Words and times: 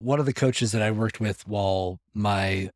one 0.00 0.20
of 0.20 0.26
the 0.26 0.32
coaches 0.32 0.72
that 0.72 0.82
I 0.82 0.90
worked 0.90 1.20
with 1.20 1.46
while 1.48 1.98
my 2.14 2.70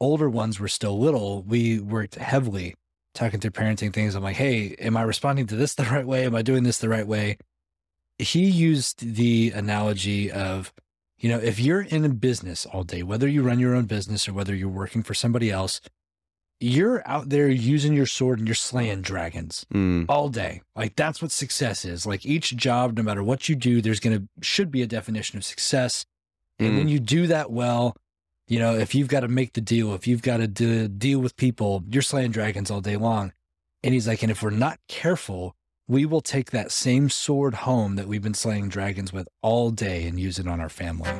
older 0.00 0.30
ones 0.30 0.60
were 0.60 0.68
still 0.68 0.98
little, 0.98 1.42
we 1.42 1.80
worked 1.80 2.14
heavily 2.16 2.74
talking 3.14 3.40
through 3.40 3.50
parenting 3.50 3.92
things. 3.92 4.14
I'm 4.14 4.22
like, 4.22 4.36
hey, 4.36 4.76
am 4.78 4.96
I 4.96 5.02
responding 5.02 5.46
to 5.48 5.56
this 5.56 5.74
the 5.76 5.84
right 5.84 6.06
way? 6.06 6.24
Am 6.24 6.34
I 6.34 6.42
doing 6.42 6.62
this 6.62 6.78
the 6.78 6.88
right 6.88 7.06
way? 7.06 7.36
He 8.18 8.48
used 8.48 9.14
the 9.14 9.52
analogy 9.54 10.30
of, 10.30 10.72
you 11.18 11.28
know, 11.28 11.38
if 11.38 11.58
you're 11.60 11.82
in 11.82 12.04
a 12.04 12.08
business 12.08 12.66
all 12.66 12.84
day, 12.84 13.02
whether 13.02 13.28
you 13.28 13.42
run 13.42 13.58
your 13.58 13.74
own 13.74 13.86
business 13.86 14.28
or 14.28 14.32
whether 14.32 14.54
you're 14.54 14.68
working 14.68 15.02
for 15.02 15.14
somebody 15.14 15.50
else, 15.50 15.80
you're 16.60 17.02
out 17.08 17.28
there 17.28 17.48
using 17.48 17.92
your 17.92 18.06
sword 18.06 18.40
and 18.40 18.48
you're 18.48 18.54
slaying 18.56 19.00
dragons 19.02 19.64
Mm. 19.72 20.06
all 20.08 20.28
day. 20.28 20.62
Like 20.74 20.96
that's 20.96 21.22
what 21.22 21.30
success 21.30 21.84
is. 21.84 22.04
Like 22.06 22.26
each 22.26 22.56
job, 22.56 22.96
no 22.96 23.02
matter 23.04 23.22
what 23.22 23.48
you 23.48 23.54
do, 23.54 23.80
there's 23.80 24.00
going 24.00 24.18
to, 24.18 24.28
should 24.44 24.70
be 24.72 24.82
a 24.82 24.86
definition 24.86 25.36
of 25.38 25.44
success. 25.44 26.04
And 26.58 26.72
Mm. 26.72 26.76
when 26.78 26.88
you 26.88 26.98
do 26.98 27.26
that 27.28 27.50
well, 27.50 27.96
you 28.48 28.58
know, 28.58 28.74
if 28.76 28.94
you've 28.94 29.08
got 29.08 29.20
to 29.20 29.28
make 29.28 29.52
the 29.52 29.60
deal, 29.60 29.94
if 29.94 30.06
you've 30.06 30.22
got 30.22 30.38
to 30.38 30.48
do, 30.48 30.88
deal 30.88 31.20
with 31.20 31.36
people, 31.36 31.84
you're 31.90 32.02
slaying 32.02 32.30
dragons 32.32 32.70
all 32.70 32.80
day 32.80 32.96
long. 32.96 33.32
And 33.84 33.94
he's 33.94 34.08
like, 34.08 34.22
and 34.22 34.30
if 34.30 34.42
we're 34.42 34.50
not 34.50 34.80
careful, 34.88 35.54
we 35.86 36.04
will 36.04 36.20
take 36.20 36.50
that 36.50 36.72
same 36.72 37.10
sword 37.10 37.54
home 37.54 37.94
that 37.96 38.08
we've 38.08 38.22
been 38.22 38.34
slaying 38.34 38.68
dragons 38.68 39.12
with 39.12 39.28
all 39.42 39.70
day 39.70 40.06
and 40.06 40.18
use 40.18 40.38
it 40.38 40.46
on 40.48 40.60
our 40.60 40.68
family. 40.68 41.10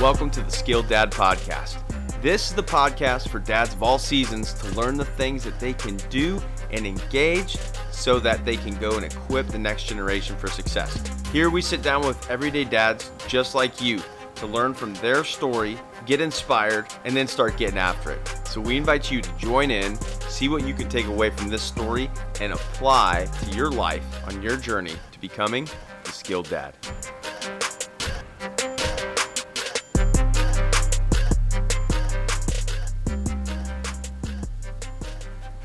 Welcome 0.00 0.30
to 0.32 0.42
the 0.42 0.50
Skilled 0.50 0.88
Dad 0.88 1.10
Podcast. 1.10 1.78
This 2.26 2.48
is 2.48 2.56
the 2.56 2.62
podcast 2.64 3.28
for 3.28 3.38
dads 3.38 3.72
of 3.72 3.84
all 3.84 4.00
seasons 4.00 4.52
to 4.54 4.68
learn 4.72 4.96
the 4.96 5.04
things 5.04 5.44
that 5.44 5.60
they 5.60 5.72
can 5.72 5.94
do 6.10 6.42
and 6.72 6.84
engage 6.84 7.56
so 7.92 8.18
that 8.18 8.44
they 8.44 8.56
can 8.56 8.74
go 8.80 8.96
and 8.96 9.04
equip 9.04 9.46
the 9.46 9.60
next 9.60 9.84
generation 9.84 10.36
for 10.36 10.48
success. 10.48 11.00
Here 11.30 11.50
we 11.50 11.62
sit 11.62 11.82
down 11.82 12.04
with 12.04 12.28
everyday 12.28 12.64
dads 12.64 13.12
just 13.28 13.54
like 13.54 13.80
you 13.80 14.00
to 14.34 14.46
learn 14.48 14.74
from 14.74 14.92
their 14.94 15.22
story, 15.22 15.78
get 16.04 16.20
inspired, 16.20 16.88
and 17.04 17.16
then 17.16 17.28
start 17.28 17.56
getting 17.58 17.78
after 17.78 18.10
it. 18.10 18.28
So 18.44 18.60
we 18.60 18.76
invite 18.76 19.08
you 19.08 19.22
to 19.22 19.32
join 19.38 19.70
in, 19.70 19.94
see 20.28 20.48
what 20.48 20.66
you 20.66 20.74
can 20.74 20.88
take 20.88 21.06
away 21.06 21.30
from 21.30 21.48
this 21.48 21.62
story, 21.62 22.10
and 22.40 22.52
apply 22.52 23.28
to 23.44 23.56
your 23.56 23.70
life 23.70 24.04
on 24.26 24.42
your 24.42 24.56
journey 24.56 24.94
to 25.12 25.20
becoming 25.20 25.68
the 26.02 26.10
skilled 26.10 26.50
dad. 26.50 26.74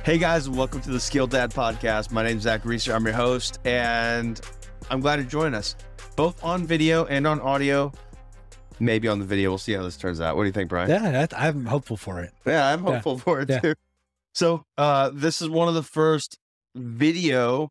Hey 0.04 0.18
guys, 0.18 0.50
welcome 0.50 0.82
to 0.82 0.90
the 0.92 1.00
Skilled 1.00 1.30
Dad 1.30 1.52
Podcast. 1.52 2.12
My 2.12 2.24
name 2.24 2.38
is 2.38 2.44
Zach 2.44 2.66
Reeser. 2.66 2.94
I'm 2.94 3.06
your 3.06 3.14
host, 3.14 3.60
and 3.66 4.40
I'm 4.90 5.00
glad 5.00 5.18
to 5.18 5.24
join 5.24 5.54
us 5.54 5.76
both 6.16 6.44
on 6.44 6.66
video 6.66 7.06
and 7.06 7.28
on 7.28 7.40
audio. 7.40 7.92
Maybe 8.80 9.08
on 9.08 9.20
the 9.20 9.26
video. 9.26 9.52
We'll 9.52 9.58
see 9.60 9.74
how 9.74 9.84
this 9.84 9.98
turns 9.98 10.20
out. 10.20 10.36
What 10.36 10.44
do 10.44 10.48
you 10.48 10.54
think, 10.54 10.70
Brian? 10.70 10.90
Yeah, 10.90 11.12
that, 11.12 11.38
I'm 11.38 11.66
hopeful 11.66 11.98
for 11.98 12.20
it. 12.22 12.34
Yeah, 12.48 12.74
I'm 12.74 12.84
Yeah. 12.86 12.94
hopeful 12.94 13.20
for 13.20 13.42
it 13.42 13.50
Yeah. 13.50 13.60
too. 13.60 13.76
So, 14.34 14.64
uh, 14.78 15.12
this 15.14 15.40
is 15.42 15.50
one 15.50 15.68
of 15.68 15.76
the 15.76 15.84
first 15.84 16.38
video 16.74 17.70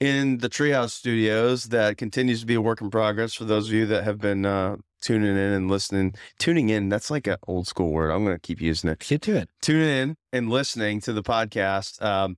in 0.00 0.38
the 0.38 0.48
Treehouse 0.48 0.92
Studios 0.92 1.64
that 1.64 1.98
continues 1.98 2.40
to 2.40 2.46
be 2.46 2.54
a 2.54 2.60
work 2.62 2.80
in 2.80 2.88
progress 2.90 3.34
for 3.34 3.44
those 3.44 3.68
of 3.68 3.74
you 3.74 3.84
that 3.86 4.04
have 4.04 4.18
been 4.18 4.46
uh, 4.46 4.76
tuning 5.00 5.30
in 5.30 5.36
and 5.38 5.70
listening. 5.70 6.14
Tuning 6.38 6.68
in, 6.68 6.88
that's 6.88 7.10
like 7.10 7.26
an 7.26 7.36
old 7.46 7.66
school 7.66 7.90
word. 7.92 8.10
I'm 8.10 8.24
going 8.24 8.36
to 8.36 8.40
keep 8.40 8.60
using 8.60 8.90
it. 8.90 8.98
Get 9.00 9.22
to 9.22 9.36
it. 9.36 9.48
Tuning 9.62 9.88
in 9.88 10.16
and 10.32 10.50
listening 10.50 11.00
to 11.02 11.12
the 11.12 11.22
podcast. 11.22 12.02
Um, 12.02 12.36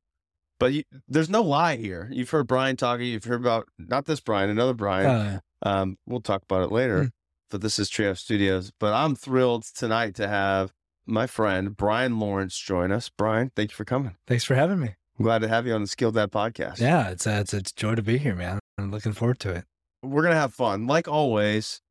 but 0.58 0.72
you, 0.72 0.83
there's 1.08 1.31
no 1.31 1.42
lie 1.42 1.77
here. 1.77 2.08
You've 2.12 2.31
heard 2.31 2.47
Brian 2.47 2.77
talking. 2.77 3.06
You've 3.06 3.25
heard 3.25 3.41
about 3.41 3.66
not 3.78 4.04
this 4.06 4.20
Brian, 4.20 4.50
another 4.50 4.75
Brian. 4.75 5.06
Uh, 5.06 5.41
Um, 5.62 5.97
we'll 6.06 6.20
talk 6.22 6.43
about 6.43 6.62
it 6.62 6.72
later. 6.72 7.04
Mm. 7.04 7.10
But 7.50 7.60
this 7.62 7.78
is 7.78 7.88
Trio 7.91 8.15
Studios. 8.15 8.70
But 8.78 8.93
I'm 8.94 9.15
thrilled 9.16 9.65
tonight 9.65 10.15
to 10.16 10.28
have 10.28 10.72
my 11.06 11.26
friend 11.26 11.76
Brian 11.76 12.19
Lawrence 12.20 12.56
join 12.59 12.93
us. 12.93 13.09
Brian, 13.10 13.50
thank 13.56 13.70
you 13.72 13.75
for 13.76 13.84
coming. 13.84 14.16
thanks 14.26 14.44
for 14.44 14.54
having 14.54 14.78
me. 14.81 14.94
I'm 15.19 15.25
glad 15.25 15.41
to 15.43 15.49
have 15.49 15.66
you 15.66 15.75
on 15.75 15.82
the 15.82 15.87
Skilled 15.88 16.15
Dad 16.15 16.31
podcast. 16.31 16.78
Yeah, 16.81 17.09
it's 17.10 17.26
a, 17.26 17.41
it's 17.41 17.53
a 17.53 17.60
joy 17.60 17.94
to 17.94 18.03
be 18.03 18.16
here, 18.19 18.34
man. 18.34 18.59
I'm 18.78 18.91
looking 18.91 19.12
forward 19.12 19.38
to 19.41 19.50
it. 19.50 19.65
We're 20.03 20.22
gonna 20.22 20.34
have 20.37 20.54
fun, 20.54 20.87
like 20.87 21.09
always, 21.09 21.82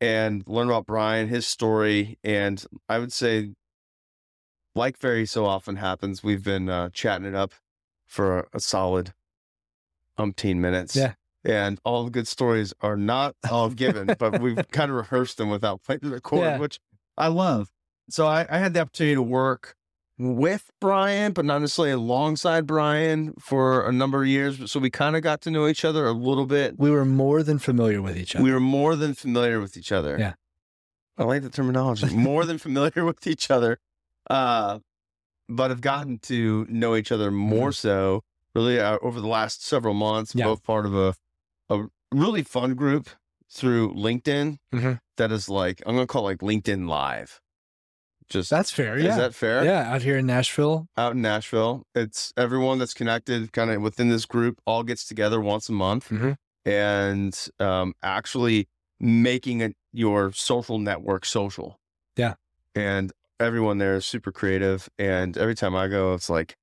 and 0.00 0.42
learn 0.46 0.68
about 0.68 0.86
Brian, 0.86 1.28
his 1.28 1.46
story, 1.46 2.18
and 2.22 2.64
I 2.88 2.98
would 2.98 3.12
say, 3.12 3.52
like 4.74 4.98
very 4.98 5.26
so 5.26 5.44
often 5.44 5.76
happens, 5.76 6.22
we've 6.22 6.44
been 6.44 6.68
uh, 6.68 6.90
chatting 6.92 7.26
it 7.26 7.34
up 7.34 7.52
for 8.06 8.40
a, 8.40 8.46
a 8.54 8.60
solid 8.60 9.12
umpteen 10.18 10.56
minutes. 10.56 10.94
Yeah. 10.96 11.14
And 11.44 11.78
all 11.84 12.04
the 12.04 12.10
good 12.10 12.28
stories 12.28 12.74
are 12.80 12.96
not 12.96 13.34
all 13.50 13.70
given, 13.70 14.14
but 14.18 14.40
we've 14.40 14.68
kind 14.72 14.90
of 14.90 14.96
rehearsed 14.96 15.38
them 15.38 15.50
without 15.50 15.82
playing 15.82 16.00
the 16.02 16.10
record, 16.10 16.40
Yeah. 16.40 16.58
which 16.58 16.78
I 17.16 17.28
love. 17.28 17.70
So 18.10 18.26
I, 18.26 18.46
I 18.50 18.58
had 18.58 18.74
the 18.74 18.80
opportunity 18.80 19.14
to 19.14 19.22
work 19.22 19.74
with 20.18 20.70
Brian, 20.80 21.32
but 21.32 21.44
not 21.44 21.60
necessarily 21.60 21.92
alongside 21.92 22.66
Brian 22.66 23.34
for 23.38 23.86
a 23.88 23.92
number 23.92 24.22
of 24.22 24.28
years. 24.28 24.70
So 24.70 24.80
we 24.80 24.90
kind 24.90 25.14
of 25.16 25.22
got 25.22 25.40
to 25.42 25.50
know 25.50 25.66
each 25.68 25.84
other 25.84 26.06
a 26.06 26.12
little 26.12 26.46
bit. 26.46 26.78
We 26.78 26.90
were 26.90 27.04
more 27.04 27.42
than 27.42 27.58
familiar 27.58 28.02
with 28.02 28.16
each 28.16 28.34
other. 28.34 28.42
We 28.44 28.52
were 28.52 28.60
more 28.60 28.96
than 28.96 29.14
familiar 29.14 29.60
with 29.60 29.76
each 29.76 29.92
other. 29.92 30.16
Yeah. 30.18 30.32
I 31.16 31.24
like 31.24 31.42
the 31.42 31.50
terminology. 31.50 32.06
More 32.14 32.44
than 32.44 32.58
familiar 32.58 33.04
with 33.04 33.26
each 33.26 33.50
other. 33.50 33.78
Uh, 34.30 34.78
but 35.48 35.70
have 35.70 35.80
gotten 35.80 36.18
to 36.20 36.64
know 36.68 36.94
each 36.94 37.10
other 37.10 37.30
more 37.32 37.72
so 37.72 38.22
really 38.54 38.78
uh, 38.78 38.98
over 39.02 39.20
the 39.20 39.26
last 39.26 39.64
several 39.64 39.94
months, 39.94 40.30
Mm-hmm. 40.30 40.38
Yeah. 40.40 40.44
both 40.44 40.62
part 40.62 40.86
of 40.86 40.94
a, 40.94 41.14
a 41.70 41.86
really 42.12 42.42
fun 42.42 42.74
group 42.74 43.08
through 43.50 43.94
LinkedIn 43.94 44.58
Mhm. 44.72 45.00
that 45.16 45.32
is 45.32 45.48
like, 45.48 45.82
I'm 45.86 45.94
going 45.96 46.06
to 46.06 46.12
call 46.12 46.28
it 46.28 46.32
like 46.32 46.38
LinkedIn 46.38 46.86
Live. 46.88 47.40
Just 48.30 48.50
That's 48.50 48.70
fair. 48.70 48.96
is 48.96 49.04
Yeah. 49.04 49.16
that 49.16 49.34
fair? 49.34 49.64
yeah. 49.64 49.92
Out 49.92 50.02
here 50.02 50.18
in 50.18 50.26
Nashville. 50.26 50.86
Out 50.96 51.12
in 51.12 51.22
Nashville. 51.22 51.84
It's 51.94 52.32
everyone 52.36 52.78
that's 52.78 52.92
connected 52.94 53.52
kind 53.52 53.70
of 53.70 53.80
within 53.82 54.08
this 54.10 54.26
group 54.26 54.60
all 54.66 54.82
gets 54.82 55.06
together 55.06 55.40
once 55.40 55.68
a 55.68 55.72
month 55.72 56.08
Mhm. 56.10 56.36
and 56.66 57.48
um, 57.58 57.94
actually 58.02 58.68
making 59.00 59.60
it 59.60 59.74
your 59.92 60.32
social 60.32 60.78
network 60.78 61.24
social. 61.24 61.78
Yeah. 62.16 62.34
And 62.74 63.12
everyone 63.40 63.78
there 63.78 63.94
is 63.94 64.04
super 64.06 64.32
creative. 64.32 64.88
And 64.98 65.38
every 65.38 65.54
time 65.54 65.74
I 65.74 65.88
go, 65.88 66.12
it's 66.14 66.28
like, 66.28 66.56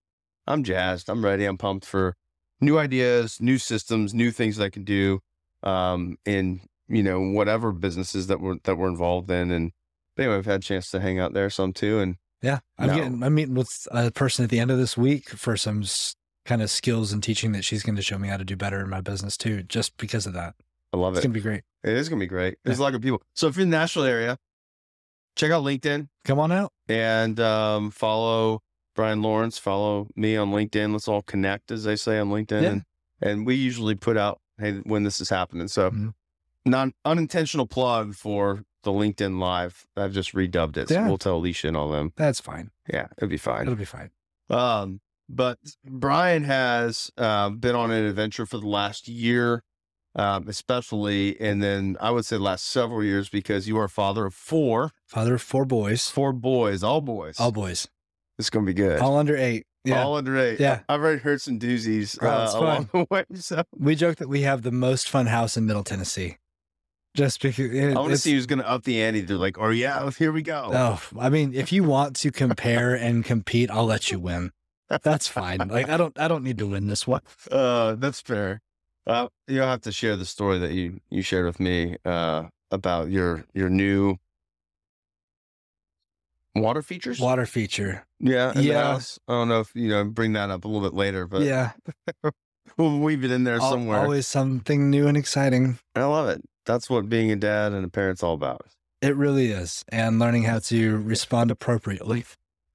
I'm 0.46 0.64
jazzed. 0.64 1.10
I'm 1.10 1.24
ready. 1.26 1.46
I'm 1.46 1.58
pumped 1.58 1.86
for 1.86 2.16
new 2.62 2.78
ideas, 2.78 3.42
new 3.42 3.58
systems, 3.58 4.14
new 4.14 4.32
things 4.32 4.58
that 4.58 4.66
I 4.66 4.70
can 4.70 4.84
do 4.84 5.20
um, 5.64 6.18
in, 6.26 6.62
you 6.88 7.02
know, 7.02 7.20
whatever 7.22 7.72
businesses 7.72 8.28
that 8.28 8.40
we're, 8.40 8.58
that 8.66 8.76
we're 8.78 8.90
involved 8.90 9.32
in. 9.32 9.50
And 9.50 9.72
anyway, 10.18 10.36
I've 10.36 10.46
had 10.46 10.62
a 10.62 10.64
chance 10.64 10.90
to 10.92 11.00
hang 11.00 11.20
out 11.20 11.34
there 11.34 11.50
some 11.50 11.74
too. 11.74 12.00
And 12.00 12.16
Yeah. 12.42 12.60
I'm 12.78 12.88
No. 12.88 12.96
getting, 12.96 13.24
I'm 13.24 13.34
meeting 13.36 13.56
with 13.56 13.88
a 13.92 14.12
person 14.12 14.44
at 14.44 14.50
the 14.50 14.60
end 14.60 14.72
of 14.72 14.78
this 14.78 14.96
week 14.98 15.30
for 15.30 15.56
some 15.58 15.82
s- 15.84 16.16
kind 16.46 16.62
of 16.62 16.70
skills 16.70 17.12
and 17.12 17.24
teaching 17.24 17.52
that 17.54 17.64
she's 17.66 17.82
going 17.84 17.96
to 17.96 18.02
show 18.02 18.18
me 18.20 18.28
how 18.28 18.38
to 18.38 18.46
do 18.46 18.56
better 18.56 18.80
in 18.82 18.90
my 18.90 19.02
business 19.02 19.36
too, 19.38 19.64
just 19.64 19.98
because 19.98 20.26
of 20.28 20.34
that. 20.34 20.54
I 20.94 20.98
love 20.98 21.14
it. 21.16 21.18
It's 21.18 21.26
going 21.26 21.34
to 21.34 21.40
be 21.40 21.42
great. 21.44 21.64
It 21.84 21.94
is 21.94 22.08
going 22.10 22.20
to 22.20 22.24
be 22.24 22.28
great. 22.30 22.58
There's 22.64 22.80
a 22.80 22.82
lot 22.84 22.94
of 22.96 23.02
people. 23.02 23.22
So 23.34 23.48
if 23.48 23.56
you're 23.58 23.64
in 23.64 23.70
the 23.72 23.78
Nashville 23.78 24.04
area, 24.04 24.38
check 25.36 25.52
out 25.52 25.64
LinkedIn. 25.64 26.08
Come 26.24 26.40
on 26.40 26.52
out. 26.52 26.72
and 26.88 27.40
um, 27.40 27.92
follow 27.92 28.62
Brian 28.96 29.22
Lawrence. 29.22 29.58
Follow 29.58 30.08
me 30.16 30.38
on 30.38 30.52
LinkedIn. 30.52 30.94
Let's 30.94 31.08
all 31.08 31.22
connect, 31.24 31.72
as 31.72 31.84
they 31.84 31.96
say 31.96 32.20
on 32.20 32.30
LinkedIn. 32.30 32.62
Yeah. 32.62 32.70
And, 32.70 32.84
and 33.22 33.46
we 33.46 33.56
usually 33.56 33.96
put 33.96 34.18
out, 34.18 34.40
hey, 34.60 34.74
when 34.84 35.04
this 35.04 35.20
is 35.20 35.30
happening. 35.30 35.68
So, 35.68 35.90
Mhm. 35.92 36.14
non 36.66 36.94
unintentional 37.04 37.66
plug 37.68 38.14
for 38.16 38.64
the 38.86 38.92
LinkedIn 38.92 39.38
Live. 39.40 39.86
I've 39.98 40.14
just 40.14 40.34
redubbed 40.34 40.78
it. 40.78 40.88
So 40.88 40.94
Yeah. 40.96 41.08
we'll 41.08 41.18
tell 41.18 41.36
Alicia 41.36 41.68
and 41.68 41.76
all 41.78 41.90
them. 41.90 42.14
That's 42.16 42.40
fine. 42.40 42.72
Yeah, 42.92 43.08
it'll 43.18 43.28
be 43.30 43.36
fine. 43.38 43.64
It'll 43.64 43.76
be 43.76 43.84
fine. 43.84 44.12
Um, 44.50 45.02
but 45.28 45.60
Brian 45.84 46.46
has 46.46 47.12
uh, 47.18 47.50
been 47.50 47.76
on 47.76 47.92
an 47.92 48.06
adventure 48.06 48.46
for 48.46 48.58
the 48.60 48.68
last 48.68 49.08
year, 49.10 49.64
um, 50.16 50.48
especially, 50.48 51.40
and 51.42 51.62
then 51.62 51.98
I 52.00 52.12
would 52.12 52.26
say 52.26 52.38
last 52.38 52.66
several 52.68 53.04
years 53.04 53.28
because 53.28 53.68
you 53.68 53.78
are 53.80 53.86
a 53.86 53.90
father 53.90 54.26
of 54.26 54.34
four, 54.34 54.92
Father 55.08 55.36
of 55.36 55.42
four 55.42 55.66
boys, 55.66 56.10
four 56.10 56.32
boys, 56.32 56.84
all 56.84 57.02
boys. 57.02 57.40
all 57.40 57.52
boys, 57.52 57.88
It's 58.40 58.50
gonna 58.50 58.66
be 58.66 58.74
good. 58.74 59.00
all 59.02 59.18
under 59.18 59.36
eight. 59.36 59.66
Yeah. 59.84 60.04
All 60.04 60.16
under 60.16 60.36
eight. 60.38 60.60
Yeah. 60.60 60.80
I've 60.90 61.00
already 61.02 61.20
heard 61.22 61.42
some 61.42 61.60
doozies 61.60 62.18
Oh, 62.22 62.28
uh, 62.28 62.52
along 62.56 62.90
the 62.94 63.06
way. 63.12 63.24
So 63.36 63.64
we 63.78 63.96
joke 63.96 64.16
that 64.18 64.28
we 64.30 64.42
have 64.42 64.64
the 64.64 64.72
most 64.72 65.08
fun 65.10 65.28
house 65.28 65.58
in 65.58 65.66
Middle 65.68 65.84
Tennessee. 65.84 66.38
Just 67.16 67.42
because 67.42 67.74
it, 67.74 67.96
I 67.96 68.00
want 68.00 68.12
to 68.12 68.18
see 68.18 68.34
who's 68.34 68.46
going 68.46 68.60
to 68.60 68.70
up 68.70 68.84
the 68.84 69.02
ante. 69.02 69.22
They're 69.22 69.38
like, 69.38 69.58
oh, 69.58 69.70
yeah, 69.70 70.10
here 70.12 70.32
we 70.32 70.42
go. 70.42 70.70
Oh, 70.74 71.02
I 71.18 71.30
mean, 71.30 71.54
if 71.54 71.72
you 71.72 71.84
want 71.84 72.16
to 72.18 72.32
compare 72.32 72.94
and 73.06 73.24
compete, 73.24 73.72
I'll 73.72 73.86
let 73.86 74.12
you 74.12 74.20
win. 74.20 74.52
That's 75.02 75.28
fine. 75.28 75.68
Like 75.68 75.90
I 75.90 75.98
don't 75.98 76.18
I 76.20 76.28
don't 76.28 76.44
need 76.44 76.60
to 76.60 76.68
win 76.68 76.88
this 76.88 77.08
one. 77.08 77.22
Uh, 77.52 77.96
that's 77.96 78.22
fair. 78.22 78.62
Uh, 79.08 79.28
you'll 79.48 79.66
have 79.66 79.82
to 79.82 79.92
share 79.92 80.16
the 80.16 80.26
story 80.26 80.60
that 80.60 80.72
you, 80.72 81.00
you 81.10 81.22
shared 81.22 81.46
with 81.46 81.60
me 81.60 81.96
uh, 82.06 82.44
about 82.72 83.10
your 83.10 83.46
your 83.54 83.70
new 83.70 84.18
water 86.56 86.82
features. 86.82 87.20
water 87.20 87.46
feature. 87.46 88.06
Yeah, 88.20 88.58
Yeah. 88.58 89.00
I 89.28 89.32
don't 89.32 89.48
know 89.48 89.60
if 89.60 89.72
you 89.76 89.90
know 89.90 90.04
bring 90.06 90.34
that 90.34 90.50
up 90.50 90.66
a 90.66 90.68
little 90.68 90.88
bit 90.88 90.96
later, 90.96 91.28
but 91.28 91.42
yeah, 91.42 91.72
we'll 92.78 93.00
weave 93.00 93.24
it 93.24 93.32
in 93.32 93.44
there 93.44 93.56
al- 93.60 93.72
somewhere. 93.72 94.00
always 94.00 94.28
something 94.28 94.90
new 94.90 95.08
and 95.08 95.18
exciting. 95.18 95.80
I 95.96 96.04
love 96.06 96.30
it. 96.30 96.42
That's 96.66 96.90
what 96.90 97.10
being 97.10 97.32
a 97.32 97.36
dad 97.36 97.74
and 97.74 97.86
a 97.86 97.90
parent's 97.90 98.24
all 98.24 98.34
about. 98.34 98.66
It 99.02 99.16
really 99.16 99.52
is, 99.52 99.84
and 99.90 100.18
learning 100.20 100.44
how 100.44 100.60
to 100.60 100.98
respond 100.98 101.52
appropriately. 101.52 102.26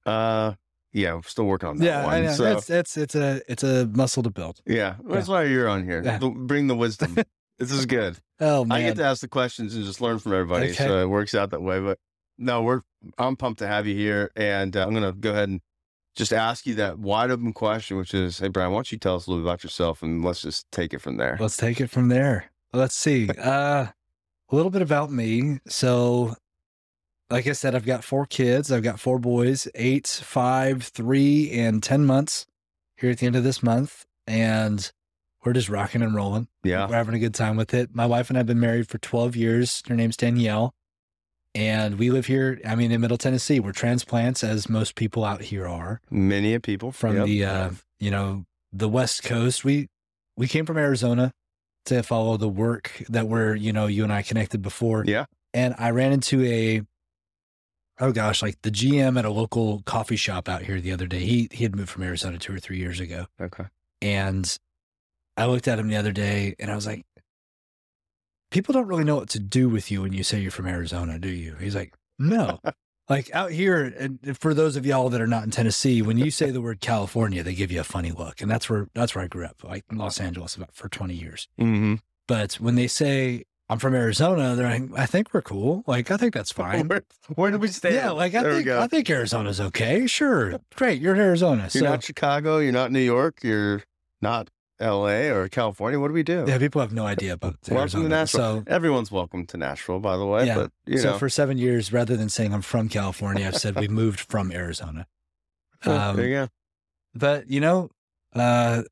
Uh, 0.05 0.53
yeah, 0.93 1.13
we're 1.15 1.21
still 1.23 1.45
working 1.45 1.69
on 1.69 1.77
that 1.77 1.85
yeah, 1.85 2.05
one. 2.05 2.13
I 2.13 2.21
know. 2.21 2.31
So 2.33 2.45
It's 2.57 2.69
it's 2.69 2.97
it's 2.97 3.15
a 3.15 3.41
it's 3.47 3.63
a 3.63 3.87
muscle 3.87 4.23
to 4.23 4.29
build. 4.29 4.61
yeah, 4.65 4.95
that's 5.05 5.27
why 5.27 5.43
you're 5.43 5.67
on 5.67 5.83
here. 5.83 6.01
Yeah. 6.03 6.19
Bring 6.19 6.67
the 6.67 6.75
wisdom. 6.75 7.15
this 7.59 7.71
is 7.71 7.85
good. 7.85 8.17
Oh 8.39 8.65
man, 8.65 8.77
I 8.77 8.81
get 8.83 8.95
to 8.97 9.03
ask 9.03 9.21
the 9.21 9.27
questions 9.27 9.75
and 9.75 9.83
just 9.85 10.01
learn 10.01 10.19
from 10.19 10.33
everybody, 10.33 10.71
Okay. 10.71 10.85
so 10.87 10.99
it 11.01 11.07
works 11.07 11.35
out 11.35 11.51
that 11.51 11.61
way. 11.61 11.79
But 11.79 11.97
no, 12.37 12.61
we're 12.61 12.81
I'm 13.17 13.35
pumped 13.35 13.59
to 13.59 13.67
have 13.67 13.87
you 13.87 13.95
here, 13.95 14.31
and 14.35 14.75
uh, 14.75 14.85
I'm 14.85 14.93
gonna 14.93 15.11
go 15.11 15.31
ahead 15.31 15.49
and 15.49 15.61
just 16.15 16.33
ask 16.33 16.65
you 16.65 16.75
that 16.75 16.99
wide 16.99 17.31
open 17.31 17.53
question, 17.53 17.97
which 17.97 18.13
is, 18.13 18.39
hey 18.39 18.49
Brian, 18.49 18.71
why 18.71 18.77
don't 18.77 18.91
you 18.91 18.97
tell 18.97 19.15
us 19.15 19.27
a 19.27 19.29
little 19.29 19.43
bit 19.43 19.49
about 19.49 19.63
yourself, 19.63 20.03
and 20.03 20.23
let's 20.23 20.41
just 20.41 20.71
take 20.71 20.93
it 20.93 21.01
from 21.01 21.17
there. 21.17 21.37
Let's 21.39 21.57
take 21.57 21.79
it 21.79 21.89
from 21.89 22.09
there. 22.09 22.51
Let's 22.73 22.95
see. 22.95 23.29
Uh, 23.29 23.87
a 24.51 24.55
little 24.55 24.71
bit 24.71 24.81
about 24.81 25.11
me. 25.11 25.59
So, 25.67 26.35
like 27.29 27.47
I 27.47 27.53
said, 27.53 27.75
I've 27.75 27.85
got 27.85 28.03
four 28.03 28.25
kids. 28.25 28.71
I've 28.71 28.83
got 28.83 28.99
four 28.99 29.19
boys, 29.19 29.67
eight, 29.75 30.07
five, 30.07 30.83
three, 30.83 31.51
and 31.51 31.81
10 31.81 32.05
months 32.05 32.45
here 32.97 33.11
at 33.11 33.19
the 33.19 33.25
end 33.25 33.35
of 33.35 33.43
this 33.43 33.63
month. 33.63 34.05
And 34.27 34.91
we're 35.43 35.53
just 35.53 35.69
rocking 35.69 36.01
and 36.01 36.13
rolling. 36.13 36.47
Yeah, 36.63 36.87
We're 36.87 36.95
having 36.95 37.15
a 37.15 37.19
good 37.19 37.33
time 37.33 37.57
with 37.57 37.73
it. 37.73 37.95
My 37.95 38.05
wife 38.05 38.29
and 38.29 38.37
I 38.37 38.39
have 38.39 38.47
been 38.47 38.59
married 38.59 38.87
for 38.87 38.97
12 38.97 39.35
years. 39.35 39.81
Her 39.87 39.95
name's 39.95 40.17
Danielle. 40.17 40.73
And 41.53 41.99
we 41.99 42.11
live 42.11 42.27
here, 42.27 42.61
I 42.65 42.75
mean, 42.75 42.91
in 42.91 43.01
Middle 43.01 43.17
Tennessee. 43.17 43.59
We're 43.59 43.73
transplants, 43.73 44.41
as 44.43 44.69
most 44.69 44.95
people 44.95 45.25
out 45.25 45.41
here 45.41 45.67
are 45.67 45.99
many 46.09 46.53
of 46.53 46.61
people 46.61 46.91
from 46.93 47.17
Yep. 47.17 47.25
the 47.25 47.45
uh 47.45 47.69
you 47.99 48.09
know 48.11 48.45
the 48.73 48.87
west 48.89 49.23
coast 49.23 49.63
we 49.65 49.87
we 50.37 50.47
came 50.47 50.65
from 50.65 50.77
arizona 50.77 51.31
to 51.85 52.01
follow 52.01 52.37
the 52.37 52.47
work 52.49 53.03
that 53.09 53.27
we're 53.27 53.53
you 53.53 53.73
know 53.73 53.85
you 53.87 54.03
and 54.03 54.13
i 54.13 54.21
connected 54.21 54.61
before 54.61 55.03
Yeah. 55.05 55.25
and 55.53 55.75
i 55.77 55.89
ran 55.91 56.11
into 56.13 56.43
a 56.45 56.81
oh 57.99 58.11
gosh 58.11 58.41
like 58.41 58.59
the 58.63 58.71
gm 58.71 59.19
at 59.19 59.25
a 59.25 59.29
local 59.29 59.81
coffee 59.85 60.15
shop 60.15 60.47
out 60.49 60.63
here 60.63 60.79
the 60.81 60.91
other 60.93 61.05
day 61.05 61.19
he 61.19 61.47
he 61.51 61.63
had 61.63 61.75
moved 61.75 61.89
from 61.89 62.03
arizona 62.03 62.37
two 62.39 62.55
or 62.55 62.59
three 62.59 62.77
years 62.77 62.99
ago 62.99 63.25
okay. 63.41 63.65
and 64.01 64.57
i 65.37 65.45
looked 65.45 65.67
at 65.67 65.77
him 65.77 65.89
the 65.89 65.97
other 65.97 66.11
day 66.13 66.55
and 66.59 66.71
i 66.71 66.75
was 66.75 66.87
like 66.87 67.03
people 68.51 68.73
don't 68.73 68.87
really 68.87 69.03
know 69.03 69.15
what 69.15 69.29
to 69.29 69.39
do 69.39 69.67
with 69.69 69.89
you 69.89 70.01
when 70.03 70.13
you 70.13 70.23
say 70.23 70.39
you're 70.39 70.51
from 70.51 70.67
arizona 70.67 71.17
do 71.17 71.29
you 71.29 71.55
he's 71.59 71.75
like 71.75 71.93
no 72.19 72.59
like 73.09 73.33
out 73.33 73.51
here 73.51 73.83
and 73.97 74.37
for 74.37 74.53
those 74.53 74.75
of 74.75 74.85
y'all 74.85 75.09
that 75.09 75.19
are 75.21 75.27
not 75.27 75.43
in 75.43 75.49
tennessee 75.51 76.01
when 76.01 76.17
you 76.17 76.29
say 76.29 76.51
the 76.51 76.61
word 76.61 76.79
california 76.79 77.41
they 77.43 77.55
give 77.55 77.71
you 77.71 77.79
a 77.79 77.83
funny 77.83 78.11
look 78.11 78.41
and 78.41 78.51
that's 78.51 78.69
where 78.69 78.87
that's 78.93 79.15
where 79.15 79.23
i 79.23 79.27
grew 79.27 79.45
up 79.45 79.63
like 79.63 79.83
in 79.91 79.97
los 79.97 80.19
angeles 80.19 80.55
about 80.55 80.73
for 80.75 80.87
20 80.89 81.13
years 81.15 81.47
Mm-hmm. 81.59 81.95
but 82.27 82.53
when 82.55 82.75
they 82.75 82.87
say 82.87 83.43
i'm 83.69 83.79
from 83.79 83.95
arizona 83.95 84.55
they're 84.55 84.69
like 84.69 84.89
i 84.99 85.05
think 85.05 85.33
we're 85.33 85.41
cool 85.41 85.83
like 85.87 86.11
i 86.11 86.17
think 86.17 86.33
that's 86.33 86.51
fine 86.63 86.87
Where, 86.87 87.03
where 87.35 87.51
did 87.51 87.61
we 87.61 87.69
stand? 87.69 87.95
yeah 87.95 88.11
like 88.11 88.35
i 88.35 88.43
there 88.43 88.53
think 88.55 88.67
i 88.67 88.87
think 88.87 89.09
arizona's 89.09 89.59
okay 89.61 90.05
sure 90.07 90.59
great 90.75 91.01
you're 91.01 91.15
in 91.15 91.21
arizona 91.21 91.63
You're 91.63 91.69
so 91.69 91.85
not 91.85 92.03
Chicago. 92.03 92.59
You're 92.59 92.71
not 92.73 92.91
New 92.91 92.99
York. 92.99 93.39
You're 93.43 93.83
not 94.21 94.49
L.A. 94.81 95.29
or 95.29 95.47
California. 95.47 95.99
What 95.99 96.07
do 96.09 96.13
we 96.13 96.23
do? 96.23 96.45
yeah 96.47 96.57
people 96.57 96.81
have 96.81 96.91
no 96.91 97.05
idea 97.05 97.33
about 97.33 97.55
welcome 97.63 97.77
arizona 97.77 98.03
to 98.03 98.09
Nashville. 98.09 98.57
so 98.59 98.63
Everyone's 98.67 99.11
welcome 99.11 99.45
to 99.47 99.57
Nashville, 99.57 99.99
by 99.99 100.17
the 100.17 100.25
way. 100.25 100.47
Yeah. 100.47 100.55
But 100.55 100.71
you 100.85 100.97
so 100.97 101.11
know, 101.11 101.17
for 101.17 101.29
seven 101.29 101.57
years, 101.57 101.93
rather 101.93 102.17
than 102.17 102.29
saying 102.29 102.53
I'm 102.53 102.61
from 102.61 102.89
California, 102.89 103.47
I've 103.47 103.57
said 103.57 103.79
we 103.79 103.87
moved 103.87 104.19
from 104.19 104.51
Arizona. 104.51 105.07
Um, 105.83 106.15
there 106.15 106.27
you 106.27 106.35
go. 106.35 106.47
But 107.15 107.49
you 107.49 107.59
know, 107.59 107.89
uh, 108.35 108.83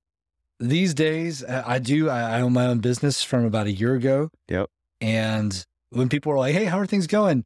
these 0.59 0.95
days 0.95 1.43
I 1.45 1.77
do. 1.77 2.09
I, 2.09 2.37
I 2.37 2.41
own 2.41 2.53
my 2.53 2.65
own 2.65 2.79
business 2.79 3.23
from 3.23 3.45
about 3.45 3.67
a 3.67 3.71
year 3.71 3.93
ago. 3.93 4.31
Yep. 4.47 4.69
And 4.99 5.65
when 5.91 6.09
people 6.09 6.31
are 6.31 6.37
like, 6.37 6.53
"Hey, 6.55 6.65
how 6.65 6.79
are 6.79 6.87
things 6.87 7.05
going?" 7.05 7.45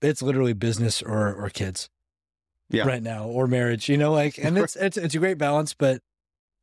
It's 0.00 0.22
literally 0.22 0.52
business 0.52 1.02
or 1.02 1.34
or 1.34 1.50
kids. 1.50 1.88
Yeah. 2.70 2.86
Right 2.86 3.02
now, 3.02 3.26
or 3.26 3.46
marriage. 3.46 3.88
You 3.88 3.98
know, 3.98 4.12
like, 4.12 4.38
and 4.38 4.56
it's 4.62 4.76
it's 4.76 4.96
it's 4.96 5.14
a 5.14 5.18
great 5.18 5.36
balance, 5.36 5.74
but 5.74 6.00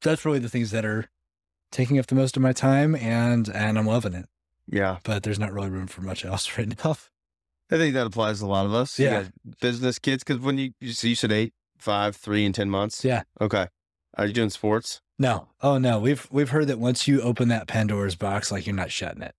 that's 0.01 0.25
really 0.25 0.39
the 0.39 0.49
things 0.49 0.71
that 0.71 0.85
are 0.85 1.05
taking 1.71 1.99
up 1.99 2.07
the 2.07 2.15
most 2.15 2.35
of 2.35 2.43
my 2.43 2.53
time, 2.53 2.95
and 2.95 3.47
and 3.49 3.77
I'm 3.77 3.85
loving 3.85 4.13
it. 4.13 4.25
Yeah, 4.71 4.97
But 5.03 5.23
there's 5.23 5.39
not 5.39 5.51
really 5.51 5.69
room 5.69 5.87
for 5.87 6.01
much 6.01 6.23
else 6.23 6.49
right 6.57 6.75
now. 6.83 6.97
I 7.71 7.77
think 7.77 7.93
that 7.93 8.05
applies 8.07 8.39
to 8.39 8.45
a 8.45 8.47
lot 8.47 8.65
of 8.65 8.73
us. 8.73 8.97
Yeah. 8.99 9.25
business 9.61 9.99
kids, 9.99 10.23
because 10.23 10.41
when 10.41 10.57
you 10.57 10.71
you, 10.79 10.91
so 10.93 11.07
you 11.07 11.15
said 11.15 11.31
eight, 11.31 11.53
five, 11.77 12.15
three, 12.15 12.45
and 12.45 12.53
ten 12.53 12.69
months. 12.69 13.03
Yeah. 13.03 13.23
Okay. 13.41 13.67
Are 14.17 14.25
you 14.25 14.33
doing 14.33 14.49
sports? 14.49 15.01
No. 15.17 15.49
Oh 15.61 15.77
no. 15.77 15.99
We've 15.99 16.27
we've 16.31 16.49
heard 16.49 16.67
that 16.67 16.79
once 16.79 17.07
you 17.07 17.21
open 17.21 17.47
that 17.49 17.67
Pandora's 17.67 18.15
box, 18.15 18.51
like 18.51 18.65
you're 18.65 18.75
not 18.75 18.91
shutting 18.91 19.21
it. 19.21 19.35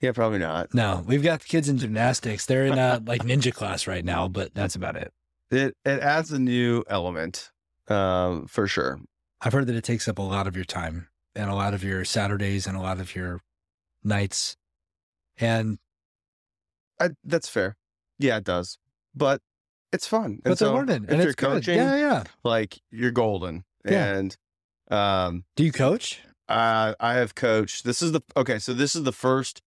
Yeah, 0.00 0.12
probably 0.12 0.38
not. 0.38 0.74
No. 0.74 1.02
We've 1.06 1.22
got 1.22 1.40
the 1.40 1.46
kids 1.46 1.68
in 1.68 1.78
gymnastics. 1.78 2.46
They're 2.46 2.66
in 2.66 2.78
a 2.78 3.02
like 3.06 3.22
ninja 3.22 3.52
class 3.52 3.86
right 3.86 4.04
now, 4.04 4.28
but 4.28 4.54
that's 4.54 4.74
about 4.76 4.96
it. 4.96 5.12
It 5.50 5.74
it 5.84 6.00
adds 6.00 6.32
a 6.32 6.38
new 6.38 6.84
element, 6.88 7.50
um, 7.88 8.46
for 8.46 8.66
sure. 8.68 9.00
I've 9.40 9.52
heard 9.52 9.66
that 9.66 9.76
it 9.76 9.84
takes 9.84 10.08
up 10.08 10.18
a 10.18 10.22
lot 10.22 10.46
of 10.46 10.56
your 10.56 10.64
time 10.64 11.08
and 11.34 11.50
a 11.50 11.54
lot 11.54 11.74
of 11.74 11.84
your 11.84 12.04
Saturdays 12.04 12.66
and 12.66 12.76
a 12.76 12.80
lot 12.80 13.00
of 13.00 13.14
your 13.14 13.40
nights. 14.02 14.56
And 15.38 15.78
I, 17.00 17.10
that's 17.24 17.48
fair. 17.48 17.76
Yeah, 18.18 18.38
it 18.38 18.44
does. 18.44 18.78
But 19.14 19.42
it's 19.92 20.06
fun. 20.06 20.40
but 20.42 20.50
and 20.50 20.58
they're 20.58 20.68
so 20.68 20.74
learning 20.74 21.04
if 21.04 21.10
and 21.10 21.18
you're 21.18 21.28
it's 21.30 21.34
good. 21.36 21.46
coaching, 21.46 21.76
Yeah, 21.76 21.96
yeah. 21.96 22.24
like 22.44 22.78
you're 22.90 23.10
golden. 23.10 23.64
Yeah. 23.84 24.14
And 24.16 24.36
um, 24.90 25.44
Do 25.56 25.64
you 25.64 25.72
coach? 25.72 26.20
I 26.48 26.94
I 27.00 27.14
have 27.14 27.34
coached. 27.34 27.84
This 27.84 28.00
is 28.02 28.12
the 28.12 28.22
okay. 28.36 28.58
So 28.58 28.72
this 28.72 28.94
is 28.96 29.02
the 29.02 29.12
first 29.12 29.62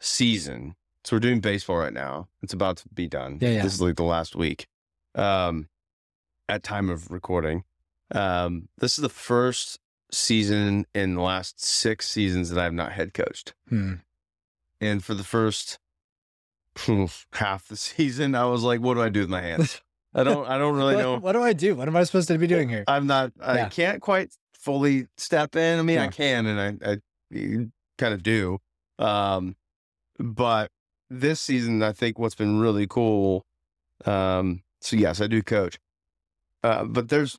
season. 0.00 0.74
So 1.04 1.16
we're 1.16 1.20
doing 1.20 1.40
baseball 1.40 1.78
right 1.78 1.92
now. 1.92 2.28
It's 2.42 2.52
about 2.52 2.78
to 2.78 2.88
be 2.92 3.06
done. 3.08 3.38
Yeah, 3.40 3.50
yeah. 3.50 3.62
This 3.62 3.74
is 3.74 3.80
like 3.80 3.96
the 3.96 4.02
last 4.02 4.36
week. 4.36 4.66
Um, 5.14 5.68
at 6.48 6.62
time 6.62 6.90
of 6.90 7.10
recording, 7.10 7.64
um, 8.14 8.68
this 8.78 8.98
is 8.98 9.02
the 9.02 9.08
first 9.08 9.78
season 10.10 10.86
in 10.94 11.14
the 11.14 11.20
last 11.20 11.62
six 11.62 12.08
seasons 12.08 12.50
that 12.50 12.58
I 12.60 12.64
have 12.64 12.72
not 12.72 12.92
head 12.92 13.12
coached. 13.14 13.54
Hmm. 13.68 13.94
And 14.80 15.04
for 15.04 15.14
the 15.14 15.24
first 15.24 15.78
half 17.32 17.68
the 17.68 17.76
season, 17.76 18.34
I 18.34 18.44
was 18.44 18.62
like, 18.62 18.80
"What 18.80 18.94
do 18.94 19.02
I 19.02 19.08
do 19.08 19.20
with 19.20 19.30
my 19.30 19.42
hands? 19.42 19.80
I 20.14 20.24
don't. 20.24 20.48
I 20.48 20.56
don't 20.58 20.76
really 20.76 20.96
what, 20.96 21.02
know. 21.02 21.18
what 21.18 21.32
do 21.32 21.42
I 21.42 21.52
do? 21.52 21.74
What 21.74 21.88
am 21.88 21.96
I 21.96 22.04
supposed 22.04 22.28
to 22.28 22.38
be 22.38 22.46
doing 22.46 22.68
here? 22.68 22.84
I'm 22.88 23.06
not. 23.06 23.32
I 23.40 23.56
Yeah. 23.56 23.68
can't 23.68 24.00
quite 24.00 24.32
fully 24.54 25.06
step 25.16 25.54
in. 25.56 25.78
I 25.78 25.82
mean, 25.82 25.98
I 25.98 26.08
can, 26.08 26.46
and 26.46 26.80
I, 26.82 26.92
I 26.92 27.66
kind 27.98 28.14
of 28.14 28.22
do. 28.22 28.58
Um, 28.98 29.56
but 30.18 30.70
this 31.10 31.40
season, 31.40 31.82
I 31.82 31.92
think 31.92 32.18
what's 32.18 32.34
been 32.34 32.58
really 32.58 32.86
cool. 32.86 33.44
Um, 34.04 34.62
so 34.80 34.96
yes, 34.96 35.20
I 35.20 35.26
do 35.26 35.42
coach. 35.42 35.78
Uh, 36.62 36.84
but 36.84 37.08
there's 37.08 37.38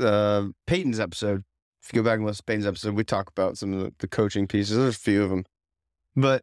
uh, 0.00 0.46
Peyton's 0.66 1.00
episode. 1.00 1.44
If 1.82 1.92
you 1.92 2.00
go 2.02 2.08
back 2.08 2.16
and 2.16 2.26
listen 2.26 2.38
to 2.38 2.44
Peyton's 2.44 2.66
episode, 2.66 2.94
we 2.94 3.04
talk 3.04 3.28
about 3.28 3.58
some 3.58 3.72
of 3.74 3.80
the, 3.80 3.92
the 3.98 4.08
coaching 4.08 4.46
pieces. 4.46 4.76
There's 4.76 4.96
a 4.96 4.98
few 4.98 5.22
of 5.22 5.30
them, 5.30 5.44
but 6.16 6.42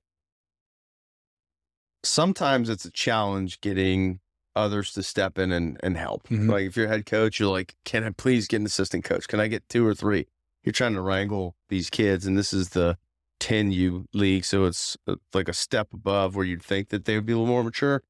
sometimes 2.04 2.70
it's 2.70 2.86
a 2.86 2.92
challenge 2.92 3.62
getting 3.62 4.20
others 4.56 4.92
to 4.94 5.04
step 5.04 5.38
in 5.40 5.52
and, 5.52 5.80
and 5.82 5.98
help. 5.98 6.28
Mhm. 6.28 6.50
Like 6.50 6.66
if 6.66 6.76
you're 6.76 6.88
head 6.88 7.06
coach, 7.06 7.40
you're 7.40 7.50
like, 7.52 7.76
can 7.86 8.04
I 8.04 8.10
please 8.10 8.48
get 8.48 8.60
an 8.60 8.66
assistant 8.66 9.04
coach? 9.04 9.28
Can 9.28 9.40
I 9.40 9.48
get 9.48 9.68
two 9.70 9.86
or 9.86 9.94
three? 9.96 10.28
You're 10.64 10.74
trying 10.74 10.94
to 10.94 11.02
wrangle 11.02 11.56
these 11.70 11.90
kids, 11.90 12.28
and 12.28 12.38
this 12.38 12.54
is 12.54 12.70
the 12.70 12.98
10U 13.40 14.06
league, 14.14 14.46
so 14.46 14.66
it's 14.66 14.96
uh, 15.08 15.16
like 15.34 15.48
a 15.50 15.54
step 15.54 15.92
above 15.94 16.36
where 16.36 16.46
you'd 16.46 16.62
think 16.62 16.90
that 16.90 17.06
they 17.06 17.16
would 17.16 17.26
be 17.26 17.34
a 17.34 17.38
little 17.38 17.48
more 17.52 17.64
mature. 17.64 18.04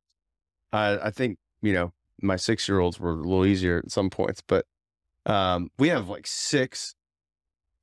I, 0.74 0.98
I 0.98 1.12
think 1.12 1.38
you 1.62 1.72
know 1.72 1.94
my 2.22 2.36
six 2.36 2.68
year 2.68 2.80
olds 2.80 3.00
were 3.00 3.12
a 3.12 3.16
little 3.16 3.46
easier 3.46 3.78
at 3.78 3.92
some 3.92 4.10
points, 4.10 4.42
but 4.46 4.66
um, 5.26 5.70
we 5.78 5.90
have 5.90 6.10
like 6.10 6.28
six 6.28 6.96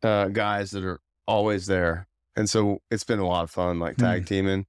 uh, 0.03 0.29
guys 0.29 0.71
that 0.73 0.85
are 0.85 1.01
always 1.27 1.67
there, 1.67 2.07
and 2.37 2.49
so 2.49 2.81
it's 2.91 3.05
been 3.05 3.19
a 3.19 3.27
lot 3.27 3.45
of 3.45 3.51
fun, 3.51 3.79
like 3.79 3.97
tag 3.97 4.27
teaming. 4.27 4.67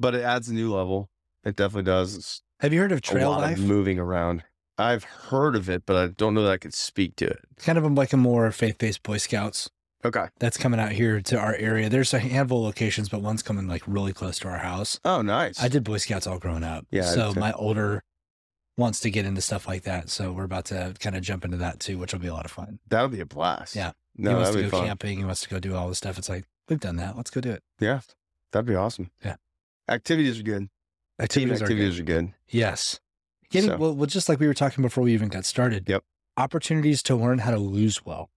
But 0.00 0.14
it 0.14 0.22
adds 0.22 0.48
a 0.48 0.54
new 0.54 0.72
level. 0.74 1.08
It 1.44 1.56
definitely 1.56 1.84
does. 1.90 2.16
It's 2.16 2.42
Have 2.60 2.72
you 2.72 2.80
heard 2.80 2.92
of 2.92 3.00
trail 3.02 3.30
life? 3.30 3.58
of 3.58 3.64
moving 3.64 3.98
around. 3.98 4.44
I've 4.78 5.04
heard 5.04 5.54
of 5.54 5.68
it, 5.68 5.84
but 5.86 5.96
I 5.96 6.06
don't 6.08 6.34
know 6.34 6.42
that 6.44 6.52
I 6.52 6.56
could 6.56 6.74
speak 6.74 7.14
to 7.16 7.26
it. 7.26 7.38
kind 7.58 7.78
of 7.78 7.84
like 7.92 8.12
a 8.12 8.16
more 8.16 8.50
faith-based 8.50 9.02
Boy 9.02 9.18
Scouts. 9.18 9.70
Okay. 10.04 10.26
that's 10.40 10.56
coming 10.56 10.80
out 10.80 10.90
here 10.90 11.20
to 11.20 11.38
our 11.38 11.54
area. 11.54 11.88
There's 11.88 12.12
a 12.12 12.18
handful 12.18 12.58
of 12.58 12.64
locations, 12.64 13.08
but 13.08 13.22
one's 13.22 13.40
coming 13.44 13.68
like 13.68 13.82
really 13.86 14.12
close 14.12 14.40
to 14.40 14.48
our 14.48 14.58
house. 14.58 14.98
Oh, 15.04 15.22
nice. 15.22 15.62
I 15.62 15.68
did 15.68 15.84
Boy 15.84 15.98
Scouts 15.98 16.26
all 16.26 16.40
growing 16.40 16.64
up. 16.64 16.86
Yeah, 16.90 17.02
So 17.02 17.32
my 17.36 17.52
older 17.52 18.02
wants 18.76 19.00
to 19.00 19.10
get 19.10 19.26
into 19.26 19.40
stuff 19.40 19.68
like 19.68 19.82
that. 19.82 20.08
So 20.10 20.32
we're 20.32 20.44
about 20.44 20.66
to 20.66 20.94
kind 21.00 21.14
of 21.16 21.22
jump 21.22 21.44
into 21.44 21.56
that 21.58 21.80
too, 21.80 21.98
which 21.98 22.12
will 22.12 22.20
be 22.20 22.28
a 22.28 22.34
lot 22.34 22.44
of 22.44 22.50
fun. 22.50 22.78
That'll 22.88 23.08
be 23.08 23.20
a 23.20 23.26
blast. 23.26 23.76
Yeah. 23.76 23.92
he 24.16 24.26
wants 24.28 24.50
that'd 24.50 24.54
to 24.54 24.64
be 24.64 24.70
go 24.70 24.78
fun. 24.78 24.86
camping. 24.86 25.18
He 25.18 25.24
wants 25.24 25.42
to 25.42 25.48
go 25.48 25.58
do 25.58 25.74
all 25.74 25.88
this 25.88 25.98
stuff. 25.98 26.18
It's 26.18 26.28
like, 26.28 26.44
we've 26.68 26.80
done 26.80 26.96
that. 26.96 27.16
Let's 27.16 27.30
go 27.30 27.40
do 27.40 27.50
it. 27.50 27.62
Yeah. 27.80 28.00
That'd 28.52 28.66
be 28.66 28.74
awesome. 28.74 29.10
Yeah. 29.24 29.36
Activities 29.88 30.40
are 30.40 30.42
good. 30.42 30.68
Team 31.28 31.50
Activities, 31.50 31.62
activities 31.62 31.98
are 31.98 32.02
are 32.02 32.04
good. 32.04 32.26
good. 32.26 32.34
Yes. 32.48 33.00
getting 33.50 33.70
So- 33.70 33.76
well, 33.76 33.94
well, 33.94 34.06
just 34.06 34.28
like 34.28 34.40
we 34.40 34.46
were 34.46 34.54
talking 34.54 34.82
before 34.82 35.04
we 35.04 35.12
even 35.12 35.28
got 35.28 35.44
started. 35.44 35.88
Yep. 35.88 36.02
Opportunities 36.36 37.02
to 37.04 37.14
learn 37.14 37.38
how 37.40 37.50
to 37.50 37.58
lose 37.58 38.04
well. 38.06 38.30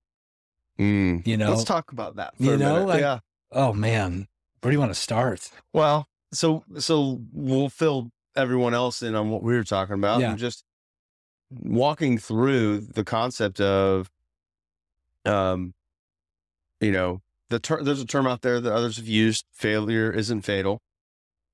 Mm. 0.79 1.25
You 1.25 1.37
know, 1.37 1.51
Let's 1.51 1.63
talk 1.63 1.91
about 1.91 2.17
that. 2.17 2.35
For 2.37 2.43
you 2.43 2.53
a 2.53 2.57
know, 2.57 2.85
like- 2.85 2.99
yeah. 2.99 3.19
oh 3.51 3.71
man, 3.73 4.27
where 4.61 4.71
do 4.71 4.75
you 4.75 4.79
want 4.79 4.93
to 4.93 4.99
start? 4.99 5.49
Well, 5.71 6.07
so 6.33 6.63
so 6.79 7.21
we'll 7.31 7.69
fill 7.69 8.11
everyone 8.35 8.73
else 8.73 9.01
in 9.01 9.15
on 9.15 9.29
what 9.29 9.43
we 9.43 9.53
were 9.53 9.63
talking 9.63 9.95
about 9.95 10.19
Yeah. 10.21 10.31
and 10.31 10.39
just 10.39 10.63
walking 11.51 12.17
through 12.17 12.81
the 12.81 13.03
concept 13.03 13.59
of 13.61 14.09
um 15.25 15.73
you 16.81 16.91
know 16.91 17.21
the 17.49 17.59
ter- 17.59 17.83
there's 17.83 18.01
a 18.01 18.05
term 18.05 18.27
out 18.27 18.41
there 18.41 18.59
that 18.59 18.73
others 18.73 18.97
have 18.97 19.07
used 19.07 19.45
failure 19.53 20.11
isn't 20.11 20.41
fatal 20.41 20.81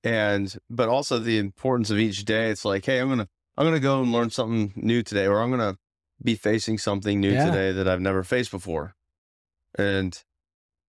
and 0.03 0.57
but 0.69 0.89
also 0.89 1.19
the 1.19 1.37
importance 1.37 1.89
of 1.91 1.97
each 1.99 2.25
day 2.25 2.49
it's 2.49 2.65
like 2.65 2.85
hey 2.85 2.99
i'm 2.99 3.09
gonna 3.09 3.27
i'm 3.57 3.65
gonna 3.65 3.79
go 3.79 4.01
and 4.01 4.11
learn 4.11 4.29
something 4.29 4.73
new 4.75 5.03
today 5.03 5.27
or 5.27 5.41
i'm 5.41 5.51
gonna 5.51 5.77
be 6.23 6.35
facing 6.35 6.77
something 6.77 7.19
new 7.19 7.31
Yeah. 7.31 7.45
today 7.45 7.71
that 7.71 7.87
i've 7.87 8.01
never 8.01 8.23
faced 8.23 8.51
before 8.51 8.95
and 9.77 10.23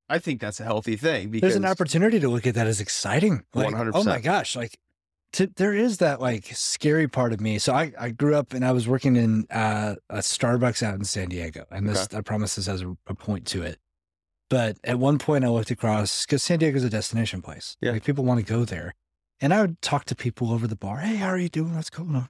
i 0.08 0.18
think 0.18 0.40
that's 0.40 0.60
a 0.60 0.64
healthy 0.64 0.96
thing 0.96 1.28
because 1.30 1.48
There's 1.52 1.56
an 1.56 1.66
opportunity 1.66 2.18
to 2.20 2.28
look 2.28 2.46
at 2.46 2.54
that 2.54 2.66
as 2.66 2.80
exciting. 2.80 3.44
Like, 3.54 3.74
100%. 3.74 3.90
Oh 3.94 4.04
my 4.04 4.20
gosh, 4.20 4.56
like 4.56 4.78
to, 5.32 5.46
there 5.56 5.74
is 5.74 5.98
that 5.98 6.20
like 6.20 6.46
scary 6.52 7.08
part 7.08 7.32
of 7.32 7.40
me. 7.40 7.58
So 7.58 7.72
I, 7.72 7.92
I 7.98 8.10
grew 8.10 8.34
up 8.34 8.52
and 8.52 8.64
I 8.64 8.72
was 8.72 8.86
working 8.86 9.16
in 9.16 9.46
uh, 9.50 9.96
a 10.10 10.18
Starbucks 10.18 10.82
out 10.82 10.94
in 10.94 11.04
San 11.04 11.28
Diego, 11.28 11.64
and 11.70 11.88
this 11.88 12.08
I 12.14 12.20
promise 12.20 12.54
this 12.54 12.66
has 12.66 12.82
a, 12.82 12.96
a 13.06 13.14
point 13.14 13.46
to 13.48 13.62
it. 13.62 13.78
But 14.50 14.76
at 14.84 14.98
one 14.98 15.18
point, 15.18 15.44
I 15.44 15.48
looked 15.48 15.70
across 15.70 16.26
because 16.26 16.42
San 16.42 16.58
Diego's 16.58 16.84
a 16.84 16.90
destination 16.90 17.40
place. 17.40 17.76
Yeah. 17.80 17.92
like 17.92 18.04
people 18.04 18.24
want 18.24 18.44
to 18.44 18.52
go 18.52 18.64
there, 18.64 18.94
and 19.40 19.54
I 19.54 19.62
would 19.62 19.80
talk 19.80 20.04
to 20.06 20.14
people 20.14 20.52
over 20.52 20.66
the 20.66 20.76
bar. 20.76 20.98
Hey, 20.98 21.16
how 21.16 21.28
are 21.28 21.38
you 21.38 21.48
doing? 21.48 21.74
What's 21.74 21.90
going 21.90 22.14
on? 22.14 22.28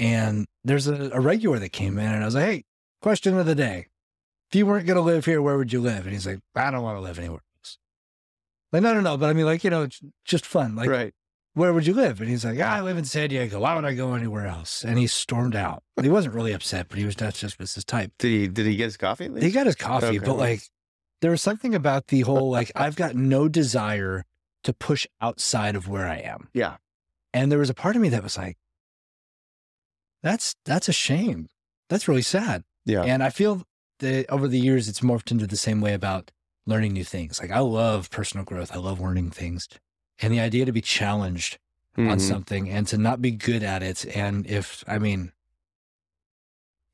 And 0.00 0.46
there's 0.64 0.88
a, 0.88 1.10
a 1.12 1.20
regular 1.20 1.58
that 1.60 1.70
came 1.70 1.98
in, 1.98 2.12
and 2.12 2.22
I 2.22 2.26
was 2.26 2.34
like, 2.34 2.44
Hey, 2.44 2.64
question 3.00 3.38
of 3.38 3.46
the 3.46 3.54
day: 3.54 3.86
If 4.50 4.56
you 4.56 4.66
weren't 4.66 4.86
going 4.86 4.96
to 4.96 5.02
live 5.02 5.24
here, 5.24 5.40
where 5.40 5.56
would 5.56 5.72
you 5.72 5.80
live? 5.80 6.04
And 6.04 6.12
he's 6.12 6.26
like, 6.26 6.40
I 6.56 6.72
don't 6.72 6.82
want 6.82 6.96
to 6.96 7.02
live 7.02 7.20
anywhere 7.20 7.42
else. 7.60 7.78
Like, 8.72 8.82
no, 8.82 8.92
no, 8.94 9.00
no. 9.00 9.16
But 9.16 9.30
I 9.30 9.32
mean, 9.32 9.46
like, 9.46 9.62
you 9.62 9.70
know, 9.70 9.86
just 10.24 10.44
fun. 10.44 10.74
Like, 10.74 10.90
right 10.90 11.14
where 11.58 11.72
would 11.72 11.86
you 11.86 11.92
live? 11.94 12.20
And 12.20 12.30
he's 12.30 12.44
like, 12.44 12.58
"Ah, 12.60 12.76
I 12.76 12.80
live 12.80 12.96
in 12.96 13.04
San 13.04 13.28
Diego. 13.28 13.60
Why 13.60 13.74
would 13.74 13.84
I 13.84 13.94
go 13.94 14.14
anywhere 14.14 14.46
else? 14.46 14.84
And 14.84 14.98
he 14.98 15.06
stormed 15.06 15.54
out. 15.56 15.82
He 16.00 16.08
wasn't 16.08 16.34
really 16.34 16.52
upset, 16.52 16.88
but 16.88 16.98
he 16.98 17.04
was 17.04 17.16
that's 17.16 17.40
just 17.40 17.58
was 17.58 17.74
his 17.74 17.84
type. 17.84 18.12
did 18.18 18.28
he 18.30 18.48
did 18.48 18.66
he 18.66 18.76
get 18.76 18.84
his 18.84 18.96
coffee? 18.96 19.28
He 19.40 19.50
got 19.50 19.66
his 19.66 19.74
coffee, 19.74 20.06
Okay. 20.06 20.18
but 20.18 20.36
like 20.36 20.62
there 21.20 21.30
was 21.30 21.42
something 21.42 21.74
about 21.74 22.06
the 22.08 22.20
whole 22.20 22.50
like 22.50 22.70
I've 22.74 22.96
got 22.96 23.14
no 23.14 23.48
desire 23.48 24.24
to 24.64 24.72
push 24.72 25.06
outside 25.20 25.76
of 25.76 25.88
where 25.88 26.06
I 26.08 26.16
am. 26.16 26.48
Yeah. 26.54 26.76
And 27.34 27.50
there 27.52 27.58
was 27.58 27.70
a 27.70 27.74
part 27.74 27.94
of 27.96 28.02
me 28.02 28.08
that 28.10 28.22
was 28.22 28.36
like, 28.38 28.56
that's 30.22 30.54
that's 30.64 30.88
a 30.88 30.92
shame. 30.92 31.48
That's 31.88 32.08
really 32.08 32.22
sad. 32.22 32.64
Yeah. 32.84 33.02
And 33.02 33.22
I 33.22 33.30
feel 33.30 33.62
that 34.00 34.26
over 34.30 34.48
the 34.48 34.58
years 34.58 34.88
it's 34.88 35.00
morphed 35.00 35.30
into 35.30 35.46
the 35.46 35.56
same 35.56 35.80
way 35.80 35.94
about 35.94 36.30
learning 36.66 36.92
new 36.92 37.04
things. 37.04 37.40
Like 37.40 37.50
I 37.50 37.60
love 37.60 38.10
personal 38.10 38.44
growth. 38.44 38.70
I 38.74 38.78
love 38.78 39.00
learning 39.00 39.30
things. 39.30 39.68
And 40.20 40.32
the 40.32 40.40
idea 40.40 40.64
to 40.64 40.72
be 40.72 40.80
challenged 40.80 41.58
on 41.96 42.04
Mhm. 42.18 42.20
something 42.20 42.68
and 42.68 42.86
to 42.88 42.96
not 42.98 43.20
be 43.20 43.30
good 43.32 43.62
at 43.62 43.82
it. 43.82 44.04
And 44.16 44.46
if, 44.46 44.84
I 44.86 44.98
mean, 44.98 45.32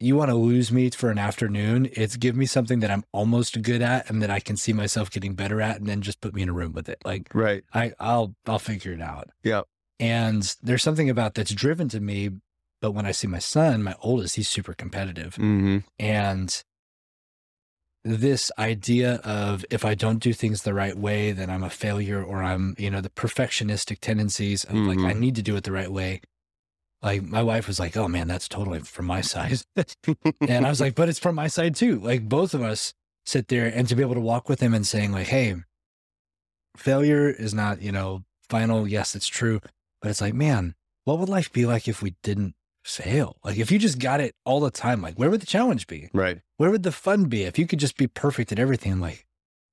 you 0.01 0.17
want 0.17 0.31
to 0.31 0.35
lose 0.35 0.71
me 0.73 0.91
for 0.91 1.11
an 1.11 1.19
afternoon, 1.19 1.89
it's 1.93 2.17
give 2.17 2.37
me 2.37 2.47
something 2.47 2.81
that 2.81 2.91
I'm 2.91 3.05
almost 3.13 3.63
good 3.63 3.81
at 3.81 4.11
and 4.11 4.21
that 4.23 4.31
I 4.31 4.41
can 4.41 4.57
see 4.57 4.73
myself 4.73 5.11
getting 5.11 5.35
better 5.35 5.61
at 5.61 5.77
and 5.79 5.87
then 5.87 6.03
just 6.03 6.21
put 6.21 6.35
me 6.35 6.43
in 6.43 6.49
a 6.49 6.53
room 6.53 6.73
with 6.73 6.89
it. 6.89 6.99
Like 7.05 7.29
Right. 7.33 7.65
I, 7.73 7.93
I'll, 8.01 8.35
I'll 8.47 8.59
figure 8.59 8.93
it 8.93 9.01
out. 9.01 9.31
Yeah. 9.43 9.63
And 10.01 10.55
there's 10.63 10.83
something 10.83 11.09
about 11.09 11.35
that's 11.35 11.53
driven 11.55 11.89
to 11.91 12.01
me. 12.01 12.31
But 12.81 12.91
when 12.93 13.07
I 13.07 13.13
see 13.13 13.29
my 13.29 13.39
son, 13.39 13.83
my 13.83 13.95
oldest, 14.03 14.37
he's 14.37 14.49
super 14.49 14.75
competitive. 14.75 15.35
Mm-hmm. 15.37 15.79
And 15.99 16.65
this 18.05 18.51
idea 18.59 19.15
of 19.25 19.65
if 19.71 19.85
I 19.85 19.95
don't 19.95 20.19
do 20.19 20.33
things 20.35 20.63
the 20.63 20.75
right 20.75 20.97
way, 20.97 21.33
then 21.33 21.49
I'm 21.49 21.65
a 21.65 21.71
failure 21.71 22.23
or 22.23 22.43
I'm, 22.43 22.75
you 22.79 22.91
know, 22.91 23.01
the 23.01 23.09
perfectionistic 23.09 23.99
tendencies 24.01 24.65
of 24.65 24.75
like, 24.75 24.99
Mhm. 24.99 25.07
I 25.09 25.13
need 25.15 25.35
to 25.37 25.43
do 25.43 25.57
it 25.57 25.65
the 25.65 25.73
right 25.73 25.91
way. 25.91 26.21
Like 27.03 27.23
my 27.23 27.43
wife 27.43 27.67
was 27.67 27.81
like, 27.81 27.97
oh 27.97 28.09
man, 28.09 28.29
that's 28.29 28.47
totally 28.49 28.81
from 28.81 29.07
my 29.07 29.21
side. 29.23 29.63
and 30.47 30.67
I 30.67 30.69
was 30.69 30.81
like, 30.81 30.95
but 30.95 31.09
it's 31.09 31.19
from 31.19 31.35
my 31.35 31.47
side 31.49 31.75
too. 31.75 31.99
Like 31.99 32.29
both 32.29 32.53
of 32.55 32.63
us 32.63 32.93
sit 33.27 33.49
there 33.49 33.67
and 33.67 33.89
to 33.89 33.97
be 33.97 34.03
able 34.03 34.15
to 34.15 34.21
walk 34.21 34.49
with 34.51 34.61
him 34.61 34.75
and 34.75 34.87
saying 34.87 35.13
like, 35.13 35.29
hey, 35.29 35.57
failure 36.77 37.29
is 37.31 37.55
not, 37.55 37.81
you 37.83 37.93
know, 37.93 38.25
final. 38.49 38.87
Yes, 38.87 39.15
it's 39.15 39.27
true. 39.29 39.61
But 40.03 40.11
it's 40.11 40.21
like, 40.21 40.35
man, 40.35 40.75
what 41.05 41.19
would 41.19 41.29
life 41.29 41.53
be 41.53 41.65
like 41.67 41.89
if 41.89 42.03
we 42.03 42.15
didn't 42.23 42.55
fail? 42.85 43.39
Like 43.43 43.59
if 43.59 43.73
you 43.73 43.79
just 43.79 43.99
got 43.99 44.21
it 44.21 44.37
all 44.45 44.61
the 44.61 44.71
time, 44.71 45.03
like 45.03 45.19
where 45.19 45.31
would 45.31 45.41
the 45.41 45.47
challenge 45.47 45.87
be? 45.87 46.11
Right. 46.13 46.41
where 46.59 46.71
would 46.71 46.85
the 46.85 46.93
fun 46.93 47.25
be 47.25 47.43
if 47.43 47.59
you 47.59 47.67
could 47.67 47.81
just 47.81 47.97
be 47.97 48.07
perfect 48.07 48.53
at 48.53 48.59
everything? 48.59 49.01
Like, 49.01 49.27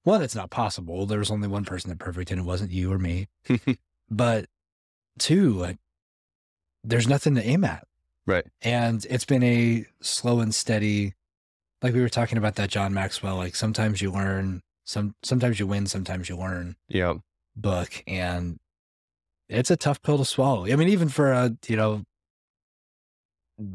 one, 0.04 0.24
it's 0.24 0.36
not 0.36 0.50
possible. 0.50 1.06
There 1.06 1.20
was 1.20 1.30
only 1.30 1.48
one 1.48 1.66
person 1.66 1.90
that 1.90 2.00
perfect, 2.00 2.32
and 2.32 2.40
it 2.40 2.44
wasn't 2.44 2.72
you 2.72 2.92
or 2.92 2.98
me. 2.98 3.28
but 4.10 4.48
two, 5.20 5.54
like, 5.54 5.78
there's 6.84 7.08
nothing 7.08 7.36
to 7.36 7.46
aim 7.46 7.64
at. 7.64 7.86
Right. 8.26 8.46
And 8.62 9.06
it's 9.10 9.26
been 9.26 9.44
a 9.44 9.86
slow 10.02 10.40
and 10.40 10.56
steady, 10.56 11.14
like 11.82 11.94
we 11.94 12.02
were 12.02 12.10
talking 12.10 12.38
about 12.38 12.56
that 12.56 12.70
John 12.70 12.94
Maxwell. 12.94 13.36
Like 13.36 13.56
sometimes 13.56 14.02
you 14.02 14.12
learn, 14.12 14.62
some 14.86 15.16
sometimes 15.24 15.60
you 15.60 15.68
win, 15.68 15.86
sometimes 15.86 16.30
you 16.30 16.38
learn 16.38 16.76
yeah. 16.88 17.16
book, 17.56 18.04
and 18.08 18.60
it's 19.50 19.72
a 19.72 19.78
tough 19.78 20.02
pill 20.02 20.18
to 20.18 20.26
swallow. 20.26 20.66
I 20.66 20.76
mean, 20.76 20.90
even 20.90 21.10
for 21.10 21.32
a 21.32 21.56
you 21.68 21.76
know, 21.76 22.04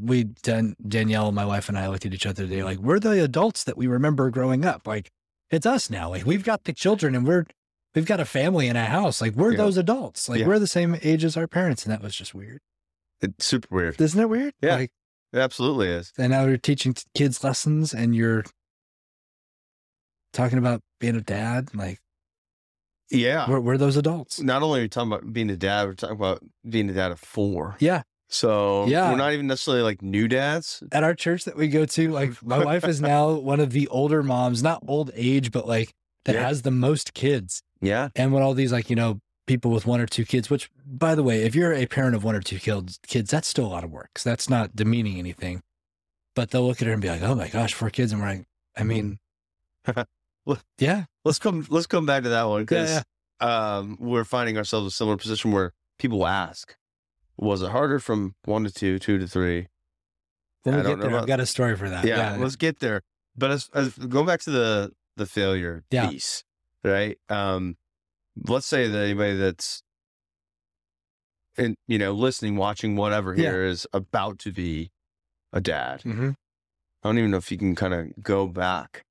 we 0.01 0.25
Dan, 0.25 0.75
Danielle, 0.87 1.31
my 1.33 1.45
wife, 1.45 1.69
and 1.69 1.79
I 1.79 1.89
looked 1.89 2.05
at 2.07 2.13
each 2.15 2.27
other 2.27 2.43
today, 2.47 2.63
like 2.65 2.79
we're 2.79 2.99
the 2.99 3.23
adults 3.23 3.65
that 3.65 3.77
we 3.77 3.87
remember 3.87 4.31
growing 4.31 4.65
up. 4.65 4.87
Like 4.87 5.11
it's 5.51 5.67
us 5.67 5.89
now. 5.91 6.09
Like 6.11 6.27
we've 6.27 6.43
got 6.45 6.65
the 6.65 6.73
children, 6.73 7.15
and 7.15 7.27
we're 7.27 7.45
we've 7.95 8.07
got 8.07 8.21
a 8.21 8.25
family 8.25 8.69
and 8.69 8.77
a 8.77 8.85
house. 8.87 9.21
Like 9.21 9.35
we're 9.35 9.53
Yeah. 9.53 9.59
those 9.59 9.77
adults. 9.77 10.29
Like 10.29 10.41
Yeah. 10.41 10.47
we're 10.49 10.59
the 10.59 10.67
same 10.67 10.99
age 11.03 11.25
as 11.25 11.37
our 11.37 11.47
parents, 11.47 11.85
and 11.85 11.93
that 11.93 12.03
was 12.03 12.15
just 12.17 12.35
weird. 12.35 12.61
It's 13.21 13.45
super 13.47 13.75
weird. 13.75 14.01
Isn't 14.01 14.21
it 14.21 14.29
weird? 14.29 14.55
Yeah. 14.61 14.77
Like, 14.77 14.91
It 15.33 15.39
absolutely 15.39 15.89
is. 15.89 16.13
and 16.19 16.31
now 16.33 16.45
you're 16.47 16.57
teaching 16.59 16.95
t- 16.95 17.05
kids 17.15 17.43
lessons, 17.45 17.95
and 17.95 18.15
you're 18.15 18.45
talking 20.33 20.59
about 20.59 20.83
being 21.01 21.17
a 21.17 21.21
dad. 21.21 21.75
Like 21.75 22.01
Yeah. 23.11 23.49
we're 23.49 23.61
we're 23.61 23.79
those 23.79 23.97
adults. 23.97 24.41
Not 24.41 24.63
only 24.63 24.81
are 24.81 24.83
you 24.83 24.89
talking 24.89 25.13
about 25.13 25.33
being 25.33 25.51
a 25.51 25.57
dad, 25.57 25.87
we're 25.87 25.95
talking 25.95 26.17
about 26.17 26.43
being 26.69 26.91
a 26.91 26.93
dad 26.93 27.13
of 27.13 27.21
four. 27.21 27.77
Yeah. 27.79 28.03
So 28.29 28.87
Yeah. 28.87 29.11
we're 29.11 29.17
not 29.17 29.33
even 29.33 29.47
necessarily 29.47 29.83
like 29.83 30.03
new 30.03 30.27
dads. 30.29 30.83
at 30.93 31.05
our 31.05 31.15
church 31.15 31.45
that 31.45 31.57
we 31.57 31.69
go 31.69 31.85
to, 31.87 32.11
like 32.11 32.43
my 32.45 32.65
wife 32.65 32.85
is 32.85 33.01
now 33.01 33.33
one 33.33 33.61
of 33.61 33.71
the 33.71 33.87
older 33.89 34.23
moms, 34.23 34.63
not 34.63 34.83
old 34.89 35.11
age, 35.15 35.53
but 35.53 35.67
like 35.67 35.93
that 36.25 36.35
Yeah. 36.35 36.47
has 36.47 36.63
the 36.63 36.71
most 36.71 37.15
kids. 37.15 37.63
Yeah. 37.81 38.09
And 38.17 38.33
when 38.33 38.43
all 38.43 38.55
these 38.55 38.73
like, 38.73 38.91
you 38.91 38.97
know, 38.97 39.21
people 39.47 39.71
with 39.71 39.87
one 39.87 40.01
or 40.01 40.07
two 40.07 40.25
kids, 40.25 40.51
which 40.51 40.69
by 40.85 41.15
the 41.15 41.23
way, 41.23 41.43
if 41.43 41.55
you're 41.55 41.73
a 41.73 41.87
parent 41.87 42.17
of 42.17 42.25
one 42.25 42.35
or 42.35 42.41
two 42.41 42.59
kids, 42.59 42.99
kids, 43.07 43.31
that's 43.31 43.47
still 43.47 43.67
a 43.67 43.69
lot 43.69 43.85
of 43.85 43.91
work. 43.93 44.19
So 44.19 44.31
that's 44.31 44.51
not 44.51 44.75
demeaning 44.75 45.19
anything. 45.19 45.63
But 46.35 46.51
they'll 46.51 46.67
look 46.67 46.83
at 46.83 46.87
her 46.89 46.93
and 46.93 47.01
be 47.01 47.09
like, 47.09 47.23
Oh 47.23 47.35
my 47.35 47.49
gosh, 47.49 47.75
four 47.75 47.91
kids. 47.91 48.11
And 48.13 48.21
we're 48.21 48.29
like, 48.29 48.45
I 48.77 48.83
mean, 48.83 49.19
yeah, 50.79 51.05
Let's 51.25 51.39
come 51.39 51.67
let's 51.71 51.87
come 51.87 52.07
back 52.07 52.23
to 52.25 52.29
that 52.31 52.45
one 52.45 52.61
yeah, 52.61 52.65
because 52.65 53.03
yeah. 53.41 53.77
um, 53.77 53.97
we're 54.01 54.25
finding 54.25 54.57
ourselves 54.57 54.85
in 54.85 54.89
a 54.89 54.91
similar 54.91 55.17
position 55.17 55.53
where 55.53 55.73
people 55.99 56.27
ask, 56.27 56.75
was 57.39 57.63
it 57.63 57.71
harder 57.71 57.99
from 57.99 58.35
one 58.45 58.65
to 58.65 58.71
two, 58.73 58.99
two 58.99 59.19
to 59.19 59.27
three? 59.27 59.67
When 60.63 60.75
I 60.75 60.79
we 60.79 60.83
don't 60.85 60.99
get 61.01 61.09
there, 61.09 61.19
I've 61.21 61.27
got 61.27 61.41
a 61.41 61.47
story 61.47 61.77
for 61.77 61.89
that. 61.89 62.05
yeah, 62.05 62.37
let's 62.39 62.57
get 62.57 62.81
there. 62.81 63.03
But 63.37 63.51
as, 63.51 63.71
as 63.75 63.97
going 63.97 64.27
back 64.27 64.41
to 64.41 64.51
the 64.51 64.93
the 65.17 65.27
failure 65.27 65.85
Yeah. 65.91 66.09
piece, 66.11 66.43
right? 66.83 67.19
Um, 67.29 67.77
let's 68.49 68.67
say 68.67 68.89
that 68.89 68.99
anybody 69.05 69.37
that's 69.37 69.83
in 71.57 71.77
you 71.87 71.99
know 71.99 72.13
listening, 72.13 72.57
watching, 72.57 72.97
whatever 72.97 73.35
Yeah. 73.35 73.51
here 73.51 73.65
is 73.65 73.87
about 73.93 74.39
to 74.41 74.53
be 74.53 74.91
a 75.53 75.61
dad. 75.61 76.03
hmm 76.03 76.31
I 77.03 77.09
don't 77.09 77.19
even 77.19 77.31
know 77.31 77.37
if 77.37 77.53
you 77.53 77.59
can 77.59 77.75
kind 77.77 77.95
of 77.95 78.23
go 78.23 78.49
back 78.49 79.03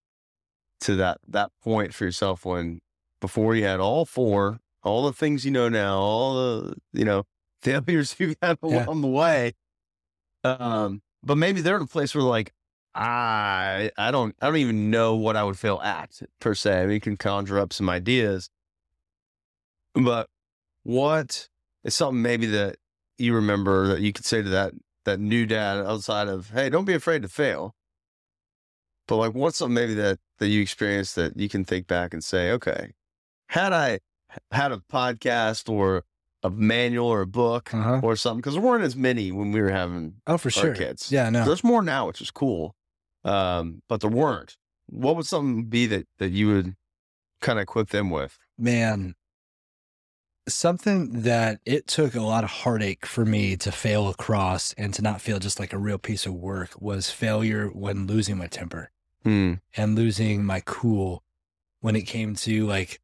to 0.81 0.95
that 0.97 1.19
that 1.27 1.51
point 1.63 1.93
for 1.93 2.03
yourself 2.03 2.43
when 2.43 2.79
before 3.21 3.55
you 3.55 3.63
had 3.63 3.79
all 3.79 4.05
four, 4.05 4.59
all 4.83 5.05
the 5.05 5.13
things 5.13 5.45
you 5.45 5.51
know 5.51 5.69
now, 5.69 5.97
all 5.97 6.35
the 6.35 6.75
you 6.91 7.05
know 7.05 7.23
failures 7.65 8.15
you've 8.19 8.35
had 8.41 8.57
Yeah. 8.63 8.85
along 8.85 9.01
the 9.01 9.07
way. 9.07 9.53
Um, 10.43 11.01
but 11.23 11.37
maybe 11.37 11.61
they're 11.61 11.77
in 11.77 11.83
a 11.83 11.87
place 11.87 12.13
where 12.13 12.23
like 12.23 12.53
I 12.93 13.91
I 13.97 14.11
don't 14.11 14.35
I 14.41 14.45
don't 14.45 14.57
even 14.57 14.89
know 14.91 15.15
what 15.15 15.35
I 15.35 15.43
would 15.43 15.57
fail 15.59 15.79
at 15.81 16.21
per 16.39 16.53
se. 16.53 16.81
I 16.81 16.85
mean, 16.85 16.93
you 16.93 16.99
can 17.01 17.17
conjure 17.17 17.59
up 17.59 17.73
some 17.73 17.89
ideas, 17.89 18.49
but 19.93 20.29
what 20.83 21.49
is 21.83 21.95
something 21.95 22.21
maybe 22.21 22.45
that 22.47 22.77
you 23.17 23.33
remember 23.33 23.87
that 23.87 24.01
you 24.01 24.13
could 24.13 24.25
say 24.25 24.41
to 24.41 24.49
that 24.49 24.73
that 25.05 25.19
new 25.19 25.45
dad 25.45 25.77
outside 25.85 26.27
of 26.27 26.51
hey, 26.51 26.69
don't 26.69 26.85
be 26.85 26.93
afraid 26.93 27.21
to 27.23 27.27
fail. 27.27 27.75
But 29.07 29.17
like, 29.17 29.33
what's 29.33 29.57
something 29.57 29.73
maybe 29.73 29.93
that 29.95 30.19
that 30.39 30.47
you 30.47 30.61
experienced 30.61 31.15
that 31.15 31.37
you 31.37 31.49
can 31.49 31.65
think 31.65 31.87
back 31.87 32.13
and 32.13 32.23
say, 32.23 32.51
okay, 32.51 32.91
had 33.49 33.73
I 33.73 33.99
had 34.51 34.71
a 34.71 34.77
podcast 34.91 35.69
or 35.69 36.03
a 36.45 36.49
manual 36.49 37.07
or 37.07 37.21
a 37.21 37.27
book 37.27 37.73
Uh-huh. 37.73 37.99
or 38.03 38.15
something 38.15 38.39
because 38.41 38.53
there 38.53 38.61
weren't 38.63 38.83
as 38.83 38.95
many 38.95 39.31
when 39.31 39.51
we 39.51 39.61
were 39.61 39.71
having 39.71 40.15
Oh, 40.27 40.37
for 40.37 40.49
our 40.49 40.51
sure. 40.51 40.75
kids. 40.75 41.11
Yeah, 41.11 41.29
no. 41.29 41.45
There's 41.45 41.63
more 41.63 41.81
now, 41.81 42.07
which 42.07 42.21
is 42.21 42.31
cool, 42.31 42.75
um, 43.23 43.81
but 43.89 44.01
there 44.01 44.09
weren't. 44.09 44.57
What 44.87 45.15
would 45.15 45.25
something 45.25 45.65
be 45.65 45.85
that 45.87 46.05
that 46.19 46.29
you 46.29 46.47
would 46.47 46.75
kind 47.41 47.57
of 47.59 47.63
equip 47.63 47.89
them 47.89 48.09
with? 48.09 48.37
man, 48.57 49.15
something 50.47 51.21
that 51.23 51.59
it 51.65 51.87
took 51.87 52.13
a 52.15 52.21
lot 52.21 52.43
of 52.43 52.49
heartache 52.51 53.05
for 53.05 53.25
me 53.25 53.57
to 53.57 53.71
fail 53.71 54.07
across 54.09 54.73
and 54.77 54.93
to 54.93 55.01
not 55.01 55.19
feel 55.21 55.39
just 55.39 55.59
like 55.59 55.73
a 55.73 55.77
real 55.77 55.97
piece 55.97 56.25
of 56.25 56.33
work 56.33 56.79
was 56.79 57.09
failure 57.09 57.67
when 57.69 58.05
losing 58.07 58.37
my 58.37 58.47
temper 58.47 58.91
Hmm. 59.23 59.55
and 59.75 59.95
losing 59.95 60.45
my 60.45 60.61
cool 60.65 61.23
when 61.79 61.95
it 61.95 62.03
came 62.03 62.35
to 62.35 62.65
like 62.67 62.99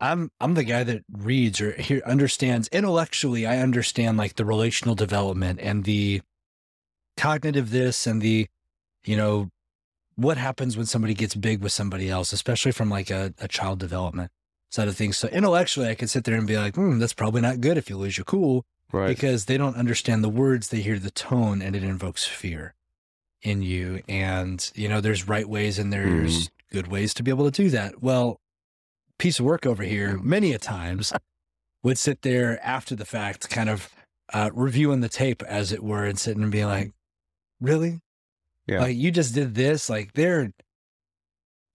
I'm 0.00 0.30
I'm 0.40 0.54
the 0.54 0.64
guy 0.64 0.82
that 0.84 1.02
reads 1.12 1.60
or 1.60 1.72
here 1.72 2.02
understands 2.06 2.68
intellectually 2.68 3.46
I 3.46 3.58
understand 3.58 4.16
like 4.16 4.36
the 4.36 4.44
relational 4.44 4.94
development 4.94 5.60
and 5.62 5.84
the 5.84 6.22
cognitive 7.16 7.70
this 7.70 8.06
and 8.06 8.22
the 8.22 8.46
you 9.04 9.16
know 9.16 9.50
what 10.16 10.36
happens 10.36 10.76
when 10.76 10.86
somebody 10.86 11.14
gets 11.14 11.34
big 11.34 11.62
with 11.62 11.72
somebody 11.72 12.08
else 12.10 12.32
especially 12.32 12.72
from 12.72 12.88
like 12.90 13.10
a, 13.10 13.34
a 13.40 13.48
child 13.48 13.78
development 13.78 14.30
side 14.70 14.88
of 14.88 14.96
things. 14.96 15.16
So 15.18 15.28
intellectually 15.28 15.88
I 15.88 15.94
could 15.94 16.10
sit 16.10 16.24
there 16.24 16.36
and 16.36 16.46
be 16.46 16.56
like 16.56 16.74
hmm 16.76 16.98
that's 16.98 17.12
probably 17.14 17.40
not 17.40 17.60
good 17.60 17.76
if 17.76 17.90
you 17.90 17.96
lose 17.96 18.16
your 18.16 18.24
cool 18.24 18.64
Right. 18.92 19.06
because 19.06 19.44
they 19.44 19.56
don't 19.56 19.76
understand 19.76 20.24
the 20.24 20.28
words 20.28 20.68
they 20.68 20.80
hear 20.80 20.98
the 20.98 21.12
tone 21.12 21.62
and 21.62 21.76
it 21.76 21.84
invokes 21.84 22.26
fear 22.26 22.74
in 23.40 23.62
you. 23.62 24.02
And 24.08 24.68
you 24.74 24.88
know 24.88 25.00
there's 25.00 25.28
right 25.28 25.48
ways 25.48 25.78
and 25.78 25.92
there's 25.92 26.50
good 26.72 26.88
ways 26.88 27.14
to 27.14 27.22
be 27.22 27.30
able 27.30 27.44
to 27.50 27.62
do 27.62 27.70
that. 27.70 28.02
Well 28.02 28.40
piece 29.20 29.38
of 29.38 29.44
work 29.44 29.64
over 29.66 29.82
here 29.84 30.18
many 30.18 30.52
a 30.52 30.58
times 30.58 31.12
would 31.84 31.98
sit 31.98 32.22
there 32.22 32.58
after 32.64 32.94
the 32.96 33.04
fact 33.04 33.48
kind 33.50 33.68
of 33.68 33.88
uh, 34.32 34.50
reviewing 34.54 35.00
the 35.00 35.08
tape 35.08 35.42
as 35.44 35.72
it 35.72 35.82
were 35.82 36.04
and 36.04 36.18
sitting 36.18 36.42
and 36.42 36.52
being 36.52 36.66
like 36.66 36.90
really? 37.60 38.00
Yeah. 38.66 38.80
like 38.80 38.96
you 38.96 39.10
just 39.10 39.34
did 39.34 39.54
this? 39.54 39.88
Like 39.90 40.12
they're 40.14 40.52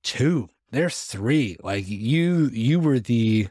two 0.04 0.50
they're 0.72 0.90
three. 0.90 1.58
Like 1.64 1.86
you 1.88 2.50
you 2.52 2.80
were 2.80 3.00
the 3.00 3.48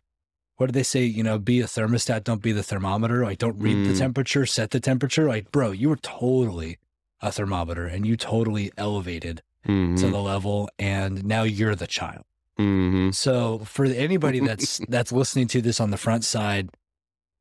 what 0.56 0.66
did 0.66 0.74
they 0.74 0.82
say? 0.84 1.04
You 1.04 1.22
know 1.22 1.38
be 1.38 1.60
a 1.60 1.64
thermostat 1.64 2.24
don't 2.24 2.42
be 2.42 2.52
the 2.52 2.62
thermometer. 2.62 3.24
Like 3.24 3.38
don't 3.38 3.58
read 3.58 3.84
the 3.86 3.92
Mm. 3.92 3.98
temperature 3.98 4.46
set 4.46 4.70
the 4.70 4.80
temperature. 4.80 5.26
Like 5.26 5.50
bro 5.52 5.70
you 5.72 5.88
were 5.88 5.96
totally 5.96 6.78
a 7.20 7.30
thermometer 7.32 7.86
and 7.86 8.06
you 8.06 8.16
totally 8.16 8.70
elevated 8.76 9.42
Mhm. 9.66 9.98
to 10.00 10.08
the 10.10 10.20
level 10.20 10.68
and 10.78 11.24
now 11.24 11.42
you're 11.42 11.74
the 11.74 11.86
child 11.86 12.24
Mhm. 12.58 13.14
so 13.14 13.58
for 13.61 13.84
anybody 13.84 14.40
that's 14.49 14.80
that's 14.88 15.11
listening 15.12 15.49
to 15.49 15.61
this 15.61 15.80
on 15.80 15.90
the 15.90 15.96
front 15.96 16.25
side 16.25 16.70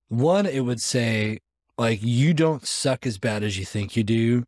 one 0.09 0.45
it 0.45 0.61
would 0.61 0.81
say 0.81 1.39
like 1.77 1.99
you 2.01 2.33
don't 2.33 2.65
suck 2.65 3.05
as 3.05 3.17
bad 3.17 3.43
as 3.43 3.57
you 3.57 3.65
think 3.65 3.95
you 3.95 4.03
do 4.03 4.43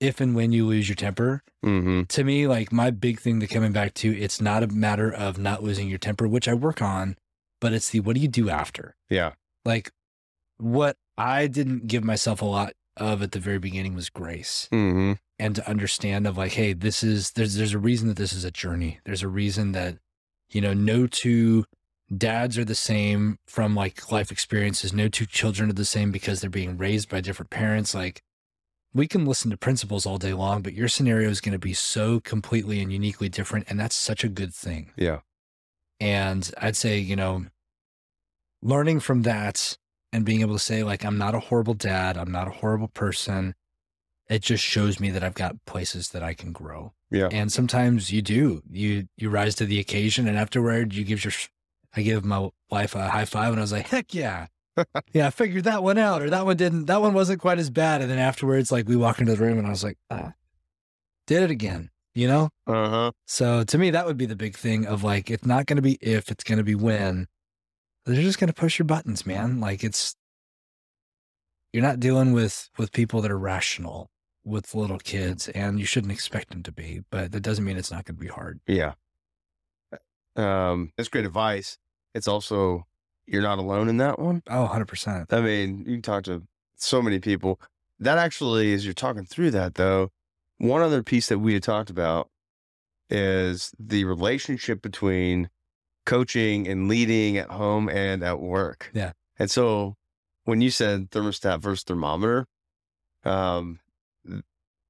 if 0.00 0.20
and 0.20 0.34
when 0.34 0.52
you 0.52 0.66
lose 0.66 0.88
your 0.88 0.96
temper 0.96 1.42
Mhm. 1.64 2.06
to 2.08 2.24
me, 2.24 2.46
like 2.46 2.72
my 2.72 2.90
big 2.90 3.20
thing 3.20 3.40
to 3.40 3.46
coming 3.46 3.72
back 3.72 3.94
to, 3.94 4.14
it's 4.14 4.38
not 4.38 4.62
a 4.62 4.66
matter 4.66 5.10
of 5.10 5.38
not 5.38 5.62
losing 5.62 5.88
your 5.88 5.96
temper, 5.98 6.28
which 6.28 6.46
I 6.46 6.52
work 6.52 6.82
on, 6.82 7.16
but 7.58 7.72
it's 7.72 7.88
the 7.88 8.00
what 8.00 8.14
do 8.16 8.20
you 8.20 8.28
do 8.28 8.50
after? 8.50 8.96
Yeah. 9.08 9.32
Like 9.64 9.90
what 10.58 10.96
I 11.16 11.46
didn't 11.46 11.86
give 11.86 12.04
myself 12.04 12.42
a 12.42 12.44
lot 12.44 12.74
of 12.96 13.22
at 13.22 13.32
the 13.32 13.40
very 13.40 13.58
beginning 13.58 13.94
was 13.94 14.08
grace 14.10 14.68
Mhm. 14.72 15.18
and 15.38 15.56
to 15.56 15.68
understand 15.68 16.26
of 16.26 16.36
like, 16.38 16.52
hey, 16.52 16.72
this 16.72 17.02
is 17.02 17.32
there's 17.32 17.54
there's 17.54 17.74
a 17.74 17.78
reason 17.78 18.08
that 18.08 18.16
this 18.16 18.32
is 18.32 18.44
a 18.44 18.50
journey. 18.50 19.00
There's 19.04 19.22
a 19.22 19.28
reason 19.28 19.72
that, 19.72 19.98
you 20.50 20.60
know, 20.60 20.72
no 20.74 21.06
two 21.06 21.64
dads 22.14 22.56
are 22.58 22.64
the 22.64 22.74
same 22.74 23.38
from 23.46 23.74
like 23.74 24.12
life 24.12 24.30
experiences. 24.30 24.92
No 24.92 25.08
two 25.08 25.26
children 25.26 25.70
are 25.70 25.74
the 25.74 25.84
same 25.84 26.12
because 26.12 26.40
they're 26.40 26.50
being 26.50 26.76
raised 26.76 27.08
by 27.08 27.20
different 27.20 27.50
parents. 27.50 27.94
Like 27.94 28.22
we 28.92 29.08
can 29.08 29.24
listen 29.24 29.50
to 29.50 29.56
principles 29.56 30.06
all 30.06 30.18
day 30.18 30.32
long, 30.34 30.62
but 30.62 30.74
your 30.74 30.86
scenario 30.86 31.28
is 31.28 31.40
going 31.40 31.52
to 31.54 31.58
be 31.58 31.74
so 31.74 32.20
completely 32.20 32.80
and 32.80 32.92
uniquely 32.92 33.28
different. 33.28 33.66
And 33.68 33.80
that's 33.80 33.96
such 33.96 34.22
a 34.22 34.28
good 34.28 34.54
thing. 34.54 34.92
Yeah. 34.96 35.20
And 35.98 36.48
I'd 36.58 36.76
say, 36.76 36.98
you 36.98 37.16
know, 37.16 37.46
learning 38.62 39.00
from 39.00 39.22
that 39.22 39.76
and 40.14 40.24
being 40.24 40.42
able 40.42 40.54
to 40.54 40.60
say, 40.60 40.84
like, 40.84 41.04
I'm 41.04 41.18
not 41.18 41.34
a 41.34 41.40
horrible 41.40 41.74
dad, 41.74 42.16
I'm 42.16 42.30
not 42.30 42.46
a 42.46 42.52
horrible 42.52 42.88
person. 42.88 43.54
It 44.30 44.42
just 44.42 44.64
shows 44.64 45.00
me 45.00 45.10
that 45.10 45.24
I've 45.24 45.34
got 45.34 45.64
places 45.66 46.10
that 46.10 46.22
I 46.22 46.34
can 46.34 46.52
grow. 46.52 46.94
Yeah. 47.10 47.28
And 47.30 47.52
sometimes 47.52 48.12
you 48.12 48.22
do. 48.22 48.62
You 48.70 49.08
you 49.16 49.28
rise 49.28 49.54
to 49.56 49.66
the 49.66 49.78
occasion 49.78 50.26
and 50.26 50.38
afterward 50.38 50.94
you 50.94 51.04
give 51.04 51.24
your 51.24 51.32
I 51.94 52.02
give 52.02 52.24
my 52.24 52.48
wife 52.70 52.94
a 52.94 53.08
high 53.08 53.26
five 53.26 53.50
and 53.50 53.58
I 53.58 53.62
was 53.62 53.72
like, 53.72 53.88
heck 53.88 54.14
yeah. 54.14 54.46
yeah, 55.12 55.26
I 55.26 55.30
figured 55.30 55.64
that 55.64 55.82
one 55.82 55.98
out, 55.98 56.22
or 56.22 56.30
that 56.30 56.44
one 56.44 56.56
didn't 56.56 56.86
that 56.86 57.02
one 57.02 57.12
wasn't 57.12 57.40
quite 57.40 57.58
as 57.58 57.70
bad. 57.70 58.00
And 58.00 58.10
then 58.10 58.18
afterwards, 58.18 58.72
like 58.72 58.88
we 58.88 58.96
walk 58.96 59.20
into 59.20 59.34
the 59.34 59.44
room 59.44 59.58
and 59.58 59.66
I 59.66 59.70
was 59.70 59.84
like, 59.84 59.98
ah, 60.10 60.32
did 61.26 61.42
it 61.42 61.50
again, 61.50 61.90
you 62.14 62.28
know? 62.28 62.50
Uh 62.66 62.88
huh. 62.88 63.12
So 63.26 63.64
to 63.64 63.78
me, 63.78 63.90
that 63.90 64.06
would 64.06 64.16
be 64.16 64.26
the 64.26 64.36
big 64.36 64.56
thing 64.56 64.86
of 64.86 65.04
like, 65.04 65.30
it's 65.30 65.46
not 65.46 65.66
going 65.66 65.76
to 65.76 65.82
be 65.82 65.98
if, 66.00 66.30
it's 66.30 66.44
going 66.44 66.58
to 66.58 66.64
be 66.64 66.74
when. 66.74 67.26
They're 68.06 68.22
just 68.22 68.38
going 68.38 68.48
to 68.48 68.54
push 68.54 68.78
your 68.78 68.86
buttons, 68.86 69.24
man. 69.24 69.60
Like 69.60 69.82
it's, 69.82 70.14
you're 71.72 71.82
not 71.82 72.00
dealing 72.00 72.32
with 72.32 72.70
with 72.78 72.92
people 72.92 73.20
that 73.22 73.30
are 73.30 73.38
rational 73.38 74.10
with 74.44 74.74
little 74.74 74.98
kids, 74.98 75.48
and 75.48 75.80
you 75.80 75.86
shouldn't 75.86 76.12
expect 76.12 76.50
them 76.50 76.62
to 76.62 76.72
be. 76.72 77.02
But 77.10 77.32
that 77.32 77.40
doesn't 77.40 77.64
mean 77.64 77.76
it's 77.76 77.90
not 77.90 78.04
going 78.04 78.16
to 78.16 78.20
be 78.20 78.28
hard. 78.28 78.60
Yeah. 78.66 78.92
Um, 80.36 80.92
that's 80.96 81.08
great 81.08 81.24
advice. 81.24 81.78
It's 82.14 82.28
also 82.28 82.86
you're 83.26 83.42
not 83.42 83.58
alone 83.58 83.88
in 83.88 83.96
that 83.98 84.18
one. 84.18 84.42
Oh, 84.48 84.62
100 84.62 84.86
percent. 84.86 85.32
I 85.32 85.40
mean, 85.40 85.84
you 85.86 85.94
can 85.94 86.02
talk 86.02 86.24
to 86.24 86.42
so 86.76 87.00
many 87.00 87.18
people. 87.18 87.60
That 87.98 88.18
actually, 88.18 88.74
as 88.74 88.84
you're 88.84 88.92
talking 88.94 89.24
through 89.24 89.52
that, 89.52 89.76
though, 89.76 90.10
one 90.58 90.82
other 90.82 91.02
piece 91.02 91.28
that 91.28 91.38
we 91.38 91.54
had 91.54 91.62
talked 91.62 91.90
about 91.90 92.28
is 93.08 93.72
the 93.78 94.04
relationship 94.04 94.82
between 94.82 95.48
coaching 96.06 96.66
and 96.68 96.88
leading 96.88 97.36
at 97.36 97.50
home 97.50 97.88
and 97.88 98.22
at 98.22 98.40
work. 98.40 98.90
Yeah. 98.94 99.12
And 99.38 99.50
so 99.50 99.94
when 100.44 100.60
you 100.60 100.70
said 100.70 101.10
thermostat 101.10 101.60
versus 101.60 101.84
thermometer, 101.84 102.46
um, 103.24 103.80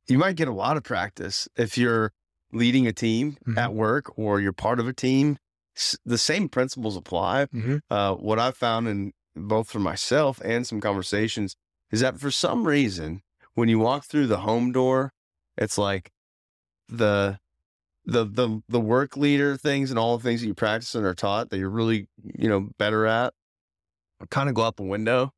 you 0.06 0.18
might 0.18 0.36
get 0.36 0.48
a 0.48 0.52
lot 0.52 0.76
of 0.76 0.82
practice 0.82 1.48
if 1.56 1.78
you're 1.78 2.12
leading 2.52 2.86
a 2.86 2.92
team 2.92 3.36
Mhm. 3.46 3.56
at 3.56 3.72
work 3.74 4.16
or 4.18 4.40
you're 4.40 4.52
part 4.52 4.78
of 4.80 4.86
a 4.88 4.92
team. 4.92 5.38
S- 5.76 5.96
The 6.04 6.18
same 6.18 6.48
principles 6.48 6.96
apply 6.96 7.46
Mm-hmm. 7.46 7.76
uh, 7.90 8.14
what 8.14 8.38
I've 8.38 8.56
found 8.56 8.86
in 8.88 9.12
both 9.34 9.70
for 9.70 9.80
myself 9.80 10.40
and 10.44 10.66
some 10.66 10.80
conversations 10.80 11.56
is 11.90 12.00
that 12.00 12.20
for 12.20 12.30
some 12.30 12.66
reason, 12.66 13.22
when 13.54 13.68
you 13.68 13.78
walk 13.78 14.04
through 14.04 14.26
the 14.28 14.38
home 14.40 14.72
door, 14.72 15.12
it's 15.56 15.78
like 15.78 16.10
the 16.88 17.38
the 18.04 18.24
the 18.24 18.62
the 18.68 18.80
work 18.80 19.16
leader 19.16 19.56
things 19.56 19.90
and 19.90 19.98
all 19.98 20.18
the 20.18 20.22
things 20.24 20.40
that 20.40 20.46
you 20.46 20.54
practice 20.54 20.94
and 20.94 21.06
are 21.06 21.14
taught 21.14 21.50
that 21.50 21.58
you're 21.58 21.70
really 21.70 22.08
you 22.22 22.48
know 22.48 22.68
better 22.78 23.06
at 23.06 23.32
kind 24.30 24.48
of 24.48 24.54
go 24.54 24.62
out 24.62 24.76
the 24.76 24.82
window, 24.82 25.32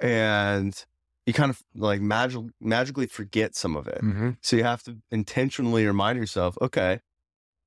and 0.00 0.84
you 1.26 1.32
kind 1.32 1.50
of 1.50 1.62
like 1.74 2.00
magic 2.00 2.42
magically 2.60 3.06
forget 3.06 3.54
some 3.54 3.76
of 3.76 3.88
it. 3.88 4.02
Mm-hmm. 4.02 4.30
So 4.40 4.56
you 4.56 4.64
have 4.64 4.82
to 4.84 4.98
intentionally 5.10 5.86
remind 5.86 6.18
yourself, 6.18 6.56
okay, 6.60 7.00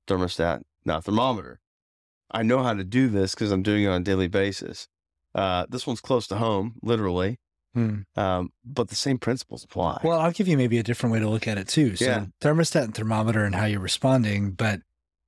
thermostat, 0.06 0.62
not 0.84 1.04
thermometer. 1.04 1.60
I 2.30 2.42
know 2.42 2.62
how 2.62 2.74
to 2.74 2.84
do 2.84 3.08
this 3.08 3.34
because 3.34 3.50
I'm 3.50 3.62
doing 3.62 3.84
it 3.84 3.88
on 3.88 4.02
a 4.02 4.04
daily 4.04 4.28
basis. 4.28 4.88
Uh, 5.34 5.66
this 5.68 5.86
one's 5.86 6.00
close 6.00 6.26
to 6.28 6.36
home, 6.36 6.74
literally, 6.82 7.38
um, 7.74 8.50
but 8.64 8.88
the 8.88 8.94
same 8.96 9.18
principles 9.18 9.62
apply. 9.64 10.00
Well, 10.02 10.18
I'll 10.18 10.32
give 10.32 10.48
you 10.48 10.56
maybe 10.56 10.78
a 10.78 10.82
different 10.82 11.12
way 11.12 11.20
to 11.20 11.28
look 11.28 11.46
at 11.46 11.58
it 11.58 11.68
too. 11.68 11.96
So 11.96 12.04
Yeah. 12.04 12.26
thermostat 12.40 12.84
and 12.84 12.94
thermometer 12.94 13.44
and 13.44 13.54
how 13.54 13.66
you're 13.66 13.78
responding. 13.80 14.52
But, 14.52 14.80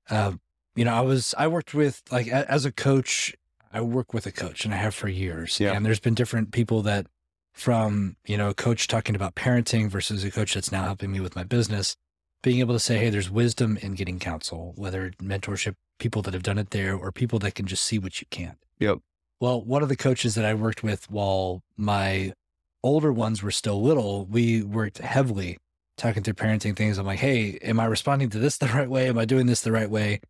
uh, 0.09 0.33
you 0.74 0.85
know, 0.85 0.92
I 0.94 1.00
was, 1.00 1.35
I 1.38 1.46
worked 1.46 1.74
with 1.74 2.03
like, 2.11 2.26
a- 2.26 2.50
as 2.50 2.64
a 2.64 2.72
coach, 2.72 3.35
I 3.72 3.81
work 3.83 4.12
with 4.12 4.26
a 4.26 4.33
coach 4.33 4.64
and 4.64 4.74
I 4.74 4.79
have 4.79 4.94
for 4.94 5.09
years. 5.09 5.61
Yeah. 5.61 5.72
And 5.72 5.87
there's 5.87 6.00
been 6.00 6.14
different 6.14 6.50
people 6.53 6.83
that 6.83 7.07
from, 7.53 8.16
you 8.26 8.37
know, 8.37 8.48
a 8.50 8.55
coach 8.55 8.88
talking 8.88 9.14
about 9.14 9.35
parenting 9.35 9.88
versus 9.88 10.24
a 10.24 10.31
coach 10.31 10.55
that's 10.55 10.72
now 10.72 10.85
helping 10.85 11.12
me 11.12 11.20
with 11.20 11.37
my 11.37 11.44
business, 11.44 11.96
being 12.42 12.59
able 12.61 12.74
to 12.74 12.81
say, 12.81 12.98
Hey, 12.98 13.11
there's 13.11 13.31
wisdom 13.31 13.76
in 13.76 13.94
getting 13.94 14.18
counsel, 14.18 14.72
whether 14.76 15.11
mentorship, 15.22 15.74
people 15.98 16.22
that 16.22 16.33
have 16.35 16.42
done 16.42 16.59
it 16.59 16.70
there 16.70 16.96
or 16.96 17.12
people 17.12 17.38
that 17.40 17.55
can 17.55 17.66
just 17.66 17.85
see 17.85 17.98
what 17.98 18.20
you 18.20 18.26
can't. 18.31 18.57
Yep. 18.79 18.98
Well, 19.40 19.62
one 19.62 19.83
of 19.83 19.88
the 19.88 19.96
coaches 19.96 20.35
that 20.35 20.44
I 20.44 20.55
worked 20.55 20.83
with 20.83 21.11
while 21.11 21.62
my 21.76 22.35
older 22.83 23.12
ones 23.12 23.42
were 23.42 23.50
still 23.50 23.81
little, 23.83 24.26
we 24.26 24.62
worked 24.62 24.98
heavily 24.98 25.59
talking 25.96 26.22
through 26.22 26.35
parenting 26.35 26.76
things. 26.76 26.98
I'm 26.98 27.07
like, 27.07 27.18
hey, 27.18 27.59
am 27.62 27.79
I 27.81 27.87
responding 27.87 28.31
to 28.31 28.38
this 28.38 28.57
the 28.59 28.66
right 28.66 28.88
way? 28.88 29.09
Am 29.09 29.18
I 29.18 29.24
doing 29.24 29.46
this 29.46 29.62
the 29.62 29.72
right 29.72 29.90
way? 29.90 30.20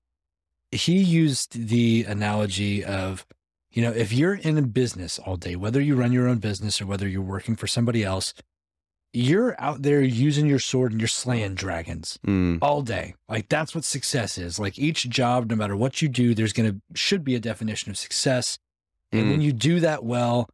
He 0.73 0.99
used 0.99 1.69
the 1.69 2.05
analogy 2.07 2.85
of, 2.85 3.27
you 3.73 3.83
know, 3.83 3.91
if 3.91 4.13
you're 4.13 4.35
in 4.35 4.57
a 4.57 4.63
business 4.63 5.19
all 5.19 5.37
day, 5.37 5.57
whether 5.57 5.81
you 5.81 5.97
run 5.97 6.13
your 6.13 6.29
own 6.29 6.39
business 6.39 6.81
or 6.81 6.87
whether 6.87 7.09
you're 7.09 7.23
working 7.23 7.57
for 7.57 7.67
somebody 7.67 8.05
else, 8.05 8.35
you're 9.13 9.61
out 9.61 9.83
there 9.83 10.01
using 10.01 10.47
your 10.47 10.61
sword 10.61 10.93
and 10.93 11.01
you're 11.01 11.09
slaying 11.09 11.55
dragons 11.55 12.19
Mm, 12.25 12.59
all 12.63 12.83
day. 12.83 13.15
Like 13.29 13.49
that's 13.49 13.75
what 13.75 13.85
success 13.85 14.39
is. 14.39 14.61
Like 14.61 14.79
each 14.79 15.09
job, 15.09 15.51
no 15.51 15.57
matter 15.57 15.77
what 15.77 16.01
you 16.01 16.09
do, 16.09 16.33
there's 16.35 16.53
going 16.53 16.71
to 16.71 16.81
should 16.95 17.25
be 17.25 17.35
a 17.35 17.41
definition 17.41 17.91
of 17.91 17.99
success. 17.99 18.59
And 19.13 19.27
Mm. 19.27 19.31
when 19.31 19.41
you 19.41 19.53
do 19.53 19.81
that 19.81 20.05
well, 20.05 20.49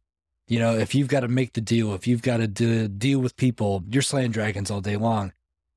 you 0.47 0.59
know, 0.59 0.75
if 0.77 0.95
you've 0.95 1.09
got 1.09 1.21
to 1.21 1.27
make 1.27 1.53
the 1.53 1.61
deal, 1.61 1.93
if 1.93 2.07
you've 2.07 2.21
got 2.21 2.37
to 2.37 2.47
do, 2.47 2.87
deal 2.87 3.19
with 3.19 3.35
people, 3.35 3.83
you're 3.89 4.01
slaying 4.01 4.31
dragons 4.31 4.71
all 4.71 4.81
day 4.81 4.95
long. 4.97 5.33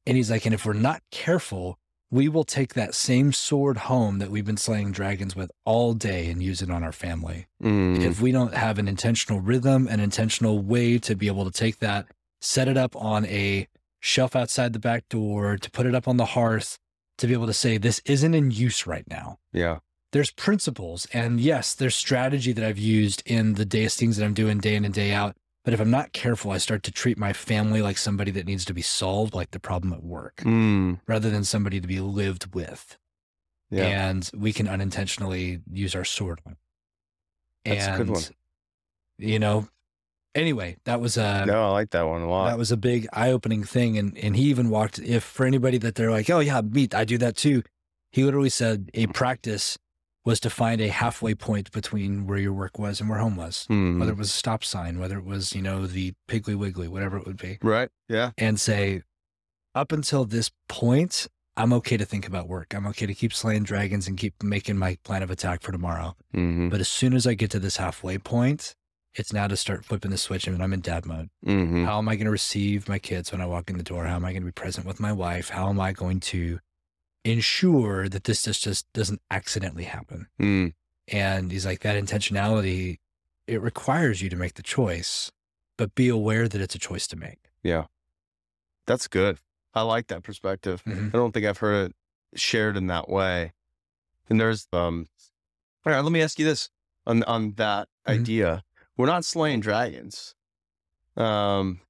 And 0.07 0.17
he's 0.17 0.31
like, 0.31 0.45
and 0.47 0.55
if 0.55 0.65
we're 0.65 0.73
not 0.73 1.03
careful, 1.11 1.79
we 2.11 2.29
will 2.29 2.45
take 2.45 2.75
that 2.75 2.95
same 2.95 3.33
sword 3.33 3.77
home 3.77 4.19
that 4.19 4.31
we've 4.31 4.45
been 4.45 4.57
slaying 4.57 4.91
dragons 4.93 5.37
with 5.37 5.51
all 5.65 5.93
day 5.95 6.31
and 6.31 6.43
use 6.43 6.63
it 6.63 6.71
on 6.71 6.83
our 6.83 6.93
family. 6.93 7.47
Mm. 7.63 8.03
If 8.03 8.21
we 8.21 8.33
don't 8.33 8.55
have 8.55 8.79
an 8.79 8.89
intentional 8.89 9.41
rhythm, 9.41 9.87
an 9.87 10.01
intentional 10.01 10.59
way 10.61 10.99
to 10.99 11.15
be 11.15 11.27
able 11.29 11.45
to 11.45 11.53
take 11.53 11.79
that, 11.81 12.07
set 12.41 12.67
it 12.67 12.77
up 12.77 12.97
on 12.97 13.27
a 13.27 13.69
shelf 14.01 14.35
outside 14.35 14.73
the 14.73 14.79
back 14.81 15.09
door, 15.09 15.57
to 15.59 15.71
put 15.71 15.87
it 15.87 15.95
up 15.95 16.09
on 16.09 16.17
the 16.17 16.25
hearth, 16.27 16.79
to 17.19 17.27
be 17.27 17.33
able 17.33 17.47
to 17.47 17.53
say, 17.53 17.77
this 17.77 18.01
isn't 18.07 18.35
in 18.35 18.51
use 18.51 18.87
right 18.87 19.05
now 19.09 19.39
yeah. 19.53 19.79
There's 20.13 20.31
principles 20.33 21.07
and 21.13 21.41
yes 21.41 21.75
there's 21.75 21.95
strategy 21.95 22.53
that 22.53 22.65
i've 22.65 22.79
used 22.79 23.23
in 23.27 23.55
the 23.55 23.65
days 23.65 23.95
things 23.95 24.17
that 24.17 24.25
i'm 24.25 24.35
doing 24.35 24.59
day 24.59 24.75
in 24.75 24.85
and 24.85 24.95
day 24.95 25.13
out 25.13 25.37
but 25.65 25.73
if 25.75 25.81
i'm 25.81 25.91
not 25.91 26.13
careful 26.13 26.51
i 26.51 26.59
start 26.59 26.83
to 26.83 26.91
treat 26.91 27.17
my 27.19 27.33
family 27.33 27.81
like 27.83 27.97
somebody 27.99 28.31
that 28.31 28.47
needs 28.47 28.65
to 28.65 28.75
be 28.75 28.83
solved 28.83 29.35
like 29.35 29.51
the 29.53 29.61
problem 29.61 29.93
at 29.93 30.03
work 30.03 30.37
Mm. 30.45 31.01
rather 31.07 31.31
than 31.31 31.45
somebody 31.45 31.81
to 31.81 31.87
be 31.89 32.01
lived 32.01 32.55
with 32.55 32.99
Yeah. 33.71 33.85
and 34.09 34.29
we 34.37 34.53
can 34.53 34.67
unintentionally 34.69 35.61
use 35.71 35.95
our 35.95 36.05
sword. 36.05 36.41
That's 37.65 37.87
a 37.87 37.91
and 37.91 37.99
good 37.99 38.11
one. 38.11 38.23
you 39.19 39.39
know 39.39 39.69
anyway 40.35 40.77
that 40.85 41.01
was 41.01 41.17
a 41.17 41.45
no, 41.47 41.67
I 41.67 41.71
like 41.71 41.91
that 41.91 42.07
one 42.07 42.23
a 42.23 42.29
lot. 42.29 42.49
that 42.49 42.59
was 42.59 42.73
a 42.73 42.77
big 42.77 43.07
eye-opening 43.13 43.65
thing 43.65 43.99
and 43.99 44.17
and 44.19 44.35
he 44.37 44.45
even 44.45 44.71
walked 44.71 44.99
if 44.99 45.23
for 45.25 45.45
anybody 45.47 45.79
that 45.79 45.95
they're 45.95 46.11
like 46.11 46.31
oh 46.31 46.39
yeah 46.41 46.61
meat 46.63 46.95
i 46.95 47.05
do 47.05 47.19
that 47.19 47.37
too 47.37 47.63
he 48.13 48.25
literally 48.25 48.49
said 48.49 48.91
a 48.95 49.07
practice 49.09 49.77
was 50.25 50.39
to 50.41 50.51
find 50.51 50.81
a 50.81 50.89
halfway 50.89 51.35
point 51.35 51.71
between 51.73 52.27
where 52.27 52.39
your 52.39 52.53
work 52.53 52.79
was 52.79 53.01
and 53.01 53.09
where 53.09 53.19
home 53.19 53.37
was 53.37 53.67
Mm. 53.71 53.99
whether 53.99 54.13
it 54.13 54.19
was 54.19 54.29
a 54.29 54.33
stop 54.33 54.63
sign 54.65 54.99
whether 54.99 55.19
it 55.19 55.25
was 55.25 55.55
you 55.55 55.63
know 55.63 55.87
the 55.87 56.13
piggly 56.29 56.55
wiggly 56.57 56.89
whatever 56.89 57.17
it 57.17 57.27
would 57.27 57.37
be 57.39 57.59
right. 57.63 57.89
Yeah. 58.09 58.31
and 58.37 58.61
say 58.61 59.03
up 59.75 59.93
until 59.93 60.25
this 60.25 60.51
point 60.69 61.27
i'm 61.57 61.73
okay 61.73 61.97
to 61.97 62.05
think 62.05 62.27
about 62.27 62.49
work 62.49 62.75
i'm 62.75 62.87
okay 62.89 63.07
to 63.07 63.15
keep 63.15 63.33
slaying 63.33 63.63
dragons 63.63 64.07
and 64.09 64.19
keep 64.19 64.35
making 64.43 64.77
my 64.77 64.99
plan 65.05 65.23
of 65.23 65.31
attack 65.31 65.63
for 65.63 65.73
tomorrow 65.73 66.15
Mm-hmm. 66.35 66.69
but 66.69 66.81
as 66.81 66.89
soon 66.89 67.15
as 67.15 67.27
i 67.27 67.35
get 67.35 67.51
to 67.53 67.59
this 67.59 67.77
halfway 67.79 68.19
point 68.19 68.75
it's 69.15 69.33
now 69.33 69.49
to 69.49 69.57
start 69.57 69.85
flipping 69.85 70.11
the 70.13 70.19
switch 70.19 70.47
and 70.47 70.63
i'm 70.63 70.73
in 70.73 70.81
dad 70.81 71.07
mode 71.07 71.31
Mm-hmm. 71.47 71.85
how 71.85 71.99
am 71.99 72.09
I 72.09 72.15
going 72.17 72.27
to 72.27 72.31
receive 72.31 72.89
my 72.89 72.99
kids 72.99 73.33
when 73.33 73.41
I 73.41 73.47
walk 73.47 73.71
in 73.71 73.77
the 73.79 73.83
door? 73.83 74.05
How 74.05 74.17
am 74.17 74.25
I 74.25 74.31
going 74.33 74.43
to 74.43 74.47
be 74.47 74.53
present 74.53 74.87
with 74.87 75.01
my 75.01 75.13
wife? 75.13 75.49
How 75.49 75.69
am 75.71 75.81
I 75.81 75.93
going 75.93 76.21
to 76.21 76.61
ensure 77.25 78.09
that 78.09 78.25
this 78.25 78.43
just, 78.43 78.65
just 78.65 78.91
doesn't 78.93 79.21
accidentally 79.31 79.85
happen? 79.85 80.29
Mm. 80.41 80.73
And 81.09 81.51
he's 81.53 81.67
like, 81.67 81.81
that 81.81 82.03
intentionality, 82.03 82.99
it 83.47 83.61
requires 83.61 84.23
you 84.23 84.31
to 84.31 84.37
make 84.37 84.55
the 84.55 84.63
choice, 84.63 85.31
but 85.77 85.95
be 85.95 86.09
aware 86.09 86.49
that 86.49 86.61
it's 86.61 86.75
a 86.75 86.79
choice 86.79 87.07
to 87.09 87.17
make. 87.17 87.51
Yeah. 87.63 87.87
That's 88.87 89.09
good. 89.09 89.39
I 89.75 89.83
like 89.83 90.09
that 90.09 90.23
perspective. 90.23 90.83
Mhm. 90.85 91.09
I 91.09 91.11
don't 91.11 91.33
think 91.33 91.47
I've 91.47 91.59
heard 91.59 91.91
it 91.91 91.97
shared 92.39 92.77
in 92.77 92.87
that 92.89 93.09
way. 93.09 93.53
And 94.29 94.41
there's 94.41 94.67
um 94.73 95.07
all 95.85 95.93
right, 95.93 96.01
let 96.01 96.13
me 96.13 96.23
ask 96.23 96.39
you 96.39 96.45
this 96.45 96.71
on 97.07 97.23
on 97.25 97.53
that 97.53 97.89
Mhm. 98.07 98.13
idea. 98.21 98.65
We're 98.97 99.07
not 99.07 99.25
slaying 99.25 99.61
dragons. 99.61 100.35
Um 101.17 101.81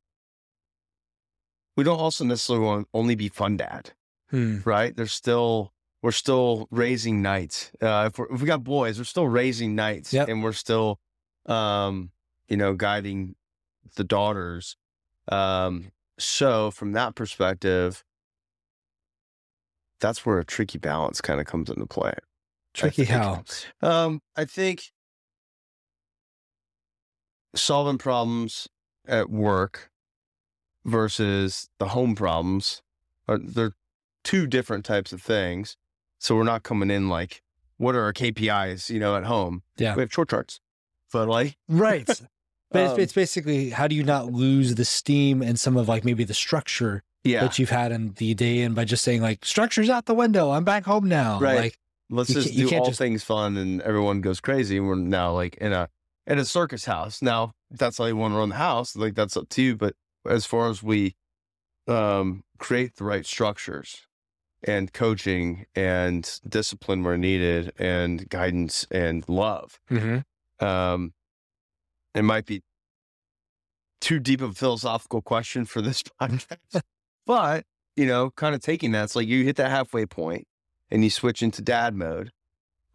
we 1.77 1.85
don't 1.85 1.99
also 1.99 2.25
necessarily 2.25 2.65
want 2.65 2.89
only 2.93 3.15
be 3.15 3.29
fun 3.29 3.57
dad, 3.57 3.93
right? 4.33 4.95
There's 4.97 5.13
still 5.13 5.73
we're 6.03 6.13
still 6.13 6.67
raising 6.71 7.21
knights. 7.21 7.73
Uh, 7.81 8.09
if, 8.11 8.19
we're, 8.19 8.33
if 8.35 8.41
we 8.41 8.47
got 8.47 8.65
boys, 8.65 8.97
we're 8.99 9.05
still 9.05 9.29
raising 9.29 9.75
knights, 9.75 10.13
Yep. 10.15 10.29
and 10.29 10.43
we're 10.43 10.53
still, 10.55 10.99
um, 11.47 12.11
you 12.49 12.57
know, 12.57 12.73
guiding 12.75 13.35
the 13.97 14.05
daughters. 14.05 14.77
Um, 15.31 15.93
so 16.19 16.71
from 16.71 16.93
that 16.93 17.15
perspective, 17.15 18.03
that's 20.01 20.25
where 20.25 20.39
a 20.39 20.45
tricky 20.45 20.79
balance 20.79 21.21
kind 21.21 21.39
of 21.39 21.47
comes 21.47 21.69
into 21.69 21.85
play. 21.87 22.15
Tricky 22.73 23.05
how? 23.05 23.45
Um, 23.83 24.23
I 24.37 24.47
think 24.47 24.85
solving 27.55 27.99
problems 27.99 28.69
at 29.07 29.29
work 29.29 29.91
versus 30.85 31.69
the 31.79 31.89
home 31.89 32.15
problems 32.15 32.81
are 33.29 33.39
they're 33.39 33.75
two 34.25 34.47
different 34.47 34.85
types 34.85 35.13
of 35.13 35.23
things. 35.23 35.77
So 36.19 36.37
we're 36.37 36.45
not 36.45 36.63
coming 36.63 36.91
in 36.91 37.09
like, 37.09 37.43
what 37.79 37.95
are 37.95 38.03
our 38.03 38.13
KPIs, 38.13 38.91
you 38.91 39.01
know, 39.01 39.17
at 39.17 39.25
home? 39.25 39.63
Yeah. 39.79 39.95
We 39.95 40.03
have 40.03 40.13
short 40.13 40.29
charts. 40.31 40.61
But 41.13 41.29
like, 41.29 41.57
Right. 41.69 42.09
But 42.73 42.83
it's, 42.85 42.93
Um, 42.93 43.01
it's 43.01 43.13
basically 43.13 43.71
how 43.71 43.89
do 43.89 43.97
you 43.97 44.05
not 44.05 44.31
lose 44.31 44.77
the 44.77 44.85
steam 44.85 45.43
and 45.43 45.59
some 45.59 45.77
of 45.77 45.89
like 45.89 46.05
maybe 46.05 46.23
the 46.23 46.35
structure 46.35 47.03
yeah, 47.25 47.41
that 47.41 47.59
you've 47.59 47.71
had 47.71 47.91
in 47.91 48.13
the 48.13 48.33
day 48.35 48.61
and 48.61 48.77
by 48.77 48.85
just 48.85 49.03
saying 49.03 49.21
like 49.23 49.45
structure's 49.45 49.91
out 49.91 50.07
the 50.07 50.15
window. 50.15 50.53
I'm 50.53 50.63
back 50.63 50.85
home 50.85 51.09
now. 51.09 51.41
Right. 51.41 51.57
Like 51.59 51.79
let's 52.11 52.33
just 52.33 52.55
do 52.55 52.71
all 52.79 52.87
just- 52.87 52.99
things 52.99 53.25
fun 53.25 53.57
and 53.57 53.83
everyone 53.83 54.21
goes 54.21 54.41
crazy. 54.41 54.77
And 54.77 54.87
we're 54.87 54.95
now 54.95 55.33
like 55.33 55.57
in 55.57 55.73
a 55.73 55.89
in 56.29 56.39
a 56.39 56.45
circus 56.45 56.85
house. 56.85 57.21
Now, 57.21 57.55
if 57.73 57.79
that's 57.79 57.99
how 57.99 58.05
you 58.05 58.15
want 58.15 58.35
to 58.35 58.39
run 58.39 58.51
the 58.51 58.55
house, 58.55 58.95
like 58.95 59.17
that's 59.17 59.37
up 59.37 59.49
to 59.49 59.63
you. 59.63 59.77
But 59.77 59.97
as 60.25 60.47
far 60.47 60.71
as 60.71 60.81
we 60.81 61.17
um 61.89 62.45
create 62.59 62.95
the 62.97 63.05
right 63.05 63.27
structures 63.27 64.03
and 64.65 64.93
coaching 64.93 65.67
and 65.75 66.39
discipline 66.49 67.03
where 67.03 67.17
needed 67.17 67.73
and 67.79 68.29
guidance 68.29 68.87
and 68.91 69.29
love, 69.29 69.79
um 70.61 71.13
it 72.15 72.23
might 72.23 72.45
be 72.47 72.63
too 74.01 74.19
deep 74.19 74.41
of 74.41 74.51
a 74.51 74.55
philosophical 74.55 75.23
question 75.23 75.65
for 75.65 75.81
this 75.83 76.03
podcast. 76.21 76.81
but, 77.27 77.65
you 77.97 78.07
know, 78.07 78.31
kind 78.31 78.55
of 78.55 78.61
taking 78.61 78.93
that, 78.93 79.05
it's 79.05 79.17
like 79.17 79.29
you 79.29 79.45
hit 79.45 79.57
that 79.57 79.71
halfway 79.71 80.07
point 80.07 80.47
and 80.91 81.05
you 81.05 81.11
switch 81.11 81.43
into 81.43 81.63
dad 81.63 81.95
mode. 81.95 82.33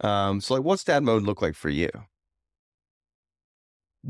Um, 0.00 0.40
so 0.40 0.54
like 0.54 0.64
what's 0.64 0.84
dad 0.84 1.02
mode 1.02 1.22
look 1.22 1.40
like 1.40 1.54
for 1.54 1.70
you? 1.70 1.90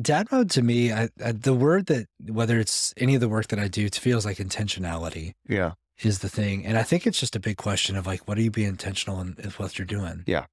dad 0.01 0.31
mode 0.31 0.51
to 0.51 0.63
me, 0.63 0.93
I, 0.93 1.09
I, 1.25 1.33
the 1.33 1.55
word 1.55 1.87
that 1.87 2.07
whether 2.21 2.59
it's 2.59 2.93
any 2.97 3.15
of 3.15 3.21
the 3.21 3.29
work 3.29 3.49
that 3.49 3.59
I 3.59 3.69
do, 3.69 3.87
it 3.87 3.95
feels 3.95 4.25
like 4.27 4.37
intentionality 4.39 5.33
Yeah. 5.49 5.73
Is 6.03 6.19
the 6.19 6.29
thing. 6.29 6.67
And 6.67 6.77
I 6.77 6.83
think 6.83 7.07
it's 7.07 7.19
just 7.19 7.37
a 7.37 7.41
big 7.41 7.57
question 7.57 7.97
of 7.97 8.07
like, 8.07 8.29
what 8.29 8.37
are 8.39 8.43
you 8.43 8.51
being 8.51 8.69
intentional 8.69 9.21
in, 9.21 9.37
in 9.39 9.51
what 9.51 9.79
you're 9.79 9.87
doing? 9.87 10.25
Yeah. 10.27 10.47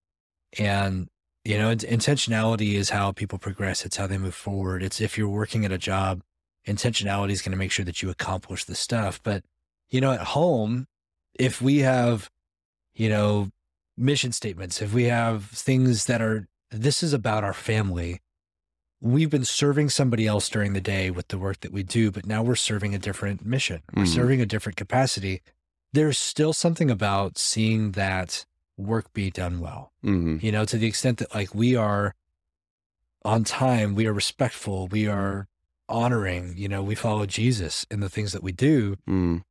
And, 0.58 1.10
you 1.44 1.58
know, 1.58 1.76
intentionality 1.76 2.74
is 2.74 2.92
how 2.92 3.12
people 3.12 3.40
progress. 3.40 3.86
It's 3.86 3.98
how 3.98 4.08
they 4.08 4.18
move 4.18 4.36
forward. 4.36 4.84
It's 4.84 5.02
if 5.02 5.18
you're 5.18 5.30
working 5.30 5.66
at 5.66 5.72
a 5.72 5.78
job, 5.78 6.22
intentionality 6.66 7.32
is 7.32 7.42
going 7.42 7.52
to 7.52 7.58
make 7.58 7.72
sure 7.72 7.86
that 7.86 8.02
you 8.02 8.10
accomplish 8.10 8.64
the 8.64 8.76
stuff. 8.76 9.20
But, 9.22 9.44
you 9.90 10.00
know, 10.00 10.12
at 10.12 10.22
home, 10.22 10.88
if 11.34 11.62
we 11.62 11.80
have, 11.80 12.30
you 12.94 13.10
know, 13.10 13.50
mission 13.98 14.32
statements, 14.32 14.82
if 14.82 14.94
we 14.94 15.06
have 15.06 15.46
things 15.46 16.06
that 16.06 16.22
are, 16.22 16.48
this 16.72 17.04
is 17.04 17.14
about 17.14 17.44
our 17.44 17.54
family, 17.54 18.20
we've 19.04 19.30
been 19.30 19.44
serving 19.44 19.90
somebody 19.90 20.26
else 20.26 20.48
during 20.48 20.72
the 20.72 20.80
day 20.80 21.12
with 21.12 21.28
the 21.28 21.38
work 21.38 21.60
that 21.60 21.74
we 21.74 21.84
do, 21.84 22.10
but 22.10 22.26
now 22.26 22.42
we're 22.42 22.56
serving 22.56 22.96
a 22.96 22.98
different 23.00 23.46
mission. 23.46 23.82
We're 23.94 24.04
Mhm. 24.04 24.14
serving 24.16 24.40
a 24.42 24.46
different 24.46 24.78
capacity. 24.78 25.42
There's 25.92 26.18
still 26.18 26.54
something 26.54 26.90
about 26.90 27.38
seeing 27.38 27.92
that 27.92 28.46
work 28.78 29.12
be 29.12 29.30
done 29.30 29.60
well. 29.60 29.92
Mm-hmm. 30.06 30.38
You 30.46 30.54
know, 30.54 30.64
to 30.64 30.78
the 30.78 30.88
extent 30.88 31.18
that 31.18 31.36
like 31.36 31.54
we 31.54 31.76
are 31.76 32.16
on 33.26 33.44
time, 33.44 33.94
we 33.94 34.08
are 34.08 34.14
respectful, 34.14 34.88
we 34.88 35.06
are 35.06 35.48
honoring, 35.90 36.56
you 36.58 36.70
know, 36.70 36.82
we 36.82 36.96
follow 36.96 37.26
Jesus 37.26 37.86
in 37.92 38.00
the 38.00 38.10
things 38.10 38.32
that 38.32 38.42
we 38.42 38.54
do. 38.54 38.96
Mm, 39.08 39.44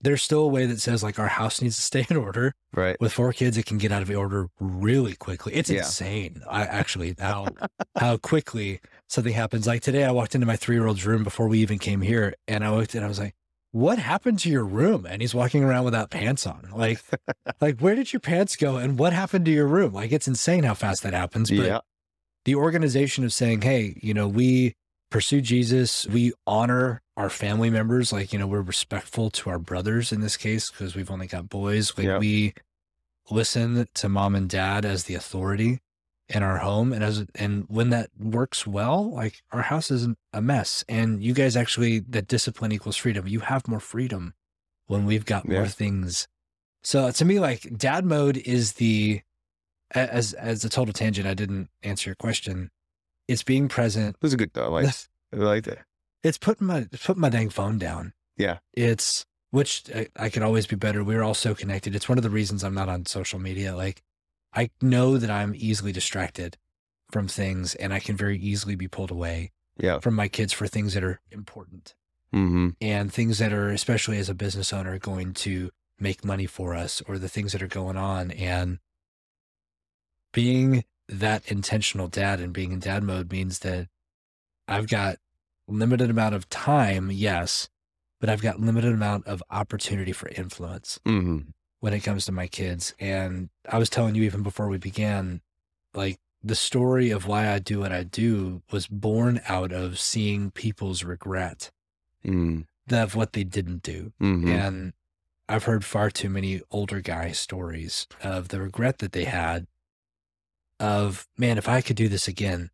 There's 0.00 0.22
still 0.22 0.42
a 0.42 0.48
way 0.48 0.64
that 0.66 0.80
says 0.80 1.02
like 1.02 1.18
our 1.18 1.26
house 1.28 1.60
needs 1.60 1.76
to 1.76 1.82
stay 1.82 2.06
in 2.08 2.16
order. 2.16 2.54
right. 2.72 2.96
With 3.00 3.12
four 3.12 3.32
kids, 3.32 3.56
it 3.58 3.66
can 3.66 3.78
get 3.78 3.90
out 3.90 4.02
of 4.02 4.10
order 4.10 4.48
really 4.60 5.14
quickly. 5.16 5.54
It's 5.54 5.68
Yeah. 5.70 5.78
insane. 5.80 6.42
I 6.48 6.62
actually 6.62 7.14
how 7.18 7.48
how 7.98 8.16
quickly 8.16 8.80
something 9.08 9.32
happens. 9.34 9.66
Like 9.66 9.82
today, 9.82 10.04
I 10.04 10.10
walked 10.12 10.34
into 10.34 10.46
my 10.46 10.56
three 10.56 10.76
year 10.76 10.86
old's 10.86 11.04
room 11.04 11.24
before 11.24 11.48
we 11.48 11.58
even 11.60 11.78
came 11.78 12.00
here, 12.00 12.34
and 12.46 12.64
I 12.64 12.70
looked 12.70 12.94
and 12.94 13.04
I 13.04 13.08
was 13.08 13.18
like, 13.18 13.34
"What 13.72 13.98
happened 13.98 14.38
to 14.40 14.50
your 14.50 14.64
room?" 14.64 15.04
And 15.04 15.20
he's 15.20 15.34
walking 15.34 15.64
around 15.64 15.84
without 15.84 16.10
pants 16.10 16.46
on. 16.46 16.68
Like, 16.72 17.00
like 17.60 17.80
where 17.80 17.94
did 17.96 18.12
your 18.12 18.20
pants 18.20 18.54
go? 18.56 18.76
And 18.76 18.98
what 18.98 19.12
happened 19.12 19.46
to 19.46 19.50
your 19.52 19.66
room? 19.66 19.92
Like, 19.92 20.12
it's 20.12 20.28
insane 20.28 20.62
how 20.62 20.74
fast 20.74 21.02
that 21.02 21.12
happens. 21.14 21.50
But 21.50 21.66
Yeah. 21.66 21.80
the 22.44 22.54
organization 22.54 23.24
of 23.24 23.32
saying, 23.32 23.62
hey, 23.62 23.98
you 24.00 24.14
know, 24.14 24.28
we 24.28 24.74
pursue 25.10 25.40
Jesus, 25.40 26.06
we 26.06 26.32
honor 26.46 27.02
our 27.16 27.30
family 27.30 27.70
members, 27.70 28.12
like, 28.12 28.32
you 28.32 28.38
know, 28.38 28.46
we're 28.46 28.60
respectful 28.60 29.30
to 29.30 29.50
our 29.50 29.58
brothers 29.58 30.12
in 30.12 30.20
this 30.20 30.36
case, 30.36 30.70
because 30.70 30.94
we've 30.94 31.10
only 31.10 31.26
got 31.26 31.48
boys. 31.48 31.96
Like, 31.96 32.06
Yeah. 32.06 32.18
we 32.18 32.54
listen 33.30 33.86
to 33.94 34.08
mom 34.08 34.34
and 34.34 34.48
dad 34.48 34.84
as 34.84 35.04
the 35.04 35.14
authority 35.14 35.80
in 36.28 36.42
our 36.42 36.58
home. 36.58 36.92
And 36.92 37.02
as, 37.02 37.24
and 37.34 37.64
when 37.68 37.90
that 37.90 38.10
works 38.18 38.66
well, 38.66 39.10
like 39.12 39.42
our 39.50 39.62
house 39.62 39.90
isn't 39.90 40.18
a 40.32 40.42
mess. 40.42 40.84
And 40.88 41.22
you 41.22 41.34
guys 41.34 41.56
actually, 41.56 42.00
that 42.00 42.28
discipline 42.28 42.72
equals 42.72 42.96
freedom. 42.96 43.26
You 43.26 43.40
have 43.40 43.66
more 43.66 43.80
freedom 43.80 44.34
when 44.86 45.06
we've 45.06 45.24
got 45.24 45.48
more 45.48 45.66
things. 45.66 46.28
So 46.82 47.10
to 47.10 47.24
me, 47.24 47.40
like 47.40 47.76
dad 47.76 48.04
mode 48.04 48.36
is 48.36 48.74
the, 48.74 49.22
as, 49.94 50.34
as 50.34 50.64
a 50.64 50.68
total 50.68 50.92
tangent, 50.92 51.26
I 51.26 51.34
didn't 51.34 51.68
answer 51.82 52.10
your 52.10 52.14
question 52.16 52.70
it's 53.28 53.42
being 53.44 53.68
present. 53.68 54.16
It 54.16 54.22
was 54.22 54.32
a 54.32 54.36
good 54.36 54.50
though. 54.54 54.64
I 54.76 54.82
like 54.82 54.94
I 55.32 55.36
like 55.36 55.64
that. 55.64 55.78
It's 56.24 56.38
putting 56.38 56.66
my 56.66 56.88
it's 56.90 57.06
putting 57.06 57.20
my 57.20 57.28
dang 57.28 57.50
phone 57.50 57.78
down. 57.78 58.12
Yeah. 58.36 58.58
It's 58.72 59.24
which 59.50 59.84
I, 59.94 60.08
I 60.16 60.28
could 60.28 60.42
always 60.42 60.66
be 60.66 60.76
better. 60.76 61.02
We're 61.04 61.22
all 61.22 61.34
so 61.34 61.54
connected. 61.54 61.94
It's 61.94 62.08
one 62.08 62.18
of 62.18 62.24
the 62.24 62.30
reasons 62.30 62.64
I'm 62.64 62.74
not 62.74 62.88
on 62.88 63.06
social 63.06 63.38
media. 63.38 63.76
Like 63.76 64.02
I 64.54 64.70
know 64.82 65.16
that 65.18 65.30
I'm 65.30 65.54
easily 65.56 65.92
distracted 65.92 66.56
from 67.10 67.28
things 67.28 67.74
and 67.76 67.92
I 67.94 68.00
can 68.00 68.16
very 68.16 68.38
easily 68.38 68.74
be 68.76 68.88
pulled 68.88 69.10
away 69.10 69.52
Yeah. 69.78 69.98
from 70.00 70.14
my 70.14 70.28
kids 70.28 70.52
for 70.52 70.66
things 70.66 70.94
that 70.94 71.04
are 71.04 71.20
important 71.30 71.94
Mm-hmm. 72.34 72.68
and 72.82 73.10
things 73.10 73.38
that 73.38 73.54
are, 73.54 73.70
especially 73.70 74.18
as 74.18 74.28
a 74.28 74.34
business 74.34 74.70
owner, 74.70 74.98
going 74.98 75.32
to 75.32 75.70
make 75.98 76.26
money 76.26 76.44
for 76.44 76.74
us 76.74 77.00
or 77.08 77.16
the 77.18 77.28
things 77.28 77.52
that 77.52 77.62
are 77.62 77.66
going 77.68 77.96
on. 77.96 78.30
And 78.32 78.80
being 80.32 80.84
that 81.08 81.50
intentional 81.50 82.08
dad 82.08 82.40
and 82.40 82.52
being 82.52 82.72
in 82.72 82.80
dad 82.80 83.02
mode 83.02 83.30
means 83.32 83.60
that 83.60 83.88
I've 84.66 84.88
got 84.88 85.16
limited 85.66 86.10
amount 86.10 86.34
of 86.34 86.48
time, 86.48 87.10
yes, 87.10 87.68
but 88.20 88.28
I've 88.28 88.42
got 88.42 88.60
limited 88.60 88.92
amount 88.92 89.26
of 89.26 89.42
opportunity 89.50 90.12
for 90.12 90.28
influence 90.28 90.98
Mm-hmm. 91.06 91.50
when 91.80 91.92
it 91.94 92.00
comes 92.00 92.24
to 92.26 92.32
my 92.32 92.46
kids. 92.46 92.94
And 92.98 93.48
I 93.70 93.78
was 93.78 93.88
telling 93.90 94.14
you 94.14 94.22
even 94.24 94.42
before 94.42 94.68
we 94.68 94.78
began, 94.78 95.40
like 95.94 96.18
the 96.42 96.54
story 96.54 97.10
of 97.10 97.26
why 97.26 97.48
I 97.52 97.58
do 97.58 97.80
what 97.80 97.92
I 97.92 98.02
do 98.04 98.62
was 98.70 98.86
born 98.86 99.40
out 99.48 99.72
of 99.72 99.98
seeing 99.98 100.50
people's 100.50 101.04
regret 101.04 101.70
Mm-hmm. 102.24 102.62
of 102.94 103.14
what 103.14 103.32
they 103.32 103.44
didn't 103.44 103.82
do. 103.82 104.12
Mm-hmm. 104.20 104.48
And 104.48 104.92
I've 105.48 105.64
heard 105.64 105.84
far 105.84 106.10
too 106.10 106.28
many 106.28 106.60
older 106.70 107.00
guy 107.00 107.32
stories 107.32 108.06
of 108.22 108.48
the 108.48 108.60
regret 108.60 108.98
that 108.98 109.12
they 109.12 109.24
had 109.24 109.66
of, 110.80 111.26
man, 111.36 111.58
if 111.58 111.68
I 111.68 111.80
could 111.80 111.96
do 111.96 112.08
this 112.08 112.28
again, 112.28 112.70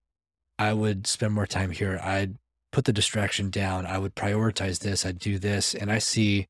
I 0.59 0.73
would 0.73 1.07
spend 1.07 1.33
more 1.35 1.47
time 1.47 1.71
here. 1.71 1.99
I'd 2.03 2.37
put 2.73 2.85
the 2.85 2.93
distraction 2.93 3.51
down. 3.51 3.87
I 3.87 3.99
would 3.99 4.15
prioritize 4.15 4.81
this. 4.81 5.05
I'd 5.07 5.19
do 5.19 5.39
this. 5.39 5.75
And 5.75 5.91
I 5.91 5.99
see, 5.99 6.47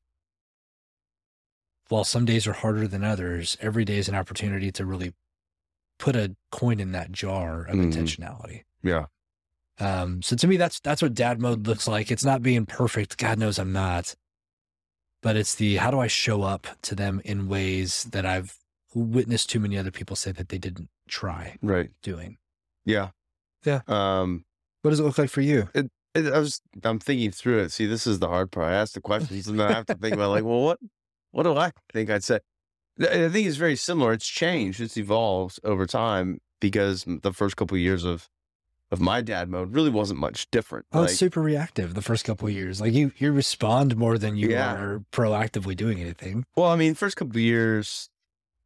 while 1.89 2.03
some 2.03 2.25
days 2.25 2.47
are 2.47 2.53
harder 2.53 2.87
than 2.87 3.03
others, 3.03 3.57
every 3.61 3.85
day 3.85 3.97
is 3.97 4.09
an 4.09 4.15
opportunity 4.15 4.71
to 4.73 4.85
really 4.85 5.13
put 5.99 6.15
a 6.15 6.35
coin 6.51 6.79
in 6.79 6.91
that 6.91 7.11
jar 7.11 7.61
of 7.63 7.75
Mhm. 7.75 7.91
intentionality. 7.93 8.63
Yeah. 8.83 9.05
Um, 9.79 10.21
so 10.21 10.35
to 10.35 10.47
me, 10.47 10.57
that's 10.57 10.79
that's 10.79 11.01
what 11.01 11.13
dad 11.13 11.39
mode 11.39 11.67
looks 11.67 11.87
like. 11.87 12.09
It's 12.11 12.23
not 12.25 12.41
being 12.41 12.65
perfect. 12.65 13.17
God 13.17 13.37
knows 13.37 13.59
I'm 13.59 13.73
not. 13.73 14.15
But 15.21 15.35
it's 15.35 15.55
the 15.55 15.77
how 15.77 15.91
do 15.91 15.99
I 15.99 16.07
show 16.07 16.43
up 16.43 16.67
to 16.83 16.95
them 16.95 17.21
in 17.25 17.47
ways 17.47 18.03
that 18.05 18.25
I've 18.25 18.57
witnessed 18.95 19.49
too 19.49 19.59
many 19.59 19.77
other 19.77 19.91
people 19.91 20.15
say 20.15 20.31
that 20.31 20.49
they 20.49 20.57
didn't 20.57 20.89
try 21.07 21.57
Right. 21.61 21.91
doing. 22.01 22.37
Yeah. 22.85 23.09
Yeah. 23.63 23.81
Um. 23.87 24.45
What 24.81 24.91
does 24.91 24.99
it 24.99 25.03
look 25.03 25.17
like 25.17 25.29
for 25.29 25.41
you? 25.41 25.69
it, 25.73 25.89
I 26.15 26.39
was 26.39 26.61
I'm 26.83 26.99
thinking 26.99 27.31
through 27.31 27.59
it. 27.59 27.71
See, 27.71 27.85
this 27.85 28.07
is 28.07 28.19
the 28.19 28.27
hard 28.29 28.51
part. 28.51 28.67
I 28.71 28.75
ask 28.75 28.93
the 28.93 29.01
questions 29.01 29.47
and 29.47 29.59
then 29.59 29.69
I 29.69 29.73
have 29.73 29.85
to 29.87 29.95
think 29.95 30.13
about 30.15 30.29
like, 30.31 30.43
well, 30.43 30.61
what 30.63 30.79
what 31.31 31.43
do 31.43 31.55
I 31.57 31.71
think 31.91 32.09
I'd 32.09 32.23
say? 32.23 32.39
I 33.01 33.27
think 33.29 33.47
it's 33.47 33.57
very 33.57 33.75
similar. 33.75 34.13
It's 34.13 34.25
changed. 34.27 34.79
It's 34.79 34.95
evolved 34.97 35.59
over 35.65 35.85
time 35.85 36.39
because 36.61 37.03
the 37.05 37.33
first 37.33 37.57
couple 37.57 37.75
of 37.75 37.81
years 37.81 38.05
of 38.05 38.29
of 38.91 39.01
my 39.01 39.19
dad 39.19 39.49
mode 39.49 39.73
really 39.73 39.89
wasn't 39.89 40.19
much 40.19 40.47
different. 40.51 40.85
Oh, 40.93 41.01
Like, 41.01 41.09
it's 41.09 41.17
super 41.19 41.41
reactive 41.41 41.95
the 41.95 42.01
first 42.03 42.23
couple 42.23 42.47
of 42.47 42.53
years. 42.53 42.79
Like 42.79 42.93
you 42.93 43.11
you 43.17 43.31
respond 43.33 43.97
more 43.97 44.17
than 44.19 44.37
you 44.37 44.49
Yeah. 44.51 44.75
are 44.75 44.99
proactively 45.11 45.75
doing 45.75 45.99
anything. 45.99 46.45
well, 46.55 46.67
I 46.67 46.75
mean, 46.77 46.93
first 46.93 47.17
couple 47.17 47.31
of 47.35 47.41
years, 47.41 48.09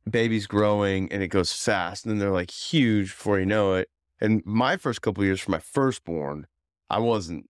baby's 0.10 0.48
growing 0.48 1.12
and 1.12 1.24
it 1.24 1.30
goes 1.30 1.54
fast, 1.54 2.06
and 2.06 2.12
then 2.12 2.20
they're 2.20 2.32
like 2.32 2.52
huge 2.52 3.10
before 3.10 3.40
you 3.40 3.46
know 3.46 3.74
it. 3.76 3.90
And 4.22 4.42
my 4.46 4.76
first 4.78 5.02
couple 5.02 5.22
of 5.24 5.26
years 5.28 5.40
for 5.40 5.52
my 5.52 5.60
firstborn, 5.60 6.48
I 6.90 7.00
wasn't. 7.00 7.50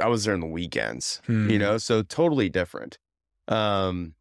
I 0.00 0.08
was 0.08 0.24
there 0.24 0.34
in 0.34 0.40
the 0.40 0.46
weekends. 0.46 1.20
Hmm. 1.26 1.50
you 1.50 1.58
know 1.58 1.76
so 1.76 2.02
totally 2.02 2.48
different 2.48 2.96
um 3.48 4.14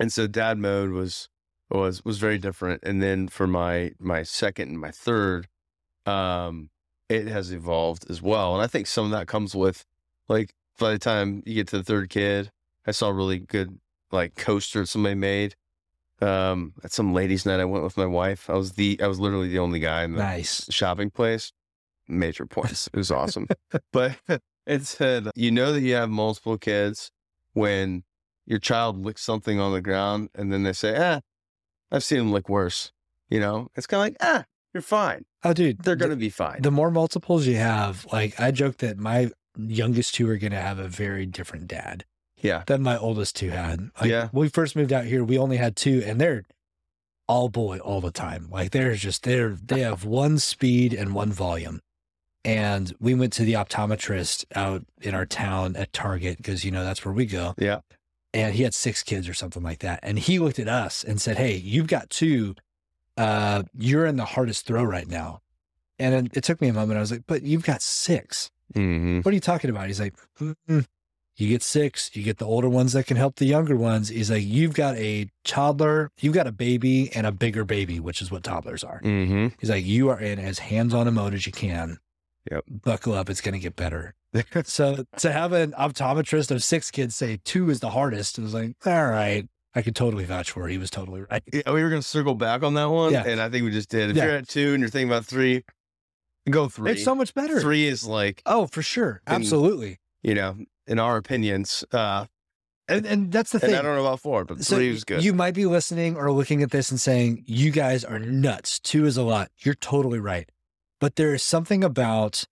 and 0.00 0.12
so 0.12 0.26
dad 0.26 0.58
mode 0.58 0.90
was 0.90 1.28
was 1.70 2.04
was 2.04 2.18
very 2.18 2.38
different 2.38 2.82
and 2.82 3.02
then 3.02 3.28
for 3.28 3.46
my 3.46 3.92
my 4.00 4.22
second 4.24 4.70
and 4.70 4.80
my 4.80 4.90
third 4.90 5.46
um 6.06 6.70
it 7.08 7.28
has 7.28 7.52
evolved 7.52 8.06
as 8.10 8.20
well 8.22 8.54
and 8.54 8.62
i 8.62 8.66
think 8.66 8.86
some 8.86 9.04
of 9.04 9.10
that 9.10 9.28
comes 9.28 9.54
with 9.54 9.84
like 10.28 10.54
by 10.78 10.90
the 10.90 10.98
time 10.98 11.42
you 11.46 11.54
get 11.54 11.68
to 11.68 11.78
the 11.78 11.84
third 11.84 12.08
kid 12.08 12.50
i 12.86 12.90
saw 12.90 13.08
a 13.08 13.12
really 13.12 13.38
good 13.38 13.78
like 14.10 14.34
coaster 14.34 14.86
somebody 14.86 15.14
made 15.14 15.54
um 16.22 16.72
at 16.82 16.92
some 16.92 17.12
ladies 17.12 17.44
night 17.44 17.60
i 17.60 17.64
went 17.64 17.84
with 17.84 17.96
my 17.98 18.06
wife 18.06 18.48
i 18.48 18.54
was 18.54 18.72
the 18.72 18.98
i 19.02 19.06
was 19.06 19.20
literally 19.20 19.48
the 19.48 19.58
only 19.58 19.78
guy 19.78 20.02
in 20.02 20.12
the 20.12 20.18
Nice. 20.18 20.66
shopping 20.72 21.10
place. 21.10 21.52
Major 22.08 22.46
points. 22.46 22.86
It 22.86 22.96
was 22.96 23.10
awesome. 23.10 23.48
but 23.92 24.16
it 24.66 24.84
said, 24.86 25.28
you 25.34 25.50
know 25.50 25.72
that 25.72 25.80
you 25.80 25.94
have 25.94 26.08
multiple 26.08 26.56
kids 26.56 27.10
when 27.52 28.04
your 28.46 28.60
child 28.60 29.04
licks 29.04 29.22
something 29.24 29.58
on 29.58 29.72
the 29.72 29.80
ground 29.80 30.28
and 30.34 30.52
then 30.52 30.62
they 30.62 30.72
say, 30.72 30.94
ah, 30.96 31.20
I've 31.90 32.04
seen 32.04 32.18
them 32.18 32.30
lick 32.32 32.48
worse. 32.48 32.92
You 33.28 33.40
know, 33.40 33.68
it's 33.74 33.88
kind 33.88 34.00
of 34.00 34.04
like, 34.06 34.16
ah, 34.20 34.44
you're 34.72 34.82
fine. 34.82 35.24
Oh, 35.42 35.52
dude, 35.52 35.82
They're 35.82 35.96
going 35.96 36.10
to 36.12 36.16
be 36.16 36.28
fine. 36.30 36.62
the 36.62 36.70
more 36.70 36.92
multiples 36.92 37.44
you 37.48 37.56
have, 37.56 38.06
like 38.12 38.38
I 38.40 38.52
joke 38.52 38.76
that 38.78 38.98
my 38.98 39.30
youngest 39.58 40.14
two 40.14 40.28
are 40.30 40.36
going 40.36 40.52
to 40.52 40.60
have 40.60 40.78
a 40.78 40.86
very 40.86 41.26
different 41.26 41.66
dad 41.66 42.04
yeah. 42.40 42.62
than 42.66 42.82
my 42.82 42.96
oldest 42.96 43.36
two 43.36 43.50
had. 43.50 43.90
Like, 44.00 44.10
Yeah. 44.10 44.28
When 44.32 44.42
we 44.42 44.48
first 44.48 44.76
moved 44.76 44.92
out 44.92 45.04
here, 45.04 45.24
we 45.24 45.38
only 45.38 45.56
had 45.56 45.76
two, 45.76 46.02
and 46.06 46.20
they're 46.20 46.44
all 47.28 47.48
boy 47.48 47.78
all 47.78 48.00
the 48.00 48.12
time. 48.12 48.48
Like 48.50 48.70
they're 48.70 48.94
just 48.94 49.24
they're 49.24 49.50
they 49.50 49.80
have 49.80 50.04
one 50.04 50.38
speed 50.38 50.92
and 50.92 51.14
one 51.14 51.32
volume. 51.32 51.80
And 52.44 52.94
we 53.00 53.14
went 53.14 53.32
to 53.34 53.42
the 53.44 53.54
optometrist 53.54 54.44
out 54.54 54.84
in 55.02 55.14
our 55.14 55.26
town 55.26 55.74
at 55.74 55.92
Target 55.92 56.36
because 56.36 56.64
you 56.64 56.70
know 56.70 56.84
that's 56.84 57.04
where 57.04 57.12
we 57.12 57.26
go. 57.26 57.54
Yeah. 57.58 57.80
And 58.32 58.54
he 58.54 58.62
had 58.62 58.74
six 58.74 59.02
kids 59.02 59.28
or 59.28 59.34
something 59.34 59.62
like 59.64 59.80
that. 59.80 59.98
And 60.04 60.18
he 60.18 60.38
looked 60.38 60.58
at 60.60 60.68
us 60.68 61.02
and 61.02 61.20
said, 61.20 61.36
Hey, 61.36 61.56
you've 61.56 61.88
got 61.88 62.10
two. 62.10 62.54
Uh, 63.16 63.62
you're 63.76 64.06
in 64.06 64.16
the 64.16 64.26
hardest 64.26 64.66
throw 64.66 64.84
right 64.84 65.08
now. 65.08 65.40
And 65.98 66.26
it, 66.28 66.36
it 66.36 66.44
took 66.44 66.60
me 66.60 66.68
a 66.68 66.72
moment. 66.72 66.98
I 66.98 67.00
was 67.00 67.10
like, 67.10 67.24
But 67.26 67.42
you've 67.42 67.64
got 67.64 67.82
six 67.82 68.50
Mm-hmm. 68.74 69.20
what 69.20 69.30
are 69.30 69.34
you 69.34 69.40
talking 69.40 69.70
about? 69.70 69.86
He's 69.86 70.00
like, 70.00 70.14
"Mm-mm. 70.40 70.84
You 71.36 71.48
get 71.48 71.62
six, 71.62 72.10
you 72.14 72.22
get 72.22 72.38
the 72.38 72.46
older 72.46 72.68
ones 72.68 72.92
that 72.94 73.06
can 73.06 73.16
help 73.16 73.36
the 73.36 73.44
younger 73.44 73.76
ones. 73.76 74.08
He's 74.08 74.30
like, 74.30 74.44
you've 74.44 74.74
got 74.74 74.96
a 74.96 75.28
toddler, 75.44 76.10
you've 76.20 76.34
got 76.34 76.46
a 76.46 76.52
baby 76.52 77.10
and 77.14 77.26
a 77.26 77.32
bigger 77.32 77.64
baby, 77.64 78.00
which 78.00 78.22
is 78.22 78.30
what 78.30 78.42
toddlers 78.42 78.82
are. 78.82 79.00
Mm-hmm. 79.02 79.48
He's 79.60 79.70
like, 79.70 79.84
you 79.84 80.08
are 80.08 80.18
in 80.20 80.38
as 80.38 80.58
hands 80.60 80.94
on 80.94 81.06
a 81.06 81.10
mode 81.10 81.34
as 81.34 81.46
you 81.46 81.52
can. 81.52 81.98
Yep. 82.50 82.64
Buckle 82.68 83.12
up, 83.14 83.28
it's 83.28 83.40
going 83.40 83.54
to 83.54 83.58
get 83.58 83.76
better. 83.76 84.14
so 84.64 85.04
to 85.18 85.32
have 85.32 85.52
an 85.52 85.72
optometrist 85.72 86.50
of 86.50 86.62
six 86.62 86.90
kids 86.90 87.14
say 87.16 87.38
two 87.44 87.70
is 87.70 87.80
the 87.80 87.90
hardest, 87.90 88.38
it 88.38 88.42
was 88.42 88.54
like, 88.54 88.74
all 88.86 89.06
right, 89.06 89.46
I 89.74 89.82
could 89.82 89.96
totally 89.96 90.24
vouch 90.24 90.50
for 90.52 90.68
it. 90.68 90.72
He 90.72 90.78
was 90.78 90.90
totally 90.90 91.22
right. 91.30 91.42
Yeah, 91.52 91.70
we 91.72 91.82
were 91.82 91.90
going 91.90 92.00
to 92.00 92.06
circle 92.06 92.34
back 92.34 92.62
on 92.62 92.74
that 92.74 92.88
one. 92.88 93.12
Yeah. 93.12 93.24
And 93.26 93.40
I 93.42 93.50
think 93.50 93.64
we 93.64 93.70
just 93.72 93.90
did. 93.90 94.10
If 94.10 94.16
Yeah. 94.16 94.24
you're 94.24 94.36
at 94.36 94.48
two 94.48 94.72
and 94.72 94.80
you're 94.80 94.88
thinking 94.88 95.10
about 95.10 95.26
three, 95.26 95.64
go 96.48 96.68
three. 96.68 96.92
It's 96.92 97.04
so 97.04 97.14
much 97.14 97.34
better. 97.34 97.60
Three 97.60 97.86
is 97.86 98.06
like, 98.06 98.40
Oh, 98.46 98.66
for 98.66 98.80
sure. 98.80 99.20
Absolutely. 99.26 99.98
You 100.22 100.34
know, 100.34 100.56
in 100.86 100.98
our 100.98 101.16
opinions, 101.16 101.84
uh, 101.92 102.26
And, 102.88 103.04
and 103.04 103.32
that's 103.32 103.50
the 103.50 103.58
and 103.58 103.70
thing. 103.70 103.74
I 103.74 103.82
don't 103.82 103.96
know 103.96 104.06
about 104.06 104.20
four, 104.20 104.44
but 104.44 104.64
So 104.64 104.76
three 104.76 104.90
was 104.90 105.04
good. 105.04 105.24
You 105.24 105.32
might 105.32 105.54
be 105.54 105.66
listening 105.66 106.16
or 106.16 106.30
looking 106.30 106.62
at 106.62 106.70
this 106.70 106.90
and 106.90 107.00
saying, 107.00 107.42
you 107.46 107.70
guys 107.70 108.04
are 108.04 108.18
nuts. 108.18 108.78
Two 108.78 109.06
is 109.06 109.16
a 109.16 109.22
lot. 109.22 109.50
You're 109.58 109.74
totally 109.74 110.20
right. 110.20 110.48
But 111.00 111.16
there 111.16 111.34
is 111.34 111.42
something 111.42 111.82
about 111.82 112.44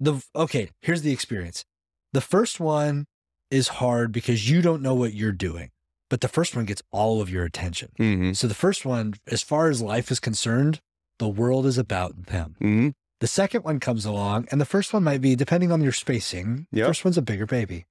the, 0.00 0.22
okay, 0.34 0.70
here's 0.80 1.02
the 1.02 1.12
experience. 1.12 1.64
The 2.12 2.20
first 2.20 2.60
one 2.60 3.06
is 3.50 3.68
hard 3.68 4.12
because 4.12 4.48
you 4.50 4.62
don't 4.62 4.82
know 4.82 4.94
what 4.94 5.12
you're 5.12 5.32
doing, 5.32 5.70
but 6.08 6.20
the 6.22 6.28
first 6.28 6.56
one 6.56 6.64
gets 6.64 6.82
all 6.90 7.20
of 7.20 7.28
your 7.30 7.44
attention. 7.44 7.90
mm-hmm. 7.98 8.32
So 8.32 8.46
the 8.46 8.54
first 8.54 8.84
one, 8.86 9.14
as 9.26 9.42
far 9.42 9.68
as 9.68 9.82
life 9.82 10.10
is 10.10 10.20
concerned, 10.20 10.80
the 11.18 11.28
world 11.28 11.66
is 11.66 11.78
about 11.78 12.26
them. 12.26 12.56
Mm-hmm. 12.60 12.88
The 13.20 13.26
second 13.26 13.64
one 13.64 13.80
comes 13.80 14.04
along, 14.04 14.46
and 14.50 14.60
the 14.60 14.64
first 14.64 14.92
one 14.92 15.02
might 15.04 15.20
be, 15.20 15.34
depending 15.34 15.72
on 15.72 15.80
your 15.80 15.92
spacing, 15.92 16.66
Yep. 16.72 16.86
first 16.86 17.04
one's 17.04 17.18
a 17.18 17.22
bigger 17.22 17.46
baby. 17.46 17.86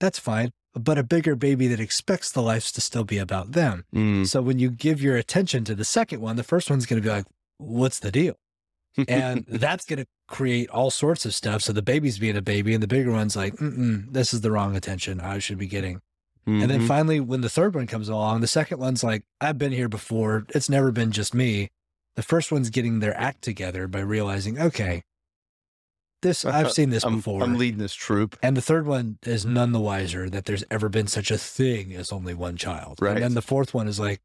That's 0.00 0.18
fine. 0.18 0.50
But 0.74 0.98
a 0.98 1.02
bigger 1.02 1.34
baby 1.36 1.66
that 1.68 1.80
expects 1.80 2.30
the 2.30 2.42
lives 2.42 2.70
to 2.72 2.80
still 2.80 3.04
be 3.04 3.16
about 3.18 3.52
them. 3.52 3.84
Mm-hmm. 3.94 4.24
So 4.24 4.42
when 4.42 4.58
you 4.58 4.70
give 4.70 5.00
your 5.00 5.16
attention 5.16 5.64
to 5.64 5.74
the 5.74 5.84
second 5.86 6.20
one, 6.20 6.36
the 6.36 6.42
first 6.44 6.68
one's 6.68 6.84
going 6.86 7.00
to 7.02 7.06
be 7.06 7.12
like, 7.12 7.24
what's 7.58 7.98
the 7.98 8.12
deal? 8.12 8.34
And 9.08 9.44
that's 9.48 9.84
going 9.86 10.00
to 10.00 10.06
create 10.28 10.68
all 10.70 10.90
sorts 10.90 11.24
of 11.24 11.34
stuff. 11.34 11.62
So 11.62 11.72
the 11.72 11.82
baby's 11.82 12.18
being 12.18 12.36
a 12.36 12.42
baby, 12.42 12.74
and 12.74 12.82
the 12.82 12.86
bigger 12.86 13.10
one's 13.10 13.36
like, 13.36 13.54
Mm-mm, 13.56 14.12
this 14.12 14.32
is 14.34 14.42
the 14.42 14.50
wrong 14.50 14.76
attention 14.76 15.18
I 15.20 15.38
should 15.38 15.58
be 15.58 15.66
getting. 15.66 16.00
And 16.48 16.70
then 16.70 16.82
Mhm. 16.82 16.86
finally, 16.86 17.18
when 17.18 17.40
the 17.40 17.48
third 17.48 17.74
one 17.74 17.88
comes 17.88 18.08
along, 18.08 18.40
the 18.40 18.46
second 18.46 18.78
one's 18.78 19.02
like, 19.02 19.24
I've 19.40 19.58
been 19.58 19.72
here 19.72 19.88
before. 19.88 20.46
It's 20.54 20.68
never 20.70 20.92
been 20.92 21.10
just 21.10 21.34
me. 21.34 21.70
The 22.16 22.22
first 22.22 22.50
one's 22.50 22.70
getting 22.70 23.00
their 23.00 23.16
act 23.16 23.42
together 23.42 23.86
by 23.86 24.00
realizing, 24.00 24.58
okay, 24.58 25.02
this 26.22 26.44
uh, 26.44 26.50
I've 26.50 26.66
uh, 26.66 26.70
seen 26.70 26.90
this 26.90 27.04
I'm, 27.04 27.16
before. 27.16 27.42
I'm 27.42 27.56
leading 27.56 27.78
this 27.78 27.94
troop. 27.94 28.38
and 28.42 28.56
the 28.56 28.62
third 28.62 28.86
one 28.86 29.18
is 29.24 29.44
none 29.44 29.72
the 29.72 29.80
wiser 29.80 30.28
that 30.30 30.46
there's 30.46 30.64
ever 30.70 30.88
been 30.88 31.06
such 31.06 31.30
a 31.30 31.38
thing 31.38 31.94
as 31.94 32.10
only 32.10 32.34
one 32.34 32.56
child. 32.56 32.98
Right. 33.00 33.12
And 33.12 33.22
then 33.22 33.34
the 33.34 33.42
fourth 33.42 33.74
one 33.74 33.86
is 33.86 34.00
like 34.00 34.20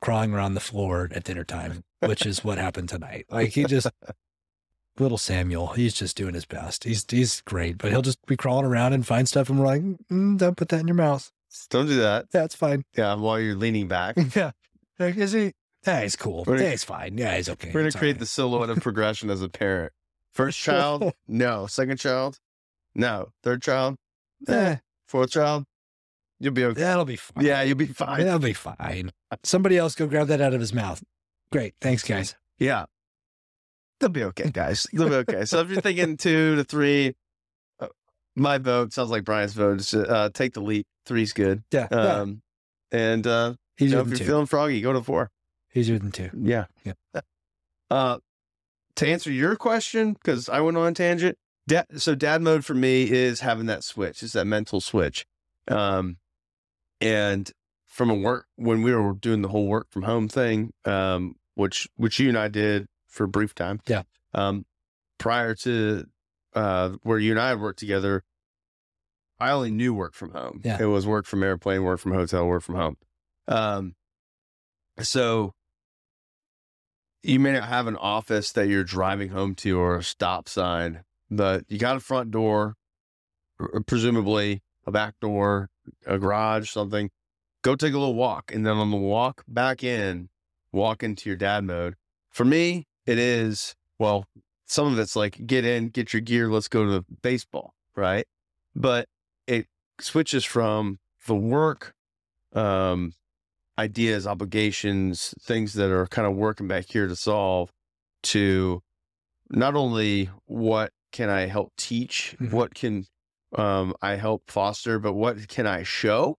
crawling 0.00 0.32
around 0.32 0.54
the 0.54 0.60
floor 0.60 1.08
at 1.12 1.24
dinner 1.24 1.44
time, 1.44 1.84
which 2.00 2.26
is 2.26 2.42
what 2.42 2.58
happened 2.58 2.88
tonight. 2.88 3.26
Like 3.30 3.50
he 3.50 3.64
just 3.64 3.88
little 4.98 5.18
Samuel, 5.18 5.68
he's 5.68 5.94
just 5.94 6.16
doing 6.16 6.34
his 6.34 6.44
best. 6.44 6.84
He's 6.84 7.04
he's 7.08 7.40
great, 7.42 7.78
but 7.78 7.90
he'll 7.90 8.02
just 8.02 8.24
be 8.26 8.36
crawling 8.36 8.66
around 8.66 8.92
and 8.92 9.06
find 9.06 9.28
stuff, 9.28 9.48
and 9.48 9.58
we're 9.58 9.66
like, 9.66 9.82
mm, 9.82 9.98
mm 10.10 10.38
don't 10.38 10.56
put 10.56 10.68
that 10.70 10.80
in 10.80 10.88
your 10.88 10.96
mouth. 10.96 11.30
Don't 11.68 11.86
do 11.86 11.96
that. 11.96 12.26
It's 12.32 12.54
fine. 12.54 12.84
Yeah, 12.96 13.14
while 13.14 13.38
you're 13.38 13.54
leaning 13.54 13.86
back. 13.86 14.16
yeah, 14.34 14.52
like, 14.98 15.16
is 15.16 15.32
he? 15.32 15.52
Yeah, 15.86 16.02
he's 16.02 16.16
cool. 16.16 16.44
Gonna- 16.44 16.62
yeah, 16.62 16.70
he's 16.70 16.84
fine. 16.84 17.18
Yeah, 17.18 17.36
he's 17.36 17.48
okay. 17.48 17.68
We're 17.68 17.80
gonna 17.80 17.86
It's 17.88 17.96
create 17.96 18.12
right. 18.12 18.20
the 18.20 18.26
silhouette 18.26 18.70
of 18.70 18.80
progression 18.80 19.30
as 19.30 19.42
a 19.42 19.48
parent. 19.48 19.92
First 20.32 20.58
child, 20.58 21.12
no. 21.28 21.66
Second 21.66 21.98
child, 21.98 22.38
no. 22.94 23.32
Third 23.42 23.62
child, 23.62 23.96
eh. 24.48 24.52
Eh, 24.54 24.76
Fourth 25.08 25.30
child, 25.30 25.64
you'll 26.40 26.54
be 26.54 26.64
okay. 26.64 26.80
that'll 26.80 27.04
be 27.04 27.16
fine. 27.16 27.44
Yeah, 27.44 27.62
you'll 27.62 27.76
be 27.76 27.86
fine. 27.86 28.24
that'll 28.24 28.38
be 28.38 28.52
fine. 28.54 29.10
Somebody 29.42 29.76
else 29.76 29.94
go 29.94 30.06
grab 30.06 30.28
that 30.28 30.40
out 30.40 30.54
of 30.54 30.60
his 30.60 30.72
mouth. 30.72 31.02
Great, 31.50 31.74
thanks, 31.80 32.02
guys. 32.02 32.34
Yeah. 32.58 32.86
They'll 34.00 34.08
be 34.08 34.24
okay, 34.24 34.50
guys. 34.50 34.86
They'll 34.92 35.08
be 35.08 35.14
okay. 35.16 35.44
So 35.44 35.60
if 35.60 35.68
you're 35.70 35.80
thinking 35.82 36.16
two 36.16 36.56
to 36.56 36.64
three, 36.64 37.14
uh, 37.78 37.88
my 38.34 38.58
vote 38.58 38.92
sounds 38.92 39.10
like 39.10 39.24
Brian's 39.24 39.52
vote. 39.52 39.80
is, 39.80 39.92
Uh, 39.94 40.30
take 40.32 40.54
the 40.54 40.60
leap. 40.62 40.86
Three's 41.06 41.32
good. 41.32 41.62
Yeah, 41.72 41.88
yeah. 41.90 41.98
Um, 41.98 42.42
and 42.90 43.26
uh, 43.26 43.54
you 43.78 43.90
know, 43.90 44.00
if 44.00 44.08
you're 44.08 44.16
two. 44.16 44.24
feeling 44.24 44.46
froggy, 44.46 44.80
go 44.80 44.92
to 44.92 45.02
four. 45.02 45.30
Easier 45.74 45.98
than 45.98 46.12
two. 46.12 46.30
Yeah. 46.38 46.66
Yeah. 46.84 46.92
Uh, 47.90 48.18
to 48.96 49.06
answer 49.06 49.30
your 49.30 49.56
question, 49.56 50.12
because 50.12 50.48
I 50.48 50.60
went 50.60 50.76
on 50.76 50.88
a 50.88 50.92
tangent. 50.92 51.38
Dad, 51.68 51.86
so 51.96 52.14
dad 52.14 52.42
mode 52.42 52.64
for 52.64 52.74
me 52.74 53.10
is 53.10 53.40
having 53.40 53.66
that 53.66 53.84
switch. 53.84 54.22
It's 54.22 54.32
that 54.32 54.46
mental 54.46 54.80
switch. 54.80 55.26
Um, 55.68 56.16
and 57.00 57.50
from 57.86 58.10
a 58.10 58.14
work 58.14 58.46
when 58.56 58.82
we 58.82 58.94
were 58.94 59.12
doing 59.12 59.42
the 59.42 59.48
whole 59.48 59.66
work 59.66 59.88
from 59.90 60.02
home 60.02 60.28
thing, 60.28 60.72
um, 60.84 61.36
which 61.54 61.88
which 61.96 62.18
you 62.18 62.28
and 62.28 62.38
I 62.38 62.48
did 62.48 62.86
for 63.06 63.24
a 63.24 63.28
brief 63.28 63.54
time. 63.54 63.80
Yeah. 63.86 64.02
Um, 64.34 64.64
prior 65.18 65.54
to 65.56 66.06
uh 66.54 66.90
where 67.02 67.18
you 67.18 67.30
and 67.30 67.40
I 67.40 67.50
had 67.50 67.60
worked 67.60 67.78
together, 67.78 68.24
I 69.38 69.50
only 69.50 69.70
knew 69.70 69.94
work 69.94 70.14
from 70.14 70.32
home. 70.32 70.60
Yeah. 70.64 70.78
It 70.80 70.86
was 70.86 71.06
work 71.06 71.26
from 71.26 71.42
airplane, 71.42 71.84
work 71.84 72.00
from 72.00 72.12
hotel, 72.12 72.46
work 72.46 72.62
from 72.62 72.74
home. 72.76 72.96
Um, 73.46 73.94
so 75.00 75.54
you 77.22 77.38
may 77.38 77.52
not 77.52 77.68
have 77.68 77.86
an 77.86 77.96
office 77.96 78.52
that 78.52 78.68
you're 78.68 78.84
driving 78.84 79.28
home 79.28 79.54
to 79.56 79.78
or 79.78 79.96
a 79.96 80.02
stop 80.02 80.48
sign, 80.48 81.04
but 81.30 81.64
you 81.68 81.78
got 81.78 81.96
a 81.96 82.00
front 82.00 82.30
door, 82.30 82.74
presumably 83.86 84.62
a 84.86 84.90
back 84.90 85.14
door, 85.20 85.70
a 86.06 86.18
garage, 86.18 86.70
something. 86.70 87.10
Go 87.62 87.76
take 87.76 87.94
a 87.94 87.98
little 87.98 88.14
walk. 88.14 88.52
And 88.52 88.66
then 88.66 88.76
on 88.76 88.90
the 88.90 88.96
walk 88.96 89.44
back 89.46 89.84
in, 89.84 90.28
walk 90.72 91.02
into 91.02 91.30
your 91.30 91.36
dad 91.36 91.64
mode. 91.64 91.94
For 92.30 92.44
me, 92.44 92.86
it 93.06 93.18
is, 93.18 93.74
well, 93.98 94.26
some 94.66 94.92
of 94.92 94.98
it's 94.98 95.14
like 95.14 95.46
get 95.46 95.64
in, 95.64 95.88
get 95.88 96.12
your 96.12 96.22
gear, 96.22 96.48
let's 96.48 96.68
go 96.68 96.84
to 96.84 96.90
the 96.90 97.04
baseball, 97.22 97.74
right? 97.94 98.26
But 98.74 99.06
it 99.46 99.66
switches 100.00 100.44
from 100.44 100.98
the 101.26 101.34
work 101.36 101.94
um, 102.52 103.12
ideas, 103.78 104.26
obligations, 104.26 105.34
things 105.40 105.72
that 105.74 105.90
are 105.90 106.06
kind 106.06 106.26
of 106.28 106.34
working 106.36 106.68
back 106.68 106.86
here 106.88 107.06
to 107.08 107.16
solve 107.16 107.70
to 108.24 108.82
not 109.50 109.74
only 109.74 110.30
what 110.46 110.92
can 111.12 111.28
I 111.30 111.46
help 111.46 111.72
teach, 111.76 112.36
Mhm. 112.40 112.52
what 112.52 112.74
can 112.74 113.06
um, 113.54 113.92
I 114.00 114.14
help 114.14 114.50
foster, 114.50 114.98
but 114.98 115.12
what 115.12 115.46
can 115.48 115.66
I 115.66 115.82
show? 115.82 116.38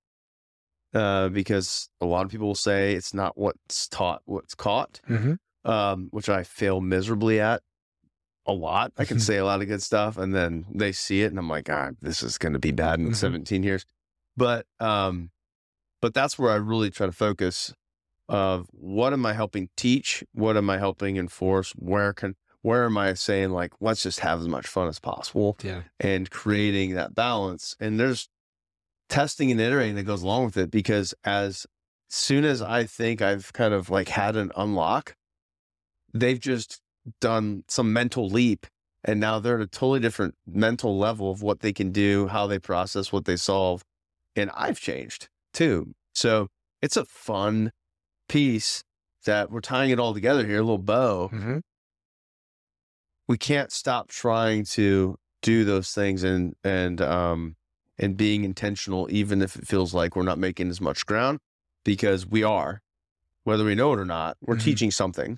Uh, 0.93 1.29
because 1.29 1.89
a 2.01 2.05
lot 2.05 2.25
of 2.25 2.31
people 2.31 2.47
will 2.47 2.55
say 2.55 2.93
it's 2.93 3.13
not 3.13 3.37
what's 3.37 3.87
taught, 3.87 4.21
what's 4.25 4.55
caught, 4.55 4.99
Mm-hmm. 5.07 5.69
um, 5.69 6.07
which 6.11 6.29
I 6.29 6.41
fail 6.43 6.81
miserably 6.81 7.39
at 7.39 7.61
a 8.47 8.51
lot. 8.53 8.93
I 8.97 9.05
can 9.05 9.17
Mhm. 9.17 9.21
say 9.21 9.37
a 9.37 9.45
lot 9.45 9.61
of 9.61 9.67
good 9.67 9.81
stuff, 9.83 10.17
and 10.17 10.33
then 10.33 10.65
they 10.73 10.91
see 10.91 11.21
it, 11.21 11.27
and 11.27 11.37
I'm 11.39 11.47
like, 11.49 11.69
ah, 11.69 11.91
this 12.01 12.21
is 12.23 12.37
going 12.37 12.53
to 12.53 12.59
be 12.59 12.71
bad 12.71 12.99
in 12.99 13.09
Mhm. 13.09 13.15
17 13.15 13.61
years. 13.63 13.85
But 14.35 14.65
um, 14.79 15.29
but 16.03 16.13
that's 16.13 16.37
where 16.37 16.51
I 16.51 16.55
really 16.55 16.91
try 16.91 17.05
to 17.05 17.13
focus 17.13 17.73
of 18.27 18.67
what 18.73 19.13
am 19.13 19.25
I 19.25 19.31
helping 19.31 19.69
teach? 19.77 20.21
What 20.33 20.57
am 20.57 20.69
I 20.69 20.77
helping 20.77 21.15
enforce? 21.15 21.71
Where 21.77 22.11
can 22.11 22.35
where 22.61 22.83
am 22.83 22.97
I 22.97 23.13
saying 23.13 23.51
like 23.51 23.71
let's 23.79 24.03
just 24.03 24.19
have 24.19 24.41
as 24.41 24.49
much 24.49 24.67
fun 24.67 24.89
as 24.89 24.99
possible 24.99 25.57
Yeah. 25.63 25.83
and 26.01 26.29
creating 26.29 26.95
that 26.95 27.15
balance? 27.15 27.77
And 27.79 27.97
there's 27.97 28.27
testing 29.07 29.49
and 29.49 29.61
iterating 29.61 29.95
that 29.95 30.03
goes 30.03 30.23
along 30.23 30.43
with 30.43 30.57
it 30.57 30.71
because 30.71 31.13
as 31.23 31.65
soon 32.09 32.43
as 32.43 32.61
I 32.61 32.83
think 32.83 33.21
I've 33.21 33.53
kind 33.53 33.73
of 33.73 33.89
like 33.89 34.09
had 34.09 34.35
an 34.35 34.51
unlock, 34.57 35.15
they've 36.13 36.39
just 36.39 36.81
done 37.21 37.63
some 37.69 37.93
mental 37.93 38.27
leap 38.27 38.67
and 39.05 39.21
now 39.21 39.39
they're 39.39 39.55
at 39.55 39.61
a 39.61 39.67
totally 39.67 40.01
different 40.01 40.35
mental 40.45 40.97
level 40.97 41.31
of 41.31 41.41
what 41.41 41.61
they 41.61 41.71
can 41.71 41.93
do, 41.93 42.27
how 42.27 42.45
they 42.45 42.59
process, 42.59 43.13
what 43.13 43.23
they 43.23 43.37
solve. 43.37 43.85
And 44.35 44.51
I've 44.53 44.81
changed 44.81 45.29
too. 45.53 45.93
So 46.13 46.47
it's 46.81 46.97
a 46.97 47.05
fun 47.05 47.71
piece 48.27 48.83
that 49.25 49.51
we're 49.51 49.61
tying 49.61 49.89
it 49.91 49.99
all 49.99 50.13
together 50.13 50.45
here, 50.45 50.57
a 50.57 50.61
little 50.63 50.77
bow. 50.77 51.29
Mm-hmm. 51.33 51.59
We 53.27 53.37
can't 53.37 53.71
stop 53.71 54.09
trying 54.09 54.65
to 54.65 55.17
do 55.41 55.63
those 55.63 55.91
things 55.91 56.23
and 56.23 56.53
and 56.63 57.01
um 57.01 57.55
and 57.99 58.17
being 58.17 58.43
intentional, 58.43 59.07
even 59.11 59.41
if 59.41 59.55
it 59.55 59.67
feels 59.67 59.93
like 59.93 60.15
we're 60.15 60.23
not 60.23 60.39
making 60.39 60.69
as 60.69 60.81
much 60.81 61.05
ground, 61.05 61.39
because 61.85 62.25
we 62.25 62.43
are, 62.43 62.81
whether 63.43 63.63
we 63.63 63.75
know 63.75 63.93
it 63.93 63.99
or 63.99 64.05
not, 64.05 64.35
we're 64.41 64.55
Mhm. 64.55 64.63
teaching 64.63 64.91
something. 64.91 65.37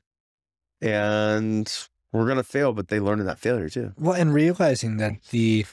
And 0.82 1.72
we're 2.12 2.28
gonna 2.28 2.44
fail, 2.44 2.72
but 2.74 2.88
they 2.88 3.00
learn 3.00 3.20
in 3.20 3.26
that 3.26 3.40
failure 3.40 3.70
too. 3.70 3.94
Well, 3.98 4.14
and 4.14 4.34
realizing 4.34 4.98
that 4.98 5.22
the, 5.32 5.66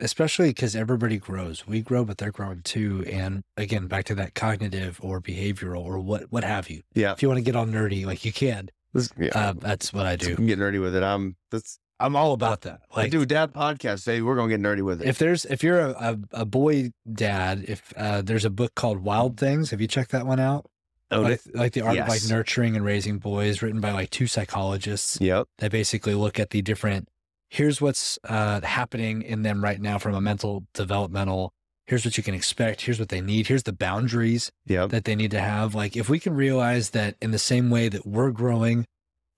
especially 0.00 0.48
because 0.50 0.76
everybody 0.76 1.18
grows, 1.18 1.66
we 1.66 1.80
grow, 1.80 2.04
but 2.04 2.18
they're 2.18 2.32
growing 2.32 2.62
too. 2.62 3.04
And 3.10 3.42
again, 3.56 3.86
back 3.86 4.04
to 4.06 4.14
that 4.16 4.34
cognitive 4.34 4.98
or 5.02 5.20
behavioral 5.20 5.82
or 5.84 5.98
what 5.98 6.24
what 6.30 6.44
have 6.44 6.68
you. 6.70 6.82
Yeah. 6.94 7.12
If 7.12 7.22
you 7.22 7.28
want 7.28 7.38
to 7.38 7.42
get 7.44 7.56
all 7.56 7.66
nerdy, 7.66 8.04
like 8.06 8.24
you 8.24 8.32
can. 8.32 8.70
This- 8.92 9.10
yeah. 9.18 9.30
Uh, 9.34 9.52
that's 9.56 9.92
what 9.92 10.06
I 10.06 10.16
do. 10.16 10.26
You 10.26 10.30
do. 10.32 10.36
can 10.36 10.46
get 10.46 10.58
nerdy 10.58 10.80
with 10.80 10.94
it. 10.96 11.02
I'm 11.02 11.36
that's 11.50 11.78
I'm 12.00 12.14
all 12.14 12.32
about 12.32 12.60
that. 12.62 12.80
I 12.94 13.02
Like 13.02 13.10
do 13.10 13.26
dad 13.26 13.52
podcast 13.52 14.00
say 14.00 14.20
We're 14.22 14.36
gonna 14.36 14.48
get 14.56 14.60
nerdy 14.60 14.82
with 14.82 15.02
it. 15.02 15.08
if 15.08 15.18
there's 15.18 15.44
if 15.46 15.62
you're 15.64 15.80
a, 15.80 15.90
a, 16.32 16.40
a 16.42 16.44
boy 16.44 16.92
dad, 17.12 17.64
if 17.66 17.92
uh, 17.96 18.22
there's 18.22 18.44
a 18.44 18.50
book 18.50 18.74
called 18.76 18.98
Wild 19.00 19.36
Things, 19.36 19.70
have 19.72 19.80
you 19.80 19.88
checked 19.88 20.12
that 20.12 20.24
one 20.26 20.38
out? 20.40 20.66
Own 21.10 21.24
like, 21.24 21.40
like 21.54 21.72
the 21.72 21.80
art 21.80 21.96
of 21.98 22.06
like 22.06 22.20
nurturing 22.28 22.76
and 22.76 22.84
raising 22.84 23.18
boys, 23.18 23.62
written 23.62 23.80
by 23.80 23.92
like 23.92 24.10
two 24.10 24.26
psychologists. 24.26 25.18
Yep. 25.20 25.48
They 25.58 25.68
basically 25.68 26.14
look 26.14 26.38
at 26.38 26.50
the 26.50 26.62
different. 26.62 27.08
Here's 27.48 27.80
what's 27.80 28.18
uh, 28.24 28.60
happening 28.60 29.22
in 29.22 29.42
them 29.42 29.62
right 29.64 29.80
now 29.80 29.98
from 29.98 30.14
a 30.14 30.20
mental 30.20 30.64
developmental. 30.74 31.52
Here's 31.86 32.04
what 32.04 32.18
you 32.18 32.22
can 32.22 32.34
expect. 32.34 32.82
Here's 32.82 32.98
what 32.98 33.08
they 33.08 33.22
need. 33.22 33.46
Here's 33.46 33.62
the 33.62 33.72
boundaries 33.72 34.50
Yep. 34.66 34.90
that 34.90 35.04
they 35.04 35.16
need 35.16 35.30
to 35.30 35.40
have. 35.40 35.74
Like 35.74 35.96
if 35.96 36.10
we 36.10 36.18
can 36.20 36.34
realize 36.34 36.90
that 36.90 37.16
in 37.22 37.30
the 37.30 37.38
same 37.38 37.70
way 37.70 37.88
that 37.88 38.06
we're 38.06 38.30
growing 38.30 38.84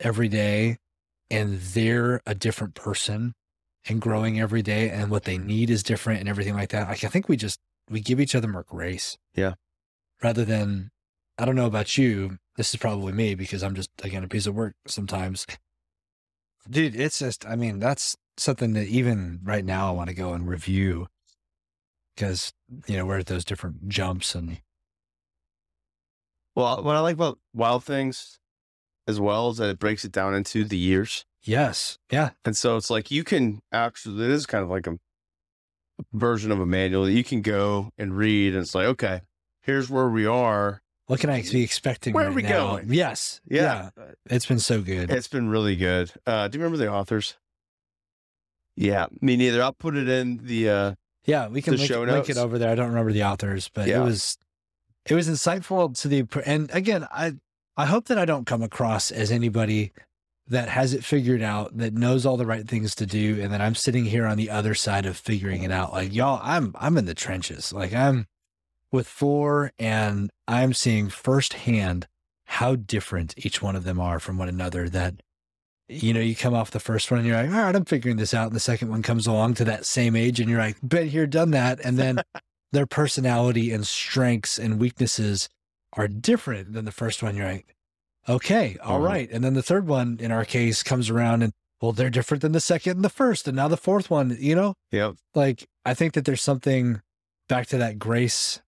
every 0.01 0.29
day, 0.29 0.77
and 1.31 1.61
they're 1.61 2.21
a 2.27 2.35
different 2.35 2.75
person 2.75 3.35
and 3.89 4.01
growing 4.01 4.41
every 4.41 4.63
day, 4.63 4.91
and 4.91 5.11
what 5.13 5.23
they 5.25 5.39
need 5.39 5.71
is 5.71 5.85
different, 5.85 6.19
and 6.19 6.29
everything 6.29 6.55
like 6.55 6.71
that. 6.71 6.89
Like 6.89 7.05
I 7.05 7.09
think 7.09 7.29
we 7.29 7.37
just 7.37 7.61
we 7.89 8.01
give 8.01 8.21
each 8.21 8.35
other 8.35 8.49
more 8.49 8.65
grace. 8.65 9.17
Yeah. 9.37 9.55
Rather 10.23 10.45
than, 10.45 10.91
I 11.39 11.45
don't 11.45 11.55
know 11.57 11.67
about 11.67 11.97
you. 11.97 12.39
This 12.57 12.75
is 12.75 12.81
probably 12.81 13.13
me 13.13 13.37
because 13.37 13.63
I'm 13.63 13.77
just 13.77 13.91
again 14.03 14.25
a 14.25 14.29
piece 14.29 14.47
of 14.47 14.55
work 14.57 14.75
sometimes. 14.89 15.47
Dude, 16.69 16.95
it's 16.95 17.19
just 17.19 17.47
I 17.47 17.57
mean 17.57 17.79
that's 17.79 18.17
something 18.37 18.73
that 18.75 18.87
even 18.87 19.41
right 19.43 19.65
now 19.65 19.89
I 19.89 19.93
want 19.93 20.09
to 20.09 20.15
go 20.15 20.33
and 20.33 20.49
review 20.49 21.09
because 22.15 22.53
you 22.87 22.97
know 22.97 23.07
we're 23.07 23.19
at 23.19 23.27
those 23.27 23.45
different 23.45 23.89
jumps 23.89 24.35
and 24.35 24.61
Well, 26.55 26.83
what 26.83 26.97
I 26.97 27.01
like 27.01 27.15
about 27.15 27.39
Wild 27.55 27.85
Things 27.85 28.39
as 29.07 29.21
well 29.21 29.51
is 29.51 29.57
that 29.59 29.71
it 29.71 29.79
breaks 29.79 30.05
it 30.05 30.13
down 30.13 30.35
into 30.35 30.65
the 30.65 30.77
years. 30.77 31.25
yes, 31.43 31.99
yeah, 32.11 32.31
And 32.45 32.57
so 32.57 32.77
it's 32.77 32.91
like 32.91 33.11
you 33.11 33.25
can 33.25 33.61
actually, 33.73 34.25
it 34.25 34.31
is 34.31 34.47
kind 34.47 34.63
of 34.63 34.71
like 34.71 34.87
a 34.87 34.99
version 36.13 36.51
of 36.51 36.61
a 36.61 36.67
manual 36.67 37.05
that 37.05 37.13
you 37.13 37.25
can 37.25 37.41
go 37.43 37.91
and 37.97 38.17
read. 38.17 38.55
And 38.55 38.63
it's 38.63 38.75
like, 38.75 38.87
okay, 38.87 39.23
here's 39.63 39.89
where 39.91 40.09
we 40.09 40.27
are. 40.27 40.83
What 41.11 41.19
can 41.19 41.29
I 41.29 41.43
be 41.43 41.65
expecting? 41.65 42.15
Where 42.15 42.29
are 42.29 42.33
we 42.33 42.43
now? 42.43 42.69
going? 42.77 42.93
Yes. 42.93 43.41
Yeah. 43.49 43.91
It's 44.27 44.47
been 44.47 44.61
so 44.61 44.81
good. 44.81 45.11
It's 45.11 45.27
been 45.27 45.49
really 45.49 45.75
good. 45.75 46.13
Uh, 46.25 46.47
do 46.47 46.57
you 46.57 46.63
remember 46.63 46.79
the 46.79 46.89
authors? 46.89 47.37
Yeah, 48.77 49.07
me 49.21 49.37
neither. 49.37 49.61
I'll 49.61 49.73
put 49.73 49.97
it 49.97 50.09
in 50.09 50.39
the, 50.45 50.71
uh, 50.71 50.95
yeah, 51.25 51.49
we 51.49 51.63
can 51.63 51.75
link, 51.75 51.89
show 51.89 52.05
link 52.05 52.31
it 52.31 52.37
over 52.37 52.59
there. 52.59 52.71
I 52.71 52.77
don't 52.77 52.91
remember 52.91 53.13
the 53.13 53.25
authors, 53.25 53.69
but 53.75 53.89
Yeah. 53.89 54.01
it 54.01 54.05
was 54.05 54.39
it 55.05 55.15
was 55.17 55.29
insightful 55.29 55.99
to 56.01 56.07
the 56.07 56.25
and 56.47 56.71
again, 56.73 57.09
I 57.11 57.33
I 57.77 57.87
hope 57.87 58.05
that 58.05 58.17
I 58.17 58.25
don't 58.25 58.47
come 58.47 58.63
across 58.63 59.11
as 59.11 59.33
anybody 59.33 59.91
that 60.47 60.69
has 60.69 60.95
it 60.95 61.05
figured 61.05 61.43
out, 61.43 61.77
that 61.79 61.93
knows 61.93 62.25
all 62.25 62.37
the 62.37 62.47
right 62.47 62.69
things 62.69 62.95
to 62.95 63.07
do, 63.07 63.41
and 63.43 63.53
that 63.53 63.61
I'm 63.61 63.75
sitting 63.75 64.05
here 64.05 64.27
on 64.27 64.37
the 64.37 64.49
other 64.51 64.75
side 64.77 65.07
of 65.07 65.17
figuring 65.17 65.65
it 65.65 65.73
out. 65.73 65.93
Like 65.93 66.15
y'all, 66.15 66.41
I'm 66.41 66.73
I'm 66.79 66.97
in 66.97 67.07
the 67.07 67.15
trenches. 67.15 67.73
Like 67.73 67.93
I'm 67.93 68.29
with 68.93 69.07
four 69.07 69.73
and 69.79 70.31
I'm 70.49 70.73
seeing 70.75 71.09
firsthand 71.09 72.07
how 72.47 72.75
different 72.77 73.35
each 73.37 73.63
one 73.63 73.77
of 73.77 73.85
them 73.85 74.01
are 74.01 74.19
from 74.19 74.37
one 74.39 74.49
another 74.49 74.89
that 74.89 75.15
you 75.89 76.15
know, 76.15 76.21
you 76.21 76.37
come 76.37 76.55
off 76.55 76.71
the 76.71 76.79
first 76.79 77.11
one 77.11 77.19
and 77.19 77.27
you're 77.27 77.37
like, 77.37 77.51
all 77.51 77.65
right, 77.65 77.75
I'm 77.75 77.85
figuring 77.85 78.17
this 78.17 78.33
out. 78.33 78.47
And 78.47 78.55
the 78.55 78.61
second 78.61 78.91
one 78.91 79.03
comes 79.03 79.27
along 79.27 79.55
to 79.55 79.65
that 79.65 79.85
same 79.85 80.15
age 80.15 80.39
and 80.39 80.49
you're 80.49 80.61
like, 80.61 80.77
been 80.87 81.09
here, 81.09 81.27
done 81.27 81.51
that. 81.51 81.81
And 81.85 81.99
then 81.99 82.23
their 82.73 82.87
personality 82.87 83.73
and 83.73 83.85
strengths 83.85 84.57
and 84.57 84.79
weaknesses 84.79 85.49
are 85.95 86.07
different 86.07 86.75
than 86.75 86.85
the 86.85 86.93
first 86.93 87.25
one. 87.25 87.35
You're 87.35 87.47
like, 87.49 87.75
okay, 88.29 88.77
all 88.85 89.01
Mhm. 89.01 89.05
right. 89.05 89.29
And 89.33 89.43
then 89.43 89.55
the 89.55 89.65
third 89.65 89.89
one 89.89 90.17
in 90.21 90.31
our 90.31 90.45
case 90.45 90.85
comes 90.85 91.11
around 91.11 91.43
and 91.43 91.53
well, 91.83 91.91
they're 91.93 92.09
different 92.11 92.43
than 92.43 92.53
the 92.53 92.61
second 92.61 92.93
and 92.99 93.05
the 93.05 93.09
first. 93.09 93.49
And 93.49 93.57
now 93.57 93.67
the 93.67 93.77
fourth 93.77 94.11
one, 94.11 94.37
you 94.39 94.55
know, 94.55 94.75
Yep. 94.93 95.17
like 95.35 95.67
I 95.85 95.95
think 95.95 96.13
that 96.13 96.25
there's 96.25 96.43
something 96.43 97.01
back 97.49 97.67
to 97.69 97.79
that 97.79 97.99
grace 97.99 98.61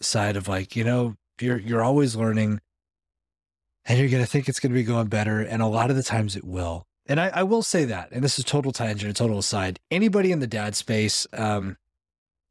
side 0.00 0.36
of 0.36 0.48
like, 0.48 0.76
you 0.76 0.84
know, 0.84 1.16
you're 1.40 1.58
you're 1.58 1.82
always 1.82 2.16
learning 2.16 2.60
and 3.84 3.98
you're 3.98 4.08
gonna 4.08 4.26
think 4.26 4.48
it's 4.48 4.60
gonna 4.60 4.74
be 4.74 4.84
going 4.84 5.08
better. 5.08 5.40
And 5.40 5.62
a 5.62 5.66
lot 5.66 5.90
of 5.90 5.96
the 5.96 6.02
times 6.02 6.36
it 6.36 6.44
will. 6.44 6.86
And 7.06 7.18
I, 7.18 7.28
I 7.28 7.42
will 7.42 7.62
say 7.62 7.84
that, 7.86 8.12
and 8.12 8.22
this 8.22 8.38
is 8.38 8.44
total 8.44 8.72
tangent, 8.72 9.10
a 9.10 9.14
total 9.14 9.38
aside. 9.38 9.80
Anybody 9.90 10.30
in 10.30 10.38
the 10.38 10.46
dad 10.46 10.76
space, 10.76 11.26
um, 11.32 11.76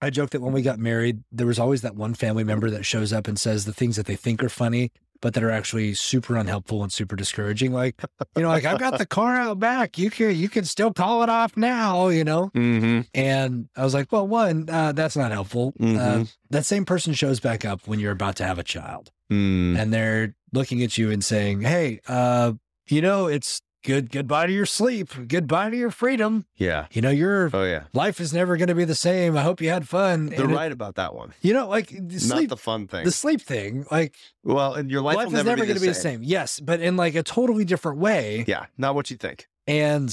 I 0.02 0.10
joke 0.10 0.32
that 0.32 0.42
when 0.42 0.54
we 0.54 0.62
got 0.62 0.80
married, 0.80 1.24
there 1.32 1.48
was 1.48 1.60
always 1.60 1.82
that 1.82 1.96
one 1.96 2.14
family 2.14 2.44
member 2.44 2.70
that 2.70 2.86
shows 2.86 3.14
up 3.14 3.28
and 3.28 3.40
says 3.40 3.66
the 3.66 3.74
things 3.74 3.96
that 3.96 4.06
they 4.06 4.16
think 4.16 4.44
are 4.44 4.50
funny, 4.50 4.92
but 5.22 5.34
that 5.34 5.44
are 5.44 5.52
actually 5.52 5.94
super 5.94 6.36
unhelpful 6.38 6.82
and 6.84 6.92
super 6.92 7.16
discouraging. 7.16 7.72
Like, 7.74 7.96
you 8.36 8.42
know, 8.44 8.50
like 8.50 8.66
I've 8.66 8.80
got 8.80 8.98
the 8.98 9.06
car 9.20 9.36
out 9.36 9.60
back. 9.60 9.98
You 9.98 10.10
can 10.10 10.36
you 10.36 10.50
can 10.50 10.66
still 10.66 10.94
call 10.94 11.24
it 11.24 11.30
off 11.30 11.56
now, 11.58 12.08
you 12.10 12.24
know? 12.24 12.52
Mm-hmm. 12.56 13.02
And 13.14 13.70
I 13.76 13.84
was 13.84 13.94
like, 13.94 14.12
well, 14.12 14.28
one, 14.28 14.70
uh, 14.70 14.92
that's 14.94 15.16
not 15.18 15.32
helpful. 15.32 15.74
Uh, 15.80 15.84
Mhm. 15.84 16.36
that 16.50 16.66
same 16.66 16.86
person 16.86 17.14
shows 17.14 17.40
back 17.40 17.66
up 17.66 17.88
when 17.88 18.00
you're 18.00 18.12
about 18.12 18.36
to 18.38 18.46
have 18.46 18.60
a 18.60 18.64
child 18.64 19.12
Mm. 19.32 19.78
and 19.78 19.94
they're 19.94 20.36
looking 20.54 20.82
at 20.82 20.98
you 20.98 21.12
and 21.12 21.24
saying, 21.24 21.62
hey, 21.62 22.00
uh, 22.08 22.54
you 22.88 23.02
know, 23.02 23.28
it's 23.28 23.62
good. 23.84 24.12
Goodbye 24.12 24.48
to 24.48 24.52
your 24.54 24.66
sleep. 24.66 25.10
Goodbye 25.28 25.70
to 25.70 25.78
your 25.78 25.92
freedom. 25.92 26.46
Yeah. 26.58 26.88
You 26.92 27.02
know, 27.02 27.10
your 27.10 27.50
Oh 27.54 27.64
yeah. 27.64 27.84
life 27.94 28.20
is 28.20 28.34
never 28.34 28.58
going 28.58 28.68
to 28.68 28.76
be 28.76 28.86
the 28.86 28.96
same. 28.96 29.38
I 29.38 29.42
hope 29.42 29.62
you 29.62 29.70
had 29.70 29.88
fun. 29.88 30.28
They're 30.28 30.42
And 30.44 30.52
it- 30.52 30.56
right 30.56 30.72
about 30.72 30.96
that 30.96 31.14
one. 31.16 31.34
you 31.42 31.54
know, 31.54 31.68
like 31.68 31.90
the 31.90 31.98
Not 32.02 32.22
sleep, 32.22 32.50
the 32.50 32.58
fun 32.58 32.88
thing. 32.88 33.06
the 33.06 33.12
sleep 33.12 33.42
thing, 33.42 33.86
like 33.92 34.16
well, 34.44 34.74
and 34.74 34.90
your 34.92 35.02
life, 35.02 35.18
life, 35.18 35.28
is 35.28 35.34
never, 35.34 35.50
never 35.50 35.62
be 35.62 35.68
going 35.68 35.76
to 35.76 35.80
the 35.80 35.86
be 35.88 35.90
the 35.90 35.96
same. 35.96 36.22
Yes, 36.24 36.60
but 36.60 36.80
in 36.82 36.98
like 36.98 37.16
a 37.16 37.24
totally 37.24 37.66
different 37.66 38.00
way. 38.00 38.46
Yeah. 38.48 38.66
Not 38.78 38.96
what 38.96 39.10
you 39.12 39.18
think. 39.18 39.48
And 39.68 40.10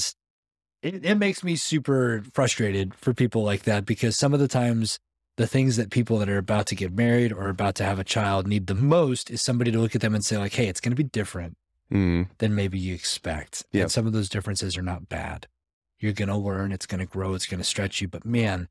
it, 0.83 1.03
it 1.05 1.15
makes 1.15 1.43
me 1.43 1.55
super 1.55 2.23
frustrated 2.33 2.93
for 2.93 3.13
people 3.13 3.43
like 3.43 3.63
that 3.63 3.85
because 3.85 4.15
some 4.15 4.33
of 4.33 4.39
the 4.39 4.47
times 4.47 4.99
the 5.37 5.47
things 5.47 5.75
that 5.75 5.91
people 5.91 6.17
that 6.19 6.29
are 6.29 6.37
about 6.39 6.65
to 6.67 6.75
get 6.75 6.91
married 6.93 7.31
or 7.31 7.47
about 7.49 7.75
to 7.75 7.83
have 7.83 7.99
a 7.99 8.03
child 8.03 8.47
need 8.47 8.65
the 8.67 8.73
most 8.75 9.29
is 9.29 9.39
somebody 9.41 9.71
to 9.71 9.79
look 9.79 9.93
at 9.93 10.01
them 10.01 10.15
and 10.15 10.25
say, 10.25 10.35
like, 10.37 10.53
hey, 10.53 10.67
it's 10.67 10.81
going 10.81 10.91
to 10.91 10.95
be 10.95 11.03
different 11.03 11.55
Mm. 11.91 12.27
than 12.39 12.53
maybe 12.55 12.77
you 12.77 12.93
expect. 12.93 13.63
Yep. 13.71 13.81
And 13.83 13.91
some 13.91 14.05
of 14.07 14.13
those 14.13 14.29
differences 14.29 14.77
are 14.77 14.81
not 14.81 15.07
bad. 15.07 15.47
You're 15.99 16.13
going 16.13 16.27
to 16.29 16.35
learn, 16.35 16.71
it's 16.71 16.85
going 16.85 16.99
to 16.99 17.05
grow, 17.05 17.33
it's 17.33 17.45
going 17.45 17.59
to 17.59 17.63
stretch 17.63 18.01
you. 18.01 18.07
But 18.07 18.25
man, 18.25 18.67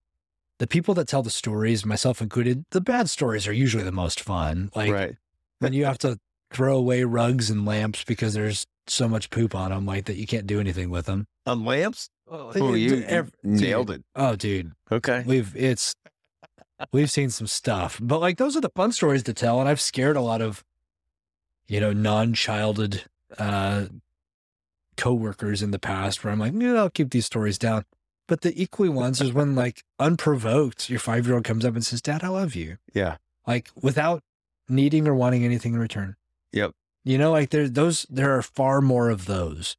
the 0.58 0.66
people 0.66 0.94
that 0.94 1.08
tell 1.08 1.22
the 1.22 1.30
stories, 1.30 1.84
myself 1.86 2.20
included, 2.20 2.64
the 2.70 2.80
bad 2.80 3.08
stories 3.10 3.46
are 3.48 3.52
usually 3.52 3.84
the 3.84 3.90
most 3.92 4.20
fun. 4.20 4.70
Like 4.74 4.92
right. 4.92 5.16
when 5.60 5.72
you 5.72 5.84
have 5.86 5.98
to 5.98 6.18
throw 6.52 6.76
away 6.76 7.04
rugs 7.04 7.50
and 7.50 7.64
lamps 7.66 8.04
because 8.04 8.34
there's 8.34 8.66
so 8.86 9.08
much 9.08 9.30
poop 9.30 9.54
on 9.54 9.70
them, 9.70 9.86
like 9.86 10.04
that 10.04 10.16
you 10.16 10.26
can't 10.26 10.46
do 10.46 10.60
anything 10.60 10.90
with 10.90 11.06
them. 11.06 11.26
On 11.46 11.64
lamps. 11.64 12.08
Oh, 12.30 12.52
Oh, 12.54 12.74
you 12.74 13.02
ev- 13.06 13.32
nailed 13.42 13.86
dude. 13.88 13.96
it. 14.00 14.04
Oh, 14.14 14.36
dude, 14.36 14.72
Okay. 14.92 15.22
we've 15.26 15.54
it's 15.56 15.94
we've 16.92 17.10
seen 17.10 17.30
some 17.30 17.46
stuff, 17.46 17.98
but 18.02 18.20
like 18.20 18.36
those 18.38 18.56
are 18.56 18.60
the 18.60 18.70
fun 18.76 18.92
stories 18.92 19.22
to 19.24 19.32
tell, 19.34 19.58
and 19.60 19.68
I've 19.68 19.80
scared 19.80 20.16
a 20.16 20.20
lot 20.20 20.42
of 20.42 20.64
you 21.68 21.80
know 21.80 21.92
non-childed 21.92 23.04
uh 23.38 23.86
coworkers 24.96 25.62
in 25.62 25.70
the 25.72 25.78
past 25.78 26.24
where 26.24 26.32
I'm 26.32 26.38
like, 26.38 26.52
yeah, 26.56 26.74
I'll 26.74 26.90
keep 26.90 27.10
these 27.10 27.26
stories 27.26 27.58
down. 27.58 27.84
But 28.28 28.40
the 28.40 28.60
equally 28.60 28.88
ones 28.88 29.20
is 29.20 29.32
when 29.32 29.54
like 29.54 29.82
unprovoked, 30.00 30.90
your 30.90 30.98
five 30.98 31.26
year 31.26 31.34
old 31.36 31.44
comes 31.44 31.64
up 31.64 31.74
and 31.74 31.84
says, 31.84 32.02
"Dad, 32.02 32.24
I 32.24 32.28
love 32.28 32.54
you," 32.56 32.78
Yeah. 32.92 33.16
like 33.46 33.70
without 33.80 34.22
needing 34.68 35.06
or 35.06 35.14
wanting 35.14 35.44
anything 35.44 35.74
in 35.74 35.78
return. 35.78 36.16
Yep. 36.52 36.72
You 37.04 37.18
know, 37.18 37.30
like 37.30 37.50
there 37.50 37.68
those 37.68 38.04
there 38.10 38.36
are 38.36 38.42
far 38.42 38.80
more 38.80 39.10
of 39.10 39.26
those 39.26 39.76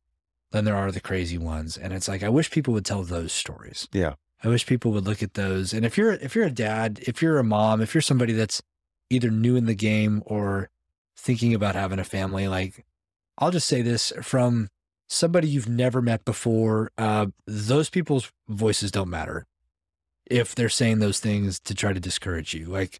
than 0.52 0.64
there 0.64 0.78
are 0.78 0.94
the 0.94 1.02
crazy 1.02 1.38
ones, 1.38 1.78
and 1.78 1.92
it's 1.92 2.08
like 2.08 2.24
I 2.24 2.30
wish 2.30 2.50
people 2.52 2.74
would 2.74 2.86
tell 2.86 3.04
those 3.04 3.34
stories. 3.34 3.90
Yeah. 3.92 4.14
I 4.44 4.48
wish 4.50 4.66
people 4.66 4.92
would 4.92 5.06
look 5.06 5.22
at 5.24 5.34
those. 5.34 5.74
And 5.74 5.84
if 5.86 5.98
you're 5.98 6.14
if 6.14 6.34
you're 6.36 6.46
a 6.46 6.52
dad, 6.52 7.00
if 7.06 7.22
you're 7.22 7.40
a 7.40 7.44
mom, 7.44 7.82
if 7.82 7.94
you're 7.94 8.02
somebody 8.02 8.32
that's 8.34 8.62
either 9.10 9.30
new 9.30 9.58
in 9.58 9.66
the 9.66 9.76
game 9.76 10.24
or 10.26 10.70
thinking 11.18 11.53
about 11.53 11.76
having 11.76 11.99
a 11.99 12.03
family, 12.03 12.47
like 12.47 12.86
I'll 13.38 13.51
just 13.51 13.68
say 13.68 13.82
this 13.82 14.13
from 14.22 14.70
somebody 15.09 15.47
you've 15.47 15.70
never 15.70 16.01
met 16.01 16.26
before, 16.26 16.91
uh, 16.97 17.28
those 17.45 17.89
people's 17.89 18.32
voices 18.47 18.91
don't 18.91 19.09
matter 19.09 19.45
if 20.30 20.53
they're 20.55 20.70
saying 20.70 20.99
those 20.99 21.20
things 21.20 21.59
to 21.61 21.74
try 21.74 21.93
to 21.93 21.99
discourage 21.99 22.53
you. 22.53 22.65
Like 22.65 22.99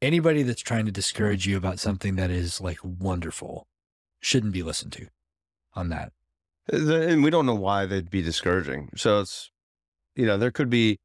anybody 0.00 0.42
that's 0.42 0.62
trying 0.62 0.86
to 0.86 0.92
discourage 0.92 1.46
you 1.46 1.56
about 1.56 1.78
something 1.78 2.16
that 2.16 2.30
is 2.30 2.60
like 2.60 2.78
wonderful 2.82 3.66
shouldn't 4.20 4.52
be 4.52 4.62
listened 4.62 4.92
to 4.92 5.06
on 5.74 5.88
that. 5.90 6.12
And 6.72 7.22
we 7.22 7.28
don't 7.30 7.44
know 7.44 7.54
why 7.54 7.84
they'd 7.84 8.08
be 8.10 8.22
discouraging. 8.22 8.88
So 8.96 9.20
it's, 9.20 9.50
you 10.16 10.24
know, 10.24 10.38
there 10.38 10.50
could 10.50 10.70
be. 10.70 10.98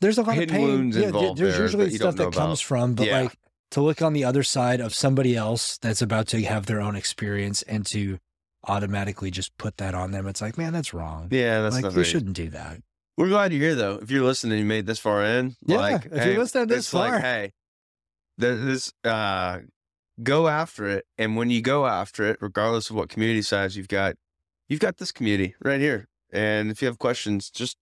there's 0.00 0.18
a 0.18 0.22
lot 0.22 0.36
of 0.36 0.48
pain. 0.48 0.92
yeah, 0.92 1.10
there's 1.10 1.38
there 1.38 1.62
usually 1.62 1.90
stuff 1.90 2.16
that 2.16 2.32
comes 2.34 2.60
from, 2.60 2.94
but 2.94 3.06
Yeah. 3.06 3.20
like 3.22 3.38
to 3.70 3.80
look 3.80 4.02
on 4.02 4.12
the 4.12 4.24
other 4.24 4.42
side 4.42 4.80
of 4.80 4.94
somebody 4.94 5.36
else 5.36 5.78
that's 5.78 6.02
about 6.02 6.26
to 6.28 6.42
have 6.42 6.66
their 6.66 6.80
own 6.80 6.96
experience 6.96 7.62
and 7.62 7.86
to 7.86 8.18
automatically 8.64 9.30
just 9.30 9.56
put 9.58 9.76
that 9.78 9.94
on 9.94 10.10
them, 10.10 10.26
it's 10.26 10.40
like, 10.42 10.58
man, 10.58 10.72
that's 10.72 10.92
wrong. 10.92 11.28
Yeah, 11.30 11.62
that's 11.62 11.76
like 11.76 11.84
you 11.84 11.90
very. 11.90 12.04
shouldn't 12.04 12.34
do 12.36 12.50
that. 12.50 12.78
We're 13.16 13.28
glad 13.28 13.52
you're 13.52 13.60
here, 13.62 13.74
though. 13.74 13.98
If 14.02 14.10
you're 14.10 14.24
listening, 14.24 14.58
you 14.58 14.64
made 14.64 14.86
this 14.86 14.98
far 14.98 15.24
in. 15.24 15.56
Yeah, 15.66 15.78
like, 15.78 16.06
if 16.06 16.12
you 16.12 16.18
hey, 16.18 16.38
listened 16.38 16.70
this 16.70 16.78
it's 16.78 16.94
like, 16.94 17.10
far. 17.10 17.20
hey, 17.20 17.52
this 18.38 18.92
uh, 19.04 19.58
go 20.22 20.48
after 20.48 20.86
it, 20.88 21.06
and 21.18 21.36
when 21.36 21.50
you 21.50 21.60
go 21.60 21.86
after 21.86 22.24
it, 22.24 22.38
regardless 22.40 22.90
of 22.90 22.96
what 22.96 23.08
community 23.08 23.42
size 23.42 23.76
you've 23.76 23.88
got, 23.88 24.16
you've 24.68 24.80
got 24.80 24.96
this 24.98 25.12
community 25.12 25.54
right 25.62 25.80
here. 25.80 26.08
And 26.32 26.70
if 26.70 26.80
you 26.80 26.86
have 26.86 26.98
questions, 26.98 27.50
just 27.50 27.76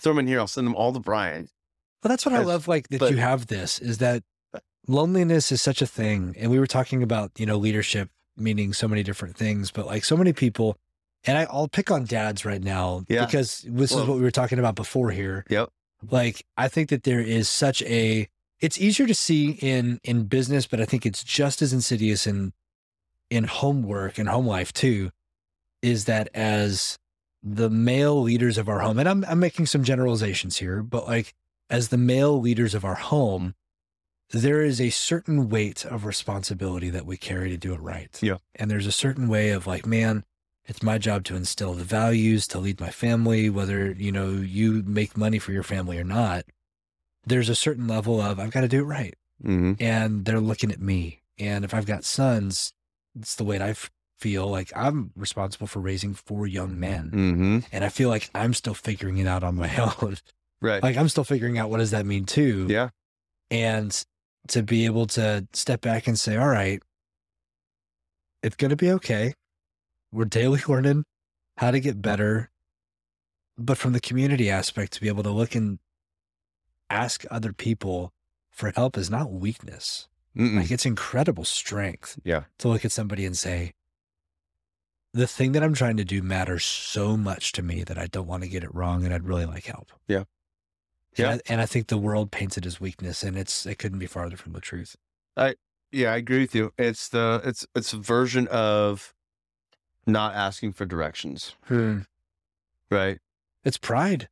throw 0.00 0.12
them 0.12 0.20
in 0.20 0.26
here. 0.26 0.40
I'll 0.40 0.46
send 0.46 0.66
them 0.66 0.74
all 0.74 0.92
to 0.92 1.00
Brian. 1.00 1.48
Well, 2.02 2.08
that's 2.08 2.24
what 2.26 2.34
I 2.34 2.40
As- 2.40 2.46
love, 2.46 2.68
like 2.68 2.88
that 2.88 3.00
but- 3.00 3.10
you 3.12 3.18
have 3.18 3.46
this 3.46 3.78
is 3.78 3.98
that 3.98 4.22
loneliness 4.86 5.50
is 5.52 5.62
such 5.62 5.82
a 5.82 5.86
thing. 5.86 6.34
And 6.38 6.50
we 6.50 6.58
were 6.58 6.66
talking 6.66 7.02
about, 7.02 7.32
you 7.38 7.46
know, 7.46 7.56
leadership 7.56 8.10
meaning 8.36 8.72
so 8.72 8.86
many 8.86 9.02
different 9.02 9.36
things, 9.36 9.70
but 9.70 9.86
like 9.86 10.04
so 10.04 10.16
many 10.16 10.32
people, 10.32 10.76
and 11.24 11.38
I, 11.38 11.46
I'll 11.50 11.68
pick 11.68 11.90
on 11.90 12.04
dads 12.04 12.44
right 12.44 12.62
now 12.62 13.04
Yeah. 13.08 13.24
because 13.24 13.64
this 13.66 13.92
is 13.92 14.04
what 14.06 14.16
we 14.16 14.22
were 14.22 14.30
talking 14.30 14.58
about 14.58 14.74
before 14.74 15.10
here. 15.10 15.44
Yep. 15.48 15.70
Like, 16.10 16.44
I 16.56 16.68
think 16.68 16.90
that 16.90 17.04
there 17.04 17.20
is 17.20 17.48
such 17.48 17.82
a, 17.82 18.28
it's 18.60 18.78
easier 18.78 19.06
to 19.06 19.14
see 19.14 19.52
in, 19.52 20.00
in 20.04 20.24
business, 20.24 20.66
but 20.66 20.80
I 20.80 20.84
think 20.84 21.06
it's 21.06 21.24
just 21.24 21.62
as 21.62 21.72
insidious 21.72 22.26
in, 22.26 22.52
in 23.30 23.44
homework 23.44 24.18
and 24.18 24.28
home 24.28 24.46
life 24.46 24.72
too, 24.72 25.10
is 25.82 26.04
that 26.04 26.28
as 26.34 26.98
the 27.42 27.70
male 27.70 28.20
leaders 28.20 28.58
of 28.58 28.68
our 28.68 28.80
home, 28.80 28.98
and 28.98 29.08
I'm, 29.08 29.24
I'm 29.26 29.40
making 29.40 29.66
some 29.66 29.82
generalizations 29.82 30.58
here, 30.58 30.82
but 30.82 31.06
like 31.06 31.34
as 31.70 31.88
the 31.88 31.96
male 31.98 32.38
leaders 32.40 32.74
of 32.74 32.84
our 32.84 32.94
home, 32.94 33.54
there 34.30 34.62
is 34.62 34.80
a 34.80 34.90
certain 34.90 35.48
weight 35.48 35.84
of 35.84 36.04
responsibility 36.04 36.90
that 36.90 37.06
we 37.06 37.16
carry 37.16 37.50
to 37.50 37.56
do 37.56 37.72
it 37.74 37.80
right. 37.80 38.18
Yeah. 38.20 38.36
And 38.54 38.70
there's 38.70 38.86
a 38.86 38.92
certain 38.92 39.28
way 39.28 39.50
of 39.50 39.66
like, 39.66 39.86
man, 39.86 40.24
it's 40.66 40.82
my 40.82 40.98
job 40.98 41.24
to 41.24 41.36
instill 41.36 41.74
the 41.74 41.84
values, 41.84 42.46
to 42.48 42.58
lead 42.58 42.80
my 42.80 42.90
family, 42.90 43.48
whether, 43.48 43.92
you 43.92 44.10
know, 44.10 44.30
you 44.30 44.82
make 44.84 45.16
money 45.16 45.38
for 45.38 45.52
your 45.52 45.62
family 45.62 45.98
or 45.98 46.04
not. 46.04 46.44
There's 47.24 47.48
a 47.48 47.54
certain 47.54 47.86
level 47.86 48.20
of 48.20 48.40
I've 48.40 48.50
got 48.50 48.62
to 48.62 48.68
do 48.68 48.80
it 48.80 48.86
right. 48.86 49.14
Mm-hmm. 49.44 49.74
And 49.80 50.24
they're 50.24 50.40
looking 50.40 50.72
at 50.72 50.80
me. 50.80 51.22
And 51.38 51.64
if 51.64 51.72
I've 51.72 51.86
got 51.86 52.04
sons, 52.04 52.72
it's 53.18 53.36
the 53.36 53.44
way 53.44 53.60
I 53.60 53.74
feel 54.18 54.48
like 54.48 54.72
I'm 54.74 55.12
responsible 55.14 55.66
for 55.66 55.80
raising 55.80 56.14
four 56.14 56.46
young 56.46 56.80
men. 56.80 57.10
Mm-hmm. 57.10 57.58
And 57.70 57.84
I 57.84 57.88
feel 57.90 58.08
like 58.08 58.30
I'm 58.34 58.54
still 58.54 58.74
figuring 58.74 59.18
it 59.18 59.26
out 59.26 59.44
on 59.44 59.54
my 59.54 59.70
own. 60.02 60.16
Right. 60.60 60.82
like 60.82 60.96
I'm 60.96 61.08
still 61.08 61.24
figuring 61.24 61.58
out 61.58 61.68
what 61.68 61.78
does 61.78 61.90
that 61.90 62.06
mean 62.06 62.24
too. 62.24 62.66
yeah. 62.68 62.88
And 63.50 64.04
to 64.50 64.62
be 64.62 64.84
able 64.84 65.06
to 65.08 65.46
step 65.52 65.80
back 65.80 66.06
and 66.06 66.18
say, 66.18 66.36
all 66.36 66.48
right, 66.48 66.82
it's 68.42 68.56
going 68.56 68.70
to 68.70 68.76
be 68.76 68.90
okay. 68.92 69.34
We're 70.12 70.24
daily 70.24 70.60
learning 70.68 71.04
how 71.56 71.70
to 71.70 71.80
get 71.80 72.02
better. 72.02 72.50
But 73.58 73.78
from 73.78 73.92
the 73.92 74.00
community 74.00 74.50
aspect, 74.50 74.92
to 74.92 75.00
be 75.00 75.08
able 75.08 75.22
to 75.22 75.30
look 75.30 75.54
and 75.54 75.78
ask 76.90 77.24
other 77.30 77.52
people 77.52 78.12
for 78.50 78.72
help 78.74 78.96
is 78.96 79.10
not 79.10 79.32
weakness. 79.32 80.08
Mm-mm. 80.36 80.58
Like 80.58 80.70
it's 80.70 80.86
incredible 80.86 81.44
strength. 81.44 82.18
Yeah. 82.24 82.44
To 82.58 82.68
look 82.68 82.84
at 82.84 82.92
somebody 82.92 83.24
and 83.24 83.36
say, 83.36 83.72
the 85.14 85.26
thing 85.26 85.52
that 85.52 85.62
I'm 85.62 85.72
trying 85.72 85.96
to 85.96 86.04
do 86.04 86.22
matters 86.22 86.64
so 86.64 87.16
much 87.16 87.52
to 87.52 87.62
me 87.62 87.84
that 87.84 87.96
I 87.96 88.06
don't 88.06 88.26
want 88.26 88.42
to 88.42 88.48
get 88.48 88.62
it 88.62 88.74
wrong 88.74 89.04
and 89.04 89.14
I'd 89.14 89.24
really 89.26 89.46
like 89.46 89.64
help. 89.64 89.92
Yeah. 90.06 90.24
And 91.18 91.24
Yeah. 91.24 91.34
I, 91.34 91.40
and 91.52 91.60
I 91.60 91.66
think 91.66 91.86
the 91.88 91.96
world 91.98 92.30
paints 92.30 92.56
it 92.58 92.66
as 92.66 92.80
weakness 92.80 93.22
and 93.22 93.36
it's 93.36 93.66
it 93.66 93.78
couldn't 93.78 93.98
be 93.98 94.06
farther 94.06 94.36
from 94.36 94.52
the 94.52 94.60
truth. 94.60 94.96
I, 95.36 95.54
yeah, 95.92 96.12
I 96.12 96.16
agree 96.16 96.40
with 96.40 96.54
you. 96.54 96.72
It's 96.78 97.08
the 97.08 97.40
it's 97.44 97.66
it's 97.74 97.92
a 97.92 97.98
version 97.98 98.48
of 98.48 99.14
not 100.06 100.34
asking 100.34 100.72
for 100.74 100.86
directions, 100.86 101.54
Hmm. 101.66 102.00
right? 102.90 103.18
It's 103.64 103.78
pride. 103.78 104.28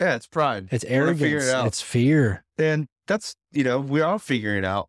Yeah, 0.00 0.16
it's 0.16 0.26
pride. 0.26 0.68
It's 0.70 0.84
arrogance. 0.84 1.46
it. 1.46 1.66
It's 1.66 1.80
fear. 1.80 2.44
And 2.58 2.88
that's, 3.06 3.36
you 3.52 3.64
know, 3.64 3.80
we're 3.80 4.18
figuring 4.18 4.58
it 4.58 4.64
out 4.64 4.88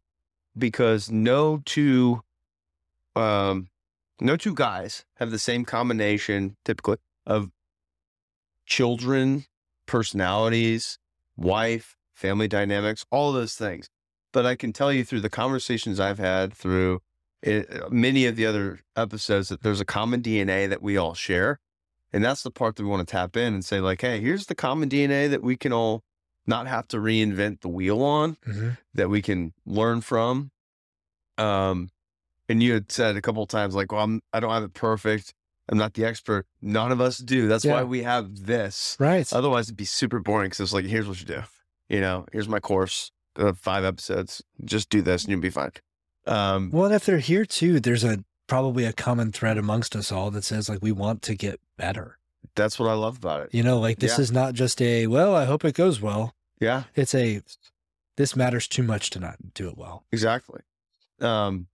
because 0.58 1.10
no 1.12 1.62
two 1.66 2.22
um 3.16 3.70
no 4.20 4.36
two 4.36 4.54
guys 4.54 5.06
have 5.18 5.32
the 5.32 5.40
same 5.40 5.64
combination 5.66 6.58
typically 6.66 6.98
of 7.26 7.50
children, 8.66 9.46
personalities, 9.86 10.98
wife, 11.38 11.96
family 12.14 12.48
dynamics, 12.48 13.06
all 13.12 13.32
those 13.34 13.56
things. 13.56 13.90
But 14.32 14.46
I 14.46 14.56
can 14.56 14.74
tell 14.74 14.92
you 14.92 15.04
through 15.04 15.22
the 15.22 15.30
conversations 15.30 16.00
I've 16.00 16.20
had 16.20 16.54
through 16.54 17.02
it, 17.42 17.92
many 17.92 18.26
of 18.26 18.36
the 18.36 18.46
other 18.46 18.80
episodes 18.96 19.50
that 19.50 19.62
there's 19.62 19.80
a 19.82 19.86
common 19.86 20.22
DNA 20.22 20.68
that 20.70 20.82
we 20.82 20.98
all 20.98 21.14
share. 21.14 21.60
And 22.12 22.24
that's 22.24 22.44
the 22.44 22.52
part 22.52 22.76
that 22.76 22.84
we 22.84 22.90
want 22.90 23.08
to 23.08 23.12
tap 23.12 23.36
in 23.38 23.54
and 23.54 23.64
say, 23.66 23.80
like, 23.80 24.02
hey, 24.02 24.20
here's 24.22 24.46
the 24.48 24.56
common 24.56 24.90
DNA 24.90 25.30
that 25.30 25.44
we 25.44 25.56
can 25.58 25.72
all 25.74 26.04
not 26.48 26.68
have 26.68 26.88
to 26.90 26.98
reinvent 26.98 27.62
the 27.62 27.68
wheel 27.70 28.02
on, 28.02 28.38
Mhm. 28.48 28.78
that 28.94 29.10
we 29.10 29.22
can 29.22 29.54
learn 29.66 30.02
from. 30.02 30.52
Um, 31.38 31.90
and 32.48 32.62
you 32.64 32.74
had 32.74 32.92
said 32.92 33.16
a 33.18 33.22
couple 33.22 33.44
of 33.44 33.50
times, 33.50 33.76
like, 33.76 33.92
well, 33.92 34.04
I'm, 34.04 34.22
I 34.32 34.40
don't 34.40 34.52
have 34.52 34.64
it 34.64 34.74
perfect. 34.74 35.34
I'm 35.70 35.78
not 35.78 35.94
the 35.96 36.06
expert. 36.06 36.46
None 36.62 36.92
of 36.92 37.02
us 37.02 37.18
do. 37.18 37.48
That's 37.48 37.66
Yeah. 37.66 37.74
why 37.74 37.84
we 37.84 38.04
have 38.04 38.46
this. 38.46 38.96
Right. 39.00 39.32
Otherwise, 39.34 39.66
it'd 39.68 39.78
be 39.78 39.86
super 39.86 40.20
boring 40.20 40.50
because 40.50 40.60
it's 40.60 40.74
like, 40.74 40.86
here's 40.86 41.08
what 41.08 41.20
you 41.20 41.26
do. 41.26 41.42
You 41.90 42.02
know, 42.02 42.26
here's 42.32 42.48
my 42.48 42.60
course, 42.60 43.12
uh, 43.36 43.54
five 43.54 43.84
episodes. 43.84 44.42
Just 44.64 44.90
do 44.90 45.02
this 45.02 45.24
and 45.24 45.32
you'll 45.32 45.42
be 45.42 45.50
fine. 45.50 45.72
Um, 46.28 46.70
Well, 46.72 46.86
and 46.86 46.94
if 46.96 47.06
they're 47.06 47.18
here 47.20 47.46
too, 47.46 47.80
there's 47.80 48.04
a 48.04 48.24
probably 48.48 48.86
a 48.86 48.94
common 48.94 49.32
thread 49.32 49.58
amongst 49.58 49.96
us 49.96 50.12
all 50.12 50.30
that 50.32 50.44
says 50.44 50.70
like 50.70 50.80
we 50.82 50.92
want 50.92 51.22
to 51.24 51.36
get 51.36 51.60
better. 51.78 52.18
that's 52.56 52.78
what 52.80 52.88
I 52.90 52.94
love 52.94 53.18
about 53.18 53.42
it. 53.42 53.50
You 53.54 53.64
know, 53.64 53.80
like 53.80 53.98
this 54.00 54.18
Yeah. 54.18 54.22
is 54.22 54.32
not 54.32 54.54
just 54.54 54.80
a 54.82 55.08
well, 55.08 55.36
I 55.36 55.46
hope 55.46 55.66
it 55.66 55.74
goes 55.76 56.00
well. 56.00 56.36
Yeah, 56.62 56.84
It's 56.96 57.14
a 57.16 57.42
this 58.18 58.36
matters 58.36 58.68
too 58.68 58.84
much 58.84 59.10
to 59.10 59.20
not 59.20 59.54
do 59.56 59.68
it 59.68 59.78
well. 59.78 60.06
exactly. 60.12 60.62
Um, 61.20 61.68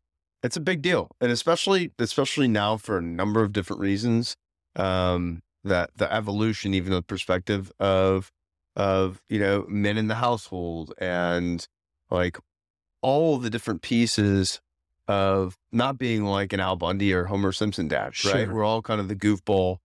it's 0.43 0.57
a 0.57 0.61
big 0.61 0.81
deal, 0.81 1.11
and 1.19 1.31
especially 1.31 1.91
especially 1.99 2.47
now 2.47 2.77
for 2.77 2.97
a 2.97 3.01
number 3.01 3.43
of 3.43 3.53
different 3.53 3.81
reasons. 3.81 4.35
Um, 4.75 5.41
that 5.63 5.91
the 5.95 6.11
evolution, 6.11 6.73
even 6.73 6.91
the 6.91 7.01
perspective 7.01 7.71
of 7.79 8.31
of 8.75 9.21
you 9.29 9.39
know 9.39 9.65
men 9.67 9.97
in 9.97 10.07
the 10.07 10.15
household 10.15 10.93
and 10.97 11.67
like 12.09 12.37
all 13.01 13.37
the 13.37 13.49
different 13.49 13.81
pieces 13.81 14.61
of 15.07 15.57
not 15.71 15.97
being 15.97 16.23
like 16.23 16.53
an 16.53 16.59
Al 16.59 16.75
Bundy 16.75 17.13
or 17.13 17.25
Homer 17.25 17.51
Simpson 17.51 17.87
dad, 17.87 18.13
right? 18.25 18.49
We're 18.49 18.63
all 18.63 18.81
kind 18.81 19.01
of 19.01 19.07
the 19.07 19.15
goofball 19.15 19.77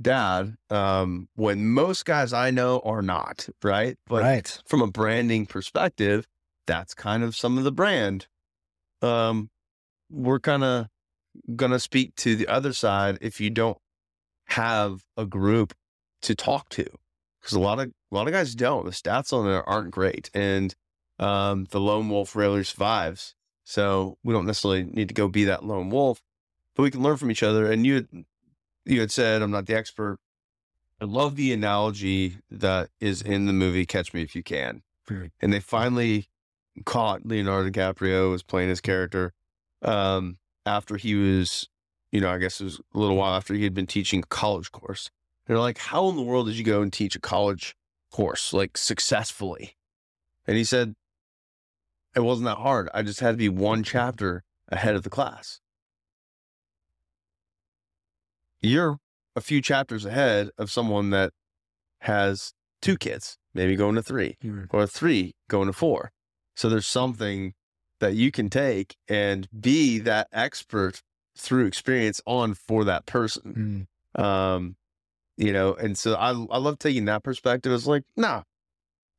dad. 0.00 0.56
Um, 0.70 1.28
when 1.34 1.66
most 1.66 2.04
guys 2.04 2.32
I 2.32 2.50
know 2.50 2.80
are 2.84 3.02
not, 3.02 3.48
right? 3.62 3.98
But 4.06 4.22
right. 4.22 4.62
from 4.66 4.82
a 4.82 4.86
branding 4.86 5.46
perspective, 5.46 6.26
that's 6.66 6.94
kind 6.94 7.22
of 7.22 7.36
some 7.36 7.58
of 7.58 7.64
the 7.64 7.72
brand. 7.72 8.26
Um, 9.02 9.50
we're 10.10 10.40
kind 10.40 10.64
of 10.64 10.86
gonna 11.56 11.78
speak 11.78 12.14
to 12.16 12.36
the 12.36 12.48
other 12.48 12.72
side 12.72 13.18
if 13.20 13.40
you 13.40 13.50
don't 13.50 13.78
have 14.46 15.04
a 15.16 15.24
group 15.24 15.74
to 16.22 16.34
talk 16.34 16.68
to, 16.70 16.86
because 17.40 17.54
a 17.54 17.60
lot 17.60 17.78
of 17.78 17.88
a 17.88 18.14
lot 18.14 18.26
of 18.26 18.32
guys 18.32 18.54
don't. 18.54 18.84
The 18.84 18.90
stats 18.90 19.32
on 19.32 19.46
there 19.46 19.68
aren't 19.68 19.90
great, 19.90 20.30
and 20.34 20.74
um, 21.18 21.66
the 21.70 21.80
lone 21.80 22.08
wolf 22.08 22.34
rarely 22.34 22.64
survives. 22.64 23.34
So 23.64 24.18
we 24.24 24.34
don't 24.34 24.46
necessarily 24.46 24.84
need 24.84 25.08
to 25.08 25.14
go 25.14 25.28
be 25.28 25.44
that 25.44 25.64
lone 25.64 25.90
wolf, 25.90 26.20
but 26.74 26.82
we 26.82 26.90
can 26.90 27.02
learn 27.02 27.16
from 27.16 27.30
each 27.30 27.42
other. 27.42 27.70
And 27.70 27.86
you 27.86 27.94
had, 27.94 28.08
you 28.84 29.00
had 29.00 29.10
said, 29.12 29.42
"I'm 29.42 29.50
not 29.50 29.66
the 29.66 29.76
expert." 29.76 30.18
I 31.00 31.06
love 31.06 31.36
the 31.36 31.52
analogy 31.52 32.36
that 32.50 32.90
is 33.00 33.22
in 33.22 33.46
the 33.46 33.54
movie 33.54 33.86
Catch 33.86 34.12
Me 34.12 34.20
If 34.22 34.36
You 34.36 34.42
Can. 34.42 34.82
And 35.40 35.50
they 35.50 35.60
finally 35.60 36.28
caught 36.84 37.24
Leonardo 37.24 37.70
DiCaprio 37.70 38.30
was 38.30 38.42
playing 38.42 38.68
his 38.68 38.82
character 38.82 39.32
um, 39.82 40.38
after 40.66 40.96
he 40.96 41.14
was, 41.14 41.68
you 42.12 42.20
know, 42.20 42.30
I 42.30 42.38
guess 42.38 42.60
it 42.60 42.64
was 42.64 42.80
a 42.94 42.98
little 42.98 43.16
while 43.16 43.34
after 43.34 43.54
he 43.54 43.64
had 43.64 43.74
been 43.74 43.86
teaching 43.86 44.20
a 44.20 44.26
college 44.26 44.72
course. 44.72 45.10
They're 45.46 45.58
like, 45.58 45.78
how 45.78 46.08
in 46.08 46.16
the 46.16 46.22
world 46.22 46.46
did 46.46 46.56
you 46.56 46.64
go 46.64 46.82
and 46.82 46.92
teach 46.92 47.16
a 47.16 47.20
college 47.20 47.74
course 48.12 48.52
like 48.52 48.76
successfully? 48.76 49.76
And 50.46 50.56
he 50.56 50.64
said, 50.64 50.94
it 52.14 52.20
wasn't 52.20 52.46
that 52.46 52.58
hard. 52.58 52.88
I 52.92 53.02
just 53.02 53.20
had 53.20 53.32
to 53.32 53.36
be 53.36 53.48
one 53.48 53.82
chapter 53.82 54.42
ahead 54.68 54.94
of 54.94 55.02
the 55.02 55.10
class. 55.10 55.60
You're 58.60 58.98
a 59.34 59.40
few 59.40 59.62
chapters 59.62 60.04
ahead 60.04 60.50
of 60.58 60.70
someone 60.70 61.10
that 61.10 61.32
has 62.00 62.52
two 62.82 62.96
kids, 62.96 63.38
maybe 63.54 63.76
going 63.76 63.94
to 63.94 64.02
three, 64.02 64.36
or 64.70 64.86
three 64.86 65.34
going 65.48 65.66
to 65.66 65.72
four. 65.72 66.12
So 66.56 66.68
there's 66.68 66.86
something 66.86 67.54
that 68.00 68.14
you 68.14 68.30
can 68.32 68.50
take 68.50 68.96
and 69.08 69.48
be 69.58 69.98
that 70.00 70.28
expert 70.32 71.02
through 71.36 71.66
experience 71.66 72.20
on 72.26 72.54
for 72.54 72.84
that 72.84 73.06
person. 73.06 73.86
Mm. 74.16 74.22
Um, 74.22 74.76
you 75.36 75.52
know, 75.52 75.74
and 75.74 75.96
so 75.96 76.14
I 76.14 76.30
I 76.30 76.58
love 76.58 76.78
taking 76.78 77.06
that 77.06 77.22
perspective. 77.22 77.72
It's 77.72 77.86
like, 77.86 78.02
nah, 78.16 78.42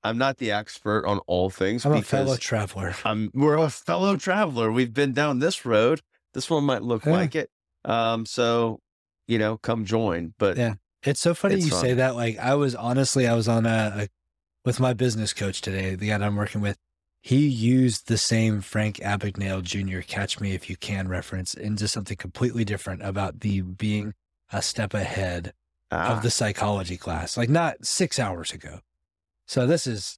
I'm 0.03 0.17
not 0.17 0.37
the 0.37 0.51
expert 0.51 1.05
on 1.05 1.19
all 1.27 1.49
things. 1.49 1.85
I'm 1.85 1.93
a 1.93 2.01
fellow 2.01 2.35
traveler. 2.35 2.93
I'm 3.05 3.31
we're 3.33 3.57
a 3.57 3.69
fellow 3.69 4.17
traveler. 4.17 4.71
We've 4.71 4.93
been 4.93 5.13
down 5.13 5.39
this 5.39 5.65
road. 5.65 6.01
This 6.33 6.49
one 6.49 6.63
might 6.63 6.83
look 6.83 7.05
Yeah. 7.05 7.11
like 7.13 7.35
it. 7.35 7.49
Um, 7.85 8.25
so 8.25 8.79
you 9.27 9.39
know, 9.39 9.57
come 9.57 9.85
join. 9.85 10.33
But 10.37 10.57
Yeah. 10.57 10.75
It's 11.03 11.19
so 11.19 11.33
funny 11.33 11.55
It's 11.55 11.65
you 11.65 11.71
fun. 11.71 11.81
say 11.81 11.93
that. 11.95 12.15
Like 12.15 12.37
I 12.37 12.53
was 12.53 12.75
honestly, 12.75 13.27
I 13.27 13.33
was 13.33 13.47
on 13.47 13.65
a, 13.65 13.93
a 14.03 14.07
with 14.65 14.79
my 14.79 14.93
business 14.93 15.33
coach 15.33 15.61
today, 15.61 15.95
the 15.95 16.09
guy 16.09 16.17
that 16.19 16.25
I'm 16.25 16.35
working 16.35 16.61
with. 16.61 16.77
He 17.23 17.47
used 17.47 18.07
the 18.07 18.17
same 18.17 18.61
Frank 18.61 18.97
Abagnale 18.97 19.61
Jr. 19.61 19.99
"Catch 20.01 20.39
Me 20.39 20.53
If 20.53 20.69
You 20.69 20.75
Can" 20.75 21.07
reference 21.07 21.53
into 21.53 21.87
something 21.87 22.17
completely 22.17 22.65
different 22.65 23.03
about 23.03 23.41
the 23.41 23.61
being 23.61 24.13
a 24.51 24.61
step 24.61 24.93
ahead 24.95 25.53
ah, 25.91 26.15
of 26.17 26.23
the 26.23 26.31
psychology 26.31 26.97
class, 26.97 27.37
like 27.37 27.49
not 27.49 27.85
six 27.85 28.17
hours 28.19 28.51
ago. 28.51 28.79
So 29.45 29.67
this 29.67 29.85
is 29.85 30.17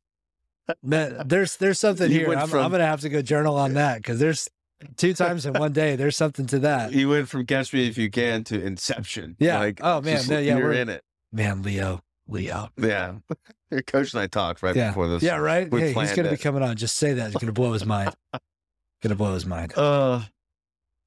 there's 0.81 1.57
there's 1.57 1.79
something 1.79 2.09
You 2.09 2.19
here. 2.19 2.35
I'm, 2.35 2.47
from- 2.47 2.63
I'm 2.65 2.71
gonna 2.71 2.85
have 2.85 3.01
to 3.01 3.09
go 3.09 3.21
journal 3.21 3.57
on 3.57 3.73
that 3.73 3.97
because 3.97 4.19
there's 4.19 4.47
two 4.95 5.13
times 5.13 5.45
in 5.45 5.53
one 5.53 5.73
day. 5.73 5.97
There's 5.97 6.15
something 6.15 6.45
to 6.47 6.59
that. 6.59 6.93
you 6.93 7.09
went 7.09 7.27
from 7.27 7.45
Catch 7.45 7.73
Me 7.73 7.87
If 7.87 7.97
You 7.97 8.09
Can 8.09 8.43
to 8.45 8.61
Inception. 8.63 9.35
Yeah. 9.39 9.59
Like, 9.59 9.79
Oh, 9.83 10.01
man, 10.01 10.21
no, 10.29 10.39
yeah, 10.39 10.57
you're 10.57 10.69
we're- 10.69 10.79
in 10.81 10.89
it. 10.89 11.03
Man, 11.33 11.63
Leo, 11.63 12.01
Leo. 12.27 12.69
Yeah. 12.77 13.15
Your 13.77 13.81
coach 13.83 14.13
and 14.13 14.21
I 14.21 14.27
talked 14.27 14.61
right 14.63 14.75
Yeah. 14.75 14.89
before 14.89 15.07
this. 15.07 15.23
Yeah, 15.23 15.37
right. 15.37 15.69
we 15.69 15.81
Hey, 15.81 15.93
he's 15.93 16.13
gonna 16.13 16.29
be 16.29 16.37
coming 16.37 16.61
on. 16.63 16.75
Just 16.75 16.95
say 16.97 17.13
that. 17.13 17.27
It's 17.31 17.37
gonna 17.37 17.51
blow 17.51 17.73
his 17.73 17.85
mind. 17.85 18.13
gonna 19.01 19.15
blow 19.15 19.33
his 19.33 19.45
mind. 19.45 19.73
Uh, 19.77 20.21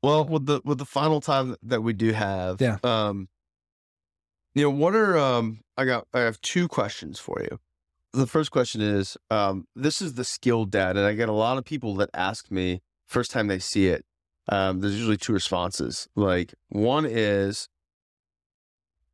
well, 0.03 0.25
with 0.25 0.47
the 0.47 0.61
with 0.65 0.79
the 0.79 0.85
final 0.85 1.21
time 1.21 1.57
that 1.63 1.83
we 1.83 1.93
do 1.93 2.13
have, 2.13 2.61
Yeah. 2.61 2.79
Um, 2.85 3.29
you 4.55 4.63
know, 4.63 4.71
what 4.71 4.95
are 4.95 5.17
um? 5.19 5.61
I 5.77 5.85
got 5.85 6.07
I 6.13 6.21
have 6.21 6.41
two 6.41 6.69
questions 6.69 7.19
for 7.19 7.41
you. 7.41 7.59
The 8.13 8.27
first 8.27 8.51
question 8.51 8.81
is, 8.81 9.17
um, 9.31 9.67
this 9.77 10.01
is 10.01 10.15
the 10.15 10.25
skilled 10.25 10.71
dad, 10.71 10.97
and 10.97 11.05
I 11.07 11.13
get 11.15 11.29
a 11.29 11.33
lot 11.33 11.59
of 11.59 11.65
people 11.65 11.95
that 11.97 12.09
ask 12.15 12.51
me 12.51 12.81
first 13.07 13.31
time 13.31 13.47
they 13.49 13.59
see 13.59 13.89
it. 13.89 14.05
Um, 14.49 14.81
there's 14.81 14.95
usually 14.95 15.17
two 15.19 15.33
responses. 15.35 16.09
Like 16.17 16.55
one 16.69 17.05
is, 17.05 17.69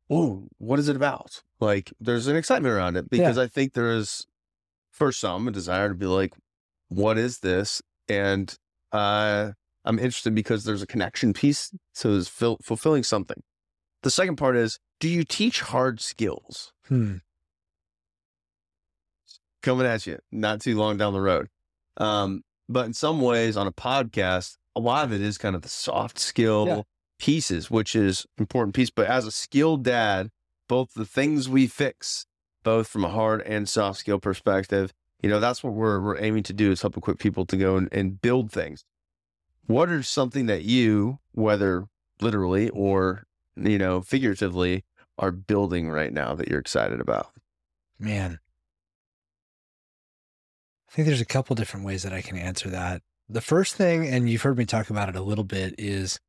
"Oh, 0.09 0.47
what 0.57 0.79
is 0.79 0.87
it 0.87 0.95
about?" 0.95 1.43
Like 1.63 1.93
there's 1.99 2.27
an 2.27 2.35
excitement 2.35 2.73
around 2.73 2.97
it 2.97 3.09
because 3.09 3.37
I 3.37 3.47
think 3.47 3.73
there 3.73 3.91
is, 3.95 4.27
for 4.91 5.11
some, 5.11 5.47
a 5.47 5.51
desire 5.51 5.87
to 5.89 5.95
be 5.95 6.05
like, 6.05 6.33
"What 6.89 7.17
is 7.17 7.39
this?" 7.39 7.81
And 8.09 8.53
uh, 8.91 9.51
I'm 9.85 9.97
interested 9.97 10.35
because 10.35 10.65
there's 10.65 10.81
a 10.81 10.87
connection 10.87 11.31
piece, 11.33 11.71
so 11.93 12.15
it's 12.17 12.27
fil- 12.27 12.59
fulfilling 12.61 13.03
something. 13.03 13.41
The 14.01 14.11
second 14.11 14.35
part 14.35 14.57
is, 14.57 14.79
do 14.99 15.07
you 15.07 15.23
teach 15.23 15.61
hard 15.61 16.01
skills? 16.01 16.73
Hmm. 16.89 17.17
Coming 19.61 19.87
at 19.87 20.05
you, 20.05 20.19
not 20.31 20.59
too 20.59 20.77
long 20.77 20.97
down 20.97 21.13
the 21.13 21.21
road. 21.21 21.47
Um, 21.97 22.41
but 22.67 22.85
in 22.85 22.93
some 22.93 23.21
ways, 23.21 23.55
on 23.55 23.67
a 23.67 23.71
podcast, 23.71 24.57
a 24.75 24.79
lot 24.81 25.05
of 25.05 25.13
it 25.13 25.21
is 25.21 25.37
kind 25.37 25.55
of 25.55 25.61
the 25.61 25.69
soft 25.69 26.19
skill 26.19 26.65
Yeah. 26.67 26.81
pieces, 27.19 27.71
which 27.71 27.95
is 27.95 28.25
important 28.37 28.75
piece. 28.75 28.89
But 28.89 29.07
as 29.07 29.25
a 29.25 29.31
skilled 29.31 29.83
dad, 29.83 30.29
both 30.73 30.95
the 30.95 31.05
things 31.05 31.47
we 31.47 31.67
fix, 31.67 32.25
both 32.63 32.87
from 32.87 33.05
a 33.05 33.09
hard 33.09 33.43
and 33.43 33.69
soft 33.69 33.99
skill 33.99 34.17
perspective, 34.17 34.91
you 35.21 35.29
know, 35.29 35.39
that's 35.39 35.63
what 35.63 35.71
we're 35.71 36.01
we're 36.01 36.19
aiming 36.19 36.41
to 36.41 36.51
do 36.51 36.71
is 36.71 36.81
help 36.81 36.97
equip 36.97 37.19
people 37.19 37.45
to 37.45 37.55
go 37.55 37.77
and, 37.77 37.87
and 37.91 38.19
build 38.19 38.51
things. 38.51 38.83
What 39.67 39.89
is 39.89 40.09
something 40.09 40.47
that 40.47 40.63
you, 40.63 41.19
whether 41.31 41.85
literally 42.21 42.69
or 42.69 43.27
you 43.55 43.77
know 43.77 44.01
figuratively, 44.01 44.83
are 45.19 45.31
building 45.31 45.91
right 45.91 46.11
now 46.11 46.33
that 46.33 46.47
you're 46.47 46.59
excited 46.59 46.99
about? 46.99 47.29
Man. 47.99 48.39
I 50.89 50.91
think 50.91 51.05
there's 51.05 51.21
a 51.21 51.25
couple 51.25 51.55
different 51.55 51.85
ways 51.85 52.01
that 52.01 52.13
I 52.13 52.23
can 52.23 52.35
answer 52.35 52.71
that. 52.71 53.03
The 53.29 53.41
first 53.41 53.75
thing, 53.75 54.07
and 54.07 54.27
you've 54.27 54.41
heard 54.41 54.57
me 54.57 54.65
talk 54.65 54.89
about 54.89 55.09
it 55.09 55.15
a 55.15 55.21
little 55.21 55.43
bit, 55.43 55.75
is 55.77 56.19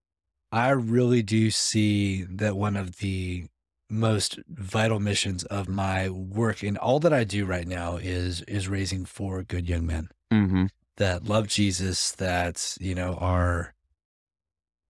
I 0.53 0.68
really 0.68 1.22
do 1.22 1.51
see 1.51 2.24
that 2.24 2.59
one 2.59 2.76
of 2.76 2.97
the 2.97 3.47
most 3.95 4.38
vital 4.49 4.99
missions 5.01 5.45
of 5.45 5.68
my 5.68 6.09
work 6.11 6.62
and 6.62 6.76
all 6.78 6.99
that 7.01 7.12
I 7.12 7.24
do 7.24 7.47
right 7.47 7.66
now 7.66 7.97
is 7.97 8.42
is 8.42 8.68
raising 8.68 9.05
four 9.05 9.42
good 9.42 9.68
young 9.68 9.86
men 9.86 10.09
Mm-hmm. 10.32 10.66
that 10.97 11.24
love 11.24 11.47
Jesus, 11.49 12.11
that, 12.12 12.76
you 12.80 12.95
know, 12.95 13.14
are 13.14 13.74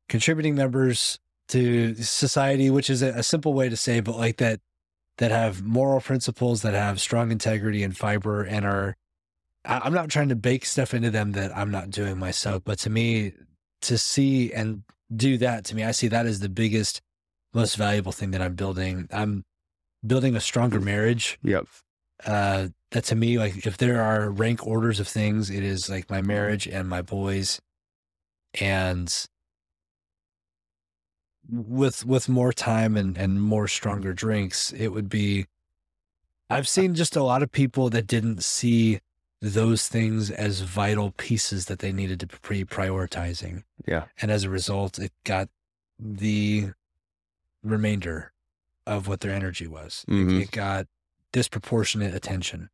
contributing 0.09 0.55
members 0.55 1.19
to 1.49 1.95
society, 1.97 2.71
which 2.71 2.89
is 2.89 3.03
a, 3.03 3.09
a 3.09 3.23
simple 3.23 3.53
way 3.53 3.69
to 3.69 3.77
say, 3.77 4.01
but 4.01 4.17
like 4.17 4.39
that, 4.39 4.61
that 5.19 5.31
have 5.31 5.63
moral 5.63 6.01
principles, 6.01 6.63
that 6.63 6.75
have 6.75 7.01
strong 7.01 7.31
integrity 7.31 7.83
and 7.83 7.97
fiber 7.97 8.43
and 8.43 8.65
are, 8.65 8.97
I- 9.65 9.81
I'm 9.85 9.93
not 9.93 10.09
trying 10.09 10.31
to 10.31 10.37
bake 10.37 10.65
stuff 10.65 10.95
into 10.95 11.11
them 11.11 11.33
that 11.33 11.57
I'm 11.57 11.71
not 11.71 11.91
doing 11.91 12.19
myself, 12.19 12.63
but 12.65 12.79
to 12.81 12.91
me, 12.91 13.33
to 13.83 13.99
see 13.99 14.53
and 14.53 14.83
do 15.15 15.37
that, 15.39 15.65
to 15.67 15.77
me, 15.77 15.85
I 15.85 15.91
see 15.91 16.09
that 16.09 16.27
as 16.27 16.41
the 16.41 16.49
biggest, 16.49 17.03
most 17.55 17.77
valuable 17.77 18.13
thing 18.13 18.33
that 18.33 18.43
I'm 18.43 18.55
building. 18.55 19.09
I'm 19.13 19.45
building 20.07 20.37
a 20.37 20.41
stronger 20.41 20.81
marriage 20.81 21.39
Yep. 21.43 21.67
uh 22.27 22.69
that 22.91 23.05
to 23.05 23.15
me 23.15 23.39
like 23.39 23.67
if 23.67 23.77
there 23.79 24.01
are 24.03 24.31
rank 24.31 24.67
orders 24.67 25.01
of 25.01 25.09
things 25.09 25.49
it 25.51 25.65
is 25.65 25.89
like 25.89 26.11
my 26.11 26.21
marriage 26.21 26.67
and 26.69 26.89
my 26.89 27.01
boys 27.03 27.61
and 28.61 29.27
with 31.51 32.05
with 32.07 32.29
more 32.29 32.53
time 32.53 32.97
and 32.97 33.17
and 33.19 33.41
more 33.43 33.69
stronger 33.69 34.13
drinks 34.13 34.73
it 34.73 34.89
would 34.89 35.09
be 35.09 35.47
i've 36.51 36.69
seen 36.69 36.95
just 36.95 37.17
a 37.17 37.23
lot 37.23 37.43
of 37.43 37.51
people 37.53 37.91
that 37.91 38.07
didn't 38.07 38.43
see 38.43 38.99
those 39.43 39.89
things 39.89 40.31
as 40.31 40.61
vital 40.61 41.13
pieces 41.19 41.67
that 41.67 41.81
they 41.81 41.93
needed 41.93 42.19
to 42.21 42.27
be 42.49 42.65
prioritizing 42.65 43.63
Yeah. 43.87 44.05
and 44.23 44.31
as 44.31 44.45
a 44.45 44.51
result 44.51 44.99
it 44.99 45.13
got 45.25 45.49
the 45.99 46.71
remainder 47.65 48.33
of 48.87 49.09
what 49.09 49.21
their 49.21 49.33
energy 49.33 49.67
was. 49.67 50.05
It- 50.07 50.13
Mhm. 50.13 50.43
it 50.43 50.51
got 50.51 50.87
disproportionate 51.33 52.15
attention. 52.15 52.71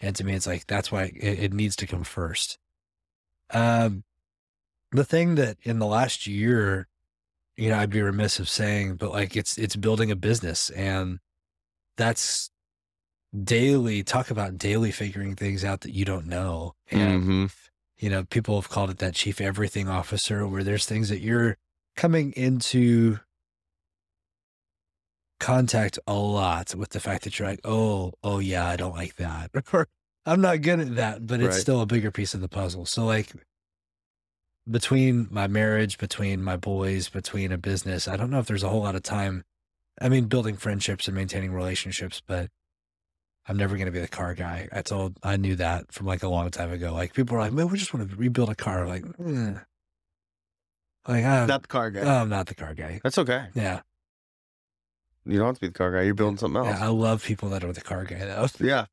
And 0.00 0.14
to 0.16 0.22
me 0.24 0.34
it's 0.34 0.46
like 0.46 0.66
that's 0.66 0.92
why 0.92 1.04
it, 1.04 1.38
it 1.44 1.52
needs 1.52 1.74
to 1.76 1.86
come 1.86 2.04
first. 2.04 2.58
Um 3.50 4.04
the 4.92 5.04
thing 5.04 5.34
that 5.36 5.56
in 5.62 5.78
the 5.78 5.86
last 5.86 6.26
year 6.26 6.86
you 7.56 7.68
know 7.70 7.78
i'd 7.78 7.90
be 7.90 8.00
remiss 8.02 8.38
of 8.38 8.48
saying 8.48 8.94
but 8.96 9.10
like 9.10 9.34
it's 9.36 9.56
it's 9.58 9.74
building 9.76 10.10
a 10.10 10.16
business. 10.16 10.70
And 10.70 11.18
that's 11.96 12.50
daily 13.42 14.02
talk 14.02 14.30
about 14.30 14.58
daily 14.58 14.90
figuring 14.92 15.34
things 15.34 15.64
out 15.64 15.80
that 15.82 15.92
you 15.94 16.04
don't 16.04 16.26
know. 16.26 16.74
And 16.90 17.22
Mm-hmm. 17.22 17.46
you 17.98 18.10
know, 18.10 18.24
people 18.24 18.60
have 18.60 18.68
called 18.70 18.90
it 18.90 18.98
that 18.98 19.14
chief 19.14 19.40
everything 19.40 19.88
officer, 19.88 20.46
where 20.46 20.62
there's 20.62 20.84
things 20.86 21.08
that 21.08 21.20
you're 21.20 21.56
coming 21.96 22.32
into 22.32 23.18
contact 25.40 25.98
a 26.06 26.14
lot 26.14 26.74
with 26.74 26.90
the 26.90 27.00
fact 27.00 27.24
that 27.24 27.38
you're 27.38 27.48
like, 27.48 27.60
oh, 27.64 28.12
oh 28.22 28.38
yeah, 28.38 28.66
I 28.66 28.76
don't 28.76 28.94
like 28.94 29.16
that, 29.16 29.50
or 29.72 29.88
I'm 30.24 30.40
not 30.40 30.62
good 30.62 30.80
at 30.80 30.96
that, 30.96 31.26
but 31.26 31.40
it's 31.40 31.54
Right. 31.56 31.60
still 31.60 31.80
a 31.80 31.86
bigger 31.86 32.10
piece 32.10 32.34
of 32.34 32.40
the 32.40 32.48
puzzle. 32.48 32.86
So 32.86 33.04
like 33.04 33.32
between 34.68 35.28
my 35.30 35.46
marriage, 35.46 35.98
between 35.98 36.42
my 36.42 36.56
boys, 36.56 37.08
between 37.08 37.52
a 37.52 37.58
business, 37.58 38.08
I 38.08 38.16
don't 38.16 38.30
know 38.30 38.40
if 38.40 38.46
there's 38.46 38.64
a 38.64 38.68
whole 38.68 38.82
lot 38.82 38.96
of 38.96 39.02
time. 39.02 39.44
I 40.00 40.08
mean, 40.08 40.24
building 40.26 40.56
friendships 40.56 41.06
and 41.06 41.16
maintaining 41.16 41.52
relationships, 41.52 42.20
but 42.26 42.50
I'm 43.46 43.56
never 43.56 43.76
going 43.76 43.86
to 43.86 43.92
be 43.92 44.00
the 44.00 44.08
car 44.08 44.34
guy. 44.34 44.68
I 44.72 44.82
told, 44.82 45.18
I 45.22 45.36
knew 45.36 45.54
that 45.56 45.92
from 45.92 46.06
like 46.06 46.24
a 46.24 46.28
long 46.28 46.50
time 46.50 46.72
ago. 46.72 46.92
Like 46.92 47.14
people 47.14 47.36
are 47.36 47.40
like, 47.40 47.52
man, 47.52 47.68
we 47.68 47.78
just 47.78 47.94
want 47.94 48.10
to 48.10 48.16
rebuild 48.16 48.50
a 48.50 48.56
car. 48.56 48.86
Like, 48.88 49.04
eh. 49.24 49.54
like 51.06 51.24
I'm, 51.24 51.46
Not 51.46 51.62
the 51.62 51.68
car 51.68 51.90
guy. 51.92 52.20
I'm 52.20 52.28
not 52.28 52.46
the 52.46 52.56
car 52.56 52.74
guy. 52.74 53.00
That's 53.04 53.18
okay. 53.18 53.46
Yeah. 53.54 53.82
You 55.26 55.38
don't 55.38 55.46
have 55.48 55.56
to 55.56 55.60
be 55.60 55.66
the 55.68 55.72
car 55.72 55.92
guy. 55.92 56.02
You're 56.02 56.14
building 56.14 56.38
something 56.38 56.56
else. 56.64 56.78
yeah. 56.78 56.84
I 56.84 56.88
love 56.88 57.24
people 57.24 57.48
that 57.50 57.64
are 57.64 57.72
the 57.72 57.80
car 57.80 58.04
guy 58.04 58.18
though. 58.24 58.46
Yeah. 58.60 58.86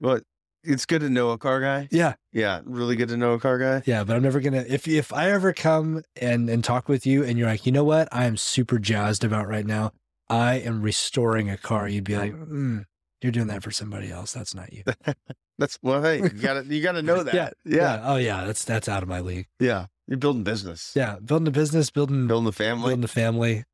But 0.00 0.22
it's 0.62 0.84
good 0.86 1.00
to 1.02 1.08
know 1.08 1.30
a 1.30 1.38
car 1.38 1.60
guy. 1.60 1.88
Yeah. 1.90 2.14
Yeah. 2.32 2.60
Really 2.64 2.96
good 2.96 3.08
to 3.10 3.16
know 3.16 3.32
a 3.34 3.38
car 3.38 3.58
guy. 3.58 3.82
Yeah. 3.86 4.04
But 4.04 4.16
I'm 4.16 4.22
never 4.22 4.40
going 4.40 4.52
to, 4.54 4.72
if, 4.72 4.88
if 4.88 5.12
I 5.12 5.30
ever 5.30 5.52
come 5.52 6.02
and, 6.20 6.50
and 6.50 6.64
talk 6.64 6.88
with 6.88 7.06
you 7.06 7.22
and 7.24 7.38
you're 7.38 7.48
like, 7.48 7.66
you 7.66 7.72
know 7.72 7.84
what? 7.84 8.08
I 8.10 8.24
am 8.26 8.36
super 8.36 8.78
jazzed 8.78 9.22
about 9.24 9.46
right 9.48 9.64
now. 9.66 9.92
I 10.28 10.54
am 10.56 10.82
restoring 10.82 11.48
a 11.50 11.56
car. 11.56 11.88
You'd 11.88 12.04
be 12.04 12.16
like, 12.16 12.32
mm, 12.34 12.84
you're 13.22 13.32
doing 13.32 13.46
that 13.46 13.62
for 13.62 13.70
somebody 13.70 14.10
else. 14.10 14.32
That's 14.32 14.54
not 14.54 14.72
you. 14.72 14.82
That's 15.58 15.78
well, 15.82 16.02
hey, 16.02 16.18
you 16.20 16.28
gotta 16.28 16.64
you 16.66 16.82
gotta 16.82 17.00
know 17.00 17.22
that. 17.22 17.34
Yeah, 17.34 17.50
Yeah. 17.64 18.00
Oh 18.04 18.16
yeah. 18.16 18.44
That's, 18.44 18.62
that's 18.64 18.88
out 18.88 19.02
of 19.02 19.08
my 19.08 19.20
league. 19.20 19.46
Yeah. 19.60 19.86
You're 20.08 20.18
building 20.18 20.42
business. 20.42 20.92
Yeah. 20.94 21.16
Building 21.24 21.48
a 21.48 21.52
business, 21.52 21.90
building, 21.90 22.26
Building 22.26 22.48
a 22.48 22.52
family 22.52 22.88
building 22.90 23.04
a 23.04 23.08
family. 23.08 23.64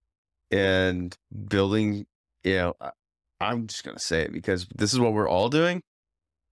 And 0.53 1.17
building, 1.49 2.07
you 2.45 2.57
know, 2.57 2.75
I'm 3.41 3.67
just 3.67 3.83
gonna 3.83 3.99
say 3.99 4.23
it 4.23 4.33
because 4.33 4.67
this 4.75 4.93
is 4.93 5.01
what 5.01 5.13
we're 5.15 5.29
all 5.29 5.49
doing. 5.49 5.83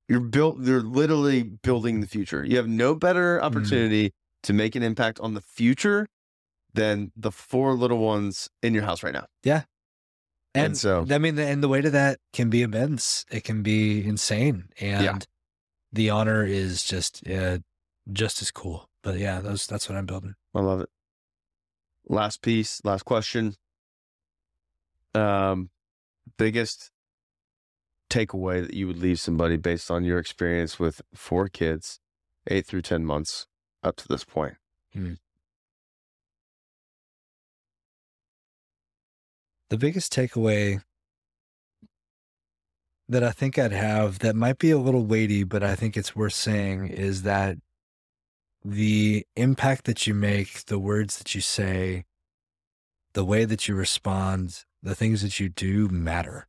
You're 0.08 0.20
built 0.20 0.58
you're 0.60 0.82
literally 0.82 1.42
building 1.44 2.00
the 2.00 2.06
future. 2.08 2.44
You 2.44 2.56
have 2.56 2.66
no 2.68 2.94
better 2.96 3.36
Mm-hmm. 3.36 3.44
opportunity 3.46 4.12
to 4.42 4.52
make 4.52 4.74
an 4.74 4.82
impact 4.82 5.20
on 5.20 5.34
the 5.34 5.40
future 5.40 6.08
than 6.72 7.12
the 7.16 7.30
four 7.30 7.74
little 7.74 7.98
ones 7.98 8.48
in 8.62 8.74
your 8.74 8.82
house 8.84 9.02
right 9.02 9.12
now. 9.12 9.26
And, 9.44 9.64
And 10.54 10.76
so- 10.78 11.06
I 11.08 11.18
mean, 11.18 11.38
and 11.38 11.62
the 11.62 11.68
weight 11.68 11.84
of 11.84 11.92
that 11.92 12.18
can 12.32 12.50
be 12.50 12.62
immense. 12.62 13.24
It 13.30 13.44
can 13.44 13.62
be 13.62 14.04
insane, 14.04 14.70
and 14.80 15.24
the 15.92 16.10
honor 16.10 16.44
is 16.44 16.82
just 16.82 17.22
uh, 17.28 17.58
just 18.12 18.42
as 18.42 18.50
cool. 18.50 18.88
But 19.02 19.18
yeah, 19.18 19.40
those 19.40 19.66
that's 19.68 19.88
what 19.88 19.96
I'm 19.96 20.06
building. 20.06 20.34
I 20.54 20.60
love 20.60 20.80
it. 20.80 20.88
Last 22.08 22.42
piece, 22.42 22.80
last 22.84 23.04
question. 23.04 23.54
Um, 25.14 25.70
biggest 26.38 26.90
takeaway 28.10 28.60
that 28.66 28.74
you 28.74 28.86
would 28.86 28.98
leave 28.98 29.20
somebody 29.20 29.56
based 29.56 29.90
on 29.90 30.04
your 30.04 30.18
experience 30.18 30.78
with 30.78 31.00
four 31.14 31.48
kids, 31.48 32.00
eight 32.48 32.66
through 32.66 32.82
10 32.82 33.04
months 33.04 33.46
up 33.82 33.96
to 33.96 34.08
this 34.08 34.24
point. 34.24 34.54
The 39.70 39.78
biggest 39.78 40.12
takeaway 40.12 40.82
that 43.08 43.22
I 43.24 43.30
think 43.30 43.58
I'd 43.58 43.72
have 43.72 44.20
that 44.20 44.36
might 44.36 44.58
be 44.58 44.70
a 44.70 44.78
little 44.78 45.04
weighty, 45.04 45.44
but 45.44 45.62
I 45.62 45.74
think 45.76 45.96
it's 45.96 46.14
worth 46.16 46.32
saying 46.32 46.88
is 46.88 47.22
that 47.22 47.56
the 48.64 49.24
impact 49.36 49.84
that 49.86 50.06
you 50.06 50.14
make, 50.14 50.66
the 50.66 50.78
words 50.78 51.18
that 51.18 51.34
you 51.34 51.40
say, 51.40 52.04
the 53.14 53.24
way 53.24 53.44
that 53.44 53.66
you 53.68 53.74
respond, 53.74 54.64
the 54.82 54.94
things 54.94 55.22
that 55.22 55.38
you 55.40 55.48
do 55.48 55.88
matter. 55.88 56.46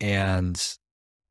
And, 0.00 0.60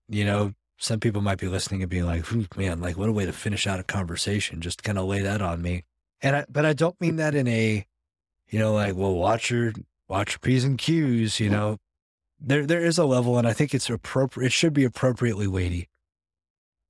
you 0.07 0.25
know, 0.25 0.53
some 0.77 0.99
people 0.99 1.21
might 1.21 1.39
be 1.39 1.47
listening 1.47 1.81
and 1.81 1.89
being 1.89 2.05
like, 2.05 2.25
man, 2.55 2.81
like 2.81 2.97
what 2.97 3.09
a 3.09 3.11
way 3.11 3.25
to 3.25 3.33
finish 3.33 3.67
out 3.67 3.79
a 3.79 3.83
conversation. 3.83 4.61
Just 4.61 4.83
kind 4.83 4.97
of 4.97 5.05
lay 5.05 5.21
that 5.21 5.41
on 5.41 5.61
me. 5.61 5.83
And 6.21 6.35
I, 6.35 6.45
but 6.49 6.65
I 6.65 6.73
don't 6.73 6.99
mean 7.01 7.15
that 7.17 7.35
in 7.35 7.47
a, 7.47 7.85
you 8.49 8.59
know, 8.59 8.73
like, 8.73 8.95
well, 8.95 9.15
watch 9.15 9.51
your, 9.51 9.73
watch 10.07 10.33
your 10.33 10.39
P's 10.39 10.63
and 10.63 10.77
Q's, 10.77 11.39
you 11.39 11.49
know, 11.49 11.77
there, 12.39 12.65
there 12.65 12.83
is 12.83 12.97
a 12.97 13.05
level 13.05 13.37
and 13.37 13.47
I 13.47 13.53
think 13.53 13.73
it's 13.73 13.89
appropriate. 13.89 14.47
It 14.47 14.53
should 14.53 14.73
be 14.73 14.85
appropriately 14.85 15.47
weighty 15.47 15.89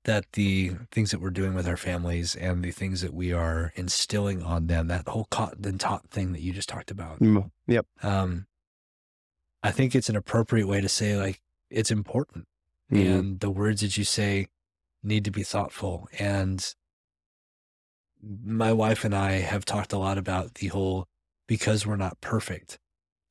that 0.05 0.25
the 0.33 0.71
things 0.91 1.11
that 1.11 1.21
we're 1.21 1.29
doing 1.29 1.53
with 1.53 1.67
our 1.67 1.77
families 1.77 2.35
and 2.35 2.63
the 2.63 2.71
things 2.71 3.01
that 3.01 3.13
we 3.13 3.33
are 3.33 3.73
instilling 3.75 4.41
on 4.41 4.67
them, 4.67 4.87
that 4.87 5.07
whole 5.07 5.27
caught 5.29 5.57
and 5.63 5.79
taught 5.79 6.09
thing 6.09 6.31
that 6.31 6.41
you 6.41 6.53
just 6.53 6.69
talked 6.69 6.89
about. 6.89 7.19
Yep. 7.67 7.85
Um, 8.01 8.47
I 9.63 9.71
think 9.71 9.95
it's 9.95 10.09
an 10.09 10.15
appropriate 10.15 10.67
way 10.67 10.81
to 10.81 10.89
say 10.89 11.17
like, 11.17 11.41
it's 11.69 11.91
important 11.91 12.47
Mhm. 12.91 13.19
and 13.19 13.39
the 13.39 13.49
words 13.51 13.81
that 13.81 13.97
you 13.97 14.03
say 14.03 14.47
need 15.03 15.23
to 15.25 15.31
be 15.31 15.43
thoughtful. 15.43 16.07
And 16.17 16.73
my 18.21 18.73
wife 18.73 19.05
and 19.05 19.15
I 19.15 19.33
have 19.33 19.65
talked 19.65 19.93
a 19.93 19.97
lot 19.97 20.17
about 20.17 20.55
the 20.55 20.67
whole 20.67 21.07
because 21.47 21.85
we're 21.85 21.95
not 21.95 22.19
perfect 22.21 22.79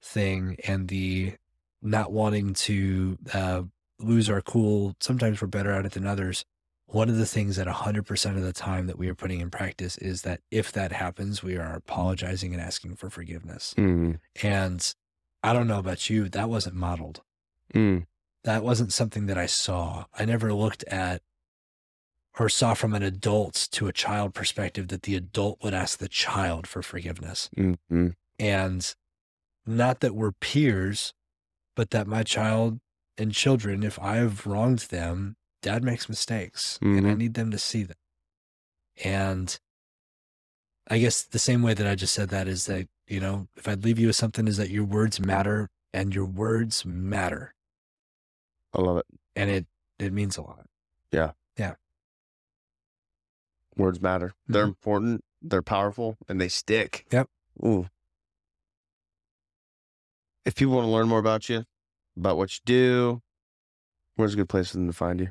thing 0.02 0.56
and 0.66 0.88
the 0.88 1.34
not 1.82 2.10
wanting 2.12 2.54
to 2.54 3.18
uh, 3.34 3.62
lose 3.98 4.30
our 4.30 4.40
cool. 4.40 4.96
Sometimes 5.00 5.40
we're 5.42 5.48
better 5.48 5.72
at 5.72 5.84
it 5.86 5.92
than 5.92 6.06
others. 6.06 6.44
One 6.86 7.10
of 7.10 7.16
the 7.16 7.26
things 7.26 7.56
that 7.56 7.66
100% 7.66 8.36
of 8.36 8.42
the 8.42 8.52
time 8.52 8.86
that 8.86 8.98
we 8.98 9.08
are 9.08 9.14
putting 9.14 9.40
in 9.40 9.50
practice 9.50 9.98
is 9.98 10.22
that 10.22 10.40
if 10.50 10.72
that 10.72 10.90
happens, 10.92 11.42
we 11.42 11.56
are 11.56 11.74
apologizing 11.74 12.54
and 12.54 12.62
asking 12.62 12.96
for 12.96 13.10
forgiveness. 13.10 13.74
Mhm. 13.76 14.20
And 14.42 14.94
I 15.42 15.52
don't 15.52 15.66
know 15.68 15.78
about 15.78 16.10
you, 16.10 16.28
that 16.28 16.48
wasn't 16.48 16.74
modeled 16.76 17.22
Mm. 17.74 18.06
that 18.44 18.64
wasn't 18.64 18.92
something 18.92 19.26
that 19.26 19.36
I 19.36 19.44
saw. 19.46 20.06
I 20.14 20.24
never 20.24 20.54
looked 20.54 20.84
at 20.84 21.22
or 22.38 22.48
saw 22.48 22.72
from 22.74 22.94
an 22.94 23.02
adult 23.02 23.68
to 23.72 23.88
a 23.88 23.92
child 23.92 24.32
perspective 24.32 24.88
that 24.88 25.02
the 25.02 25.16
adult 25.16 25.62
would 25.62 25.74
ask 25.74 25.98
the 25.98 26.08
child 26.08 26.66
for 26.66 26.82
forgiveness. 26.82 27.50
Mhm. 27.56 28.14
And 28.38 28.94
not 29.66 30.00
that 30.00 30.14
we're 30.14 30.32
peers, 30.32 31.12
but 31.74 31.90
that 31.90 32.06
my 32.06 32.22
child 32.22 32.80
and 33.18 33.34
children, 33.34 33.82
if 33.82 33.98
I've 33.98 34.46
wronged 34.46 34.80
them, 34.90 35.36
dad 35.60 35.82
makes 35.82 36.08
mistakes 36.08 36.78
and 36.80 37.06
I 37.06 37.10
Mhm. 37.10 37.18
need 37.18 37.34
them 37.34 37.50
to 37.50 37.58
see 37.58 37.82
that. 37.82 37.98
And 39.04 39.58
I 40.88 40.98
guess 40.98 41.22
the 41.22 41.38
same 41.38 41.62
way 41.62 41.74
that 41.74 41.86
I 41.86 41.94
just 41.94 42.14
said 42.14 42.30
that 42.30 42.48
is 42.48 42.66
that, 42.66 42.88
you 43.06 43.20
know, 43.20 43.48
if 43.56 43.68
I'd 43.68 43.84
leave 43.84 43.98
you 43.98 44.06
with 44.06 44.16
something 44.16 44.48
is 44.48 44.56
that 44.56 44.70
your 44.70 44.84
words 44.84 45.20
matter 45.20 45.68
and 45.92 46.14
your 46.14 46.24
words 46.24 46.84
matter. 46.84 47.54
I 48.74 48.80
love 48.80 48.96
it. 48.98 49.06
And 49.36 49.50
it 49.50 49.66
it 49.98 50.12
means 50.12 50.36
a 50.36 50.42
lot. 50.42 50.64
Yeah. 51.12 51.32
Yeah. 51.58 51.74
Words 53.76 54.00
matter. 54.00 54.32
They're 54.46 54.62
mm-hmm. 54.62 54.68
important. 54.68 55.24
They're 55.40 55.62
powerful, 55.62 56.16
and 56.28 56.40
they 56.40 56.48
stick. 56.48 57.06
Yep. 57.12 57.28
Ooh. 57.64 57.86
If 60.44 60.56
people 60.56 60.74
want 60.74 60.86
to 60.86 60.90
learn 60.90 61.08
more 61.08 61.20
about 61.20 61.48
you, 61.48 61.64
about 62.16 62.36
what 62.36 62.52
you 62.52 62.60
do, 62.64 63.22
where's 64.16 64.34
a 64.34 64.36
good 64.36 64.48
place 64.48 64.70
for 64.70 64.78
them 64.78 64.88
to 64.88 64.92
find 64.92 65.20
you? 65.20 65.28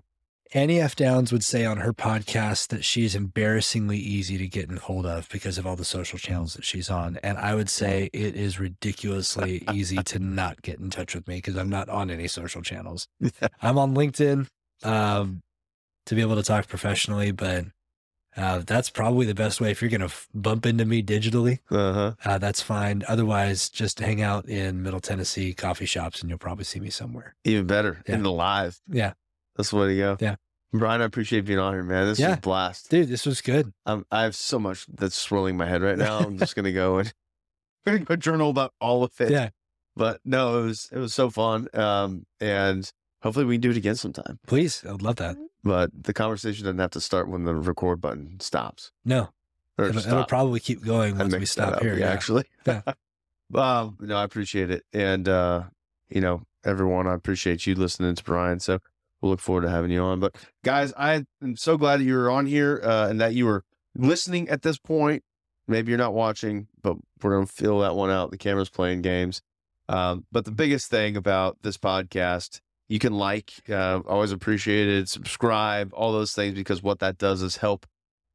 Annie 0.54 0.80
F. 0.80 0.96
Downs 0.96 1.32
would 1.32 1.44
say 1.44 1.66
on 1.66 1.78
her 1.78 1.92
podcast 1.94 2.70
that 2.70 2.86
she's 2.86 3.16
embarrassingly 3.16 3.98
easy 3.98 4.38
to 4.38 4.48
get 4.48 4.70
in 4.70 4.78
hold 4.78 5.06
of 5.06 5.28
because 5.30 5.58
of 5.58 5.68
all 5.68 5.76
the 5.76 5.84
social 5.86 6.18
channels 6.18 6.54
that 6.54 6.64
she's 6.64 6.90
on. 6.90 7.18
And 7.22 7.38
I 7.38 7.54
would 7.54 7.70
say 7.70 8.10
it 8.14 8.36
is 8.36 8.60
ridiculously 8.60 9.64
easy 9.74 9.98
to 9.98 10.20
not 10.20 10.62
get 10.62 10.80
in 10.80 10.90
touch 10.90 11.16
with 11.16 11.28
me 11.28 11.36
because 11.36 11.58
I'm 11.58 11.70
not 11.70 11.90
on 11.90 12.10
any 12.10 12.28
social 12.28 12.62
channels. 12.62 13.08
I'm 13.62 13.78
on 13.78 13.94
LinkedIn 13.94 14.48
um, 14.84 15.42
to 16.06 16.16
be 16.16 16.22
able 16.22 16.36
to 16.36 16.44
talk 16.44 16.68
professionally, 16.68 17.32
but 17.32 17.66
uh, 18.38 18.62
that's 18.66 18.90
probably 18.90 19.26
the 19.26 19.34
best 19.36 19.60
way 19.60 19.72
if 19.72 19.82
you're 19.82 19.90
going 19.90 20.00
to 20.00 20.06
f- 20.06 20.28
bump 20.34 20.66
into 20.66 20.86
me 20.86 21.02
digitally. 21.04 21.60
Uh 21.72 21.94
huh. 21.94 22.14
Uh, 22.24 22.38
that's 22.38 22.62
fine. 22.62 23.04
Otherwise, 23.08 23.70
just 23.70 24.00
hang 24.00 24.22
out 24.22 24.48
in 24.48 24.82
Middle 24.84 25.00
Tennessee 25.00 25.54
coffee 25.54 25.88
shops 25.88 26.22
and 26.22 26.30
you'll 26.30 26.38
probably 26.40 26.64
see 26.64 26.80
me 26.80 26.90
somewhere. 26.90 27.36
Even 27.44 27.66
better 27.66 28.02
Yeah. 28.08 28.16
in 28.16 28.24
the 28.24 28.32
live. 28.32 28.80
Yeah. 28.88 29.14
That's 29.58 29.72
the 29.72 29.76
way 29.78 29.88
to 29.90 29.96
go. 29.98 30.18
Yeah. 30.20 30.36
Brian, 30.74 31.02
I 31.02 31.06
appreciate 31.06 31.46
being 31.46 31.60
on 31.60 31.74
here, 31.74 31.84
man. 31.84 32.06
This 32.08 32.20
Yeah. 32.20 32.30
was 32.30 32.38
a 32.38 32.42
blast. 32.42 32.90
Dude, 32.90 33.08
this 33.10 33.26
was 33.26 33.42
good. 33.42 33.74
I'm, 33.86 34.06
I 34.12 34.24
have 34.24 34.36
so 34.36 34.60
much 34.60 34.86
that's 34.88 35.16
swirling 35.16 35.52
in 35.56 35.58
my 35.58 35.66
head 35.68 35.82
right 35.82 35.98
now. 35.98 36.20
I'm 36.20 36.38
just 36.38 36.56
gonna 36.56 36.72
go 36.74 36.98
and 37.00 37.14
I'm 37.86 37.94
gonna 37.94 38.06
go 38.06 38.16
journal 38.16 38.50
about 38.50 38.74
all 38.80 39.04
of 39.04 39.12
it. 39.20 39.32
Yeah. 39.32 39.50
But 39.96 40.20
no, 40.24 40.60
it 40.60 40.64
was 40.66 40.90
it 40.92 41.00
was 41.00 41.14
so 41.14 41.30
fun. 41.30 41.68
Um, 41.74 42.26
and 42.40 42.92
hopefully 43.24 43.46
we 43.46 43.56
can 43.56 43.62
do 43.62 43.72
it 43.72 43.78
again 43.78 43.96
sometime. 43.96 44.40
Please. 44.46 44.84
I 44.88 44.92
would 44.92 45.02
love 45.02 45.16
that. 45.18 45.38
But 45.64 45.92
the 46.04 46.14
conversation 46.14 46.66
doesn't 46.66 46.78
have 46.80 46.92
to 46.92 47.02
start 47.02 47.28
when 47.28 47.46
the 47.46 47.56
record 47.56 48.00
button 48.00 48.40
stops. 48.40 48.92
No, 49.04 49.30
it'll, 49.80 50.00
stop. 50.00 50.12
it'll 50.12 50.26
probably 50.26 50.60
keep 50.60 50.84
going 50.84 51.16
I 51.16 51.24
once 51.24 51.36
we 51.36 51.46
stop 51.46 51.74
up, 51.78 51.82
here. 51.82 51.98
Yeah. 51.98 52.10
actually. 52.12 52.44
Yeah. 52.68 52.82
um, 53.56 53.98
no, 54.02 54.18
I 54.18 54.24
appreciate 54.24 54.70
it. 54.70 54.84
And 54.94 55.28
uh, 55.30 55.64
you 56.10 56.22
know, 56.22 56.44
everyone, 56.66 57.08
I 57.08 57.14
appreciate 57.14 57.66
you 57.66 57.74
listening 57.76 58.14
to 58.16 58.24
Brian. 58.24 58.60
So 58.60 58.80
we'll 59.22 59.32
look 59.32 59.40
forward 59.40 59.62
to 59.62 59.70
having 59.70 59.92
you 59.92 60.02
on. 60.02 60.20
But 60.20 60.36
guys, 60.64 60.94
I 60.98 61.26
am 61.42 61.56
so 61.56 61.78
glad 61.78 62.00
that 62.00 62.04
you 62.04 62.16
were 62.16 62.30
on 62.30 62.46
here 62.46 62.82
uh, 62.84 63.08
and 63.10 63.20
that 63.22 63.34
you 63.34 63.46
were 63.46 63.64
listening 63.96 64.50
at 64.50 64.62
this 64.62 64.78
point. 64.78 65.24
Maybe 65.68 65.92
you're 65.92 65.98
not 65.98 66.14
watching, 66.14 66.68
but 66.82 66.98
we're 67.22 67.36
gonna 67.36 67.46
fill 67.46 67.80
that 67.80 67.96
one 67.96 68.10
out. 68.10 68.32
The 68.32 68.38
camera's 68.38 68.70
playing 68.70 69.02
games. 69.02 69.42
Um, 69.90 70.26
but 70.32 70.46
the 70.46 70.52
biggest 70.52 70.90
thing 70.90 71.18
about 71.18 71.58
this 71.62 71.78
podcast, 71.78 72.62
you 72.90 73.00
can 73.00 73.14
like, 73.14 73.54
uh, 73.70 74.02
always 74.08 74.32
appreciate 74.32 74.88
it, 74.88 75.10
subscribe, 75.10 75.92
all 75.94 76.12
those 76.12 76.34
things, 76.34 76.56
because 76.56 76.84
what 76.84 77.00
that 77.00 77.18
does 77.18 77.42
is 77.42 77.58
help 77.58 77.86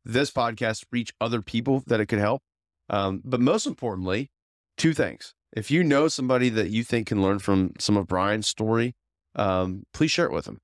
this 0.04 0.30
podcast 0.30 0.84
reach 0.90 1.12
other 1.20 1.42
people 1.42 1.82
that 1.86 2.00
it 2.00 2.06
could 2.06 2.18
help. 2.18 2.42
Um, 2.90 3.22
but 3.24 3.40
most 3.40 3.66
importantly, 3.66 4.30
two 4.76 4.92
things. 4.92 5.34
If 5.54 5.70
you 5.70 5.84
know 5.84 6.08
somebody 6.08 6.48
that 6.50 6.70
you 6.70 6.82
think 6.82 7.06
can 7.06 7.22
learn 7.22 7.38
from 7.38 7.72
some 7.78 7.96
of 7.96 8.06
Brian's 8.06 8.48
story, 8.48 8.94
um, 9.34 9.84
please 9.92 10.10
share 10.10 10.26
it 10.26 10.32
with 10.32 10.46
them 10.46 10.58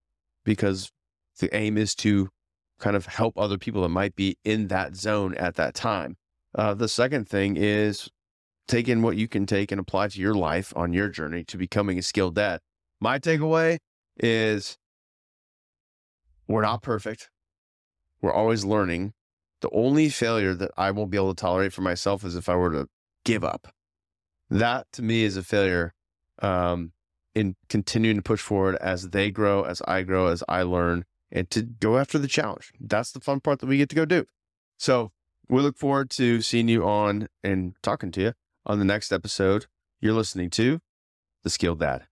because 0.49 0.90
the 1.40 1.55
aim 1.55 1.76
is 1.76 1.94
to 1.94 2.30
kind 2.78 2.96
of 2.96 3.05
help 3.05 3.36
other 3.36 3.59
people 3.59 3.82
that 3.82 3.90
might 3.90 4.16
be 4.16 4.38
in 4.46 4.68
that 4.68 4.96
zone 4.96 5.34
at 5.34 5.57
that 5.57 5.74
time. 5.74 6.16
Uh, 6.55 6.72
the 6.72 6.88
second 6.88 7.28
thing 7.28 7.55
is 7.59 8.09
take 8.66 8.88
in 8.88 9.03
what 9.03 9.18
you 9.18 9.28
can 9.28 9.44
take 9.44 9.70
and 9.70 9.78
apply 9.78 10.09
to 10.09 10.18
your 10.18 10.32
life 10.32 10.72
on 10.74 10.94
your 10.94 11.11
journey 11.11 11.44
to 11.44 11.59
becoming 11.59 11.99
a 11.99 12.03
skilled 12.03 12.34
dad. 12.34 12.61
My 12.99 13.18
takeaway 13.18 13.76
is 14.18 14.78
we're 16.46 16.62
not 16.62 16.80
perfect. 16.80 17.28
We're 18.22 18.32
always 18.32 18.64
learning. 18.64 19.12
The 19.61 19.68
only 19.70 20.09
failure 20.09 20.55
that 20.55 20.70
I 20.78 20.92
won't 20.92 21.11
be 21.11 21.18
able 21.18 21.34
to 21.34 21.40
tolerate 21.40 21.74
for 21.74 21.82
myself 21.82 22.24
is 22.24 22.34
if 22.34 22.49
I 22.49 22.57
were 22.57 22.72
to 22.72 22.88
give 23.26 23.44
up. 23.44 23.68
That 24.49 24.86
to 24.92 25.03
me 25.03 25.24
is 25.24 25.36
a 25.36 25.42
failure 25.42 25.92
um, 26.40 26.92
in 27.39 27.55
continuing 27.68 28.16
to 28.16 28.22
push 28.22 28.41
forward 28.41 28.76
as 28.80 29.11
they 29.11 29.30
grow, 29.30 29.62
as 29.62 29.80
I 29.86 30.03
grow, 30.03 30.26
as 30.26 30.43
I 30.49 30.62
learn, 30.62 31.05
and 31.30 31.49
to 31.51 31.62
go 31.62 31.97
after 31.97 32.18
the 32.18 32.26
challenge. 32.26 32.72
That's 32.80 33.12
the 33.12 33.20
fun 33.20 33.39
part 33.39 33.61
that 33.61 33.66
we 33.66 33.76
get 33.76 33.89
to 33.91 33.97
go 33.97 34.05
do. 34.05 34.26
So 34.76 35.12
we 35.49 35.62
look 35.62 35.78
forward 35.78 36.11
to 36.11 36.43
seeing 36.43 36.68
you 36.68 36.84
on 36.84 37.28
and 37.45 37.74
talking 37.80 38.11
to 38.12 38.20
you 38.20 38.32
on 38.66 38.80
the 38.80 38.84
next 38.84 39.12
episode. 39.12 39.66
You're 40.01 40.14
listening 40.14 40.51
to 40.51 40.80
The 41.45 41.51
Skilled 41.51 41.78
Dad. 41.78 42.08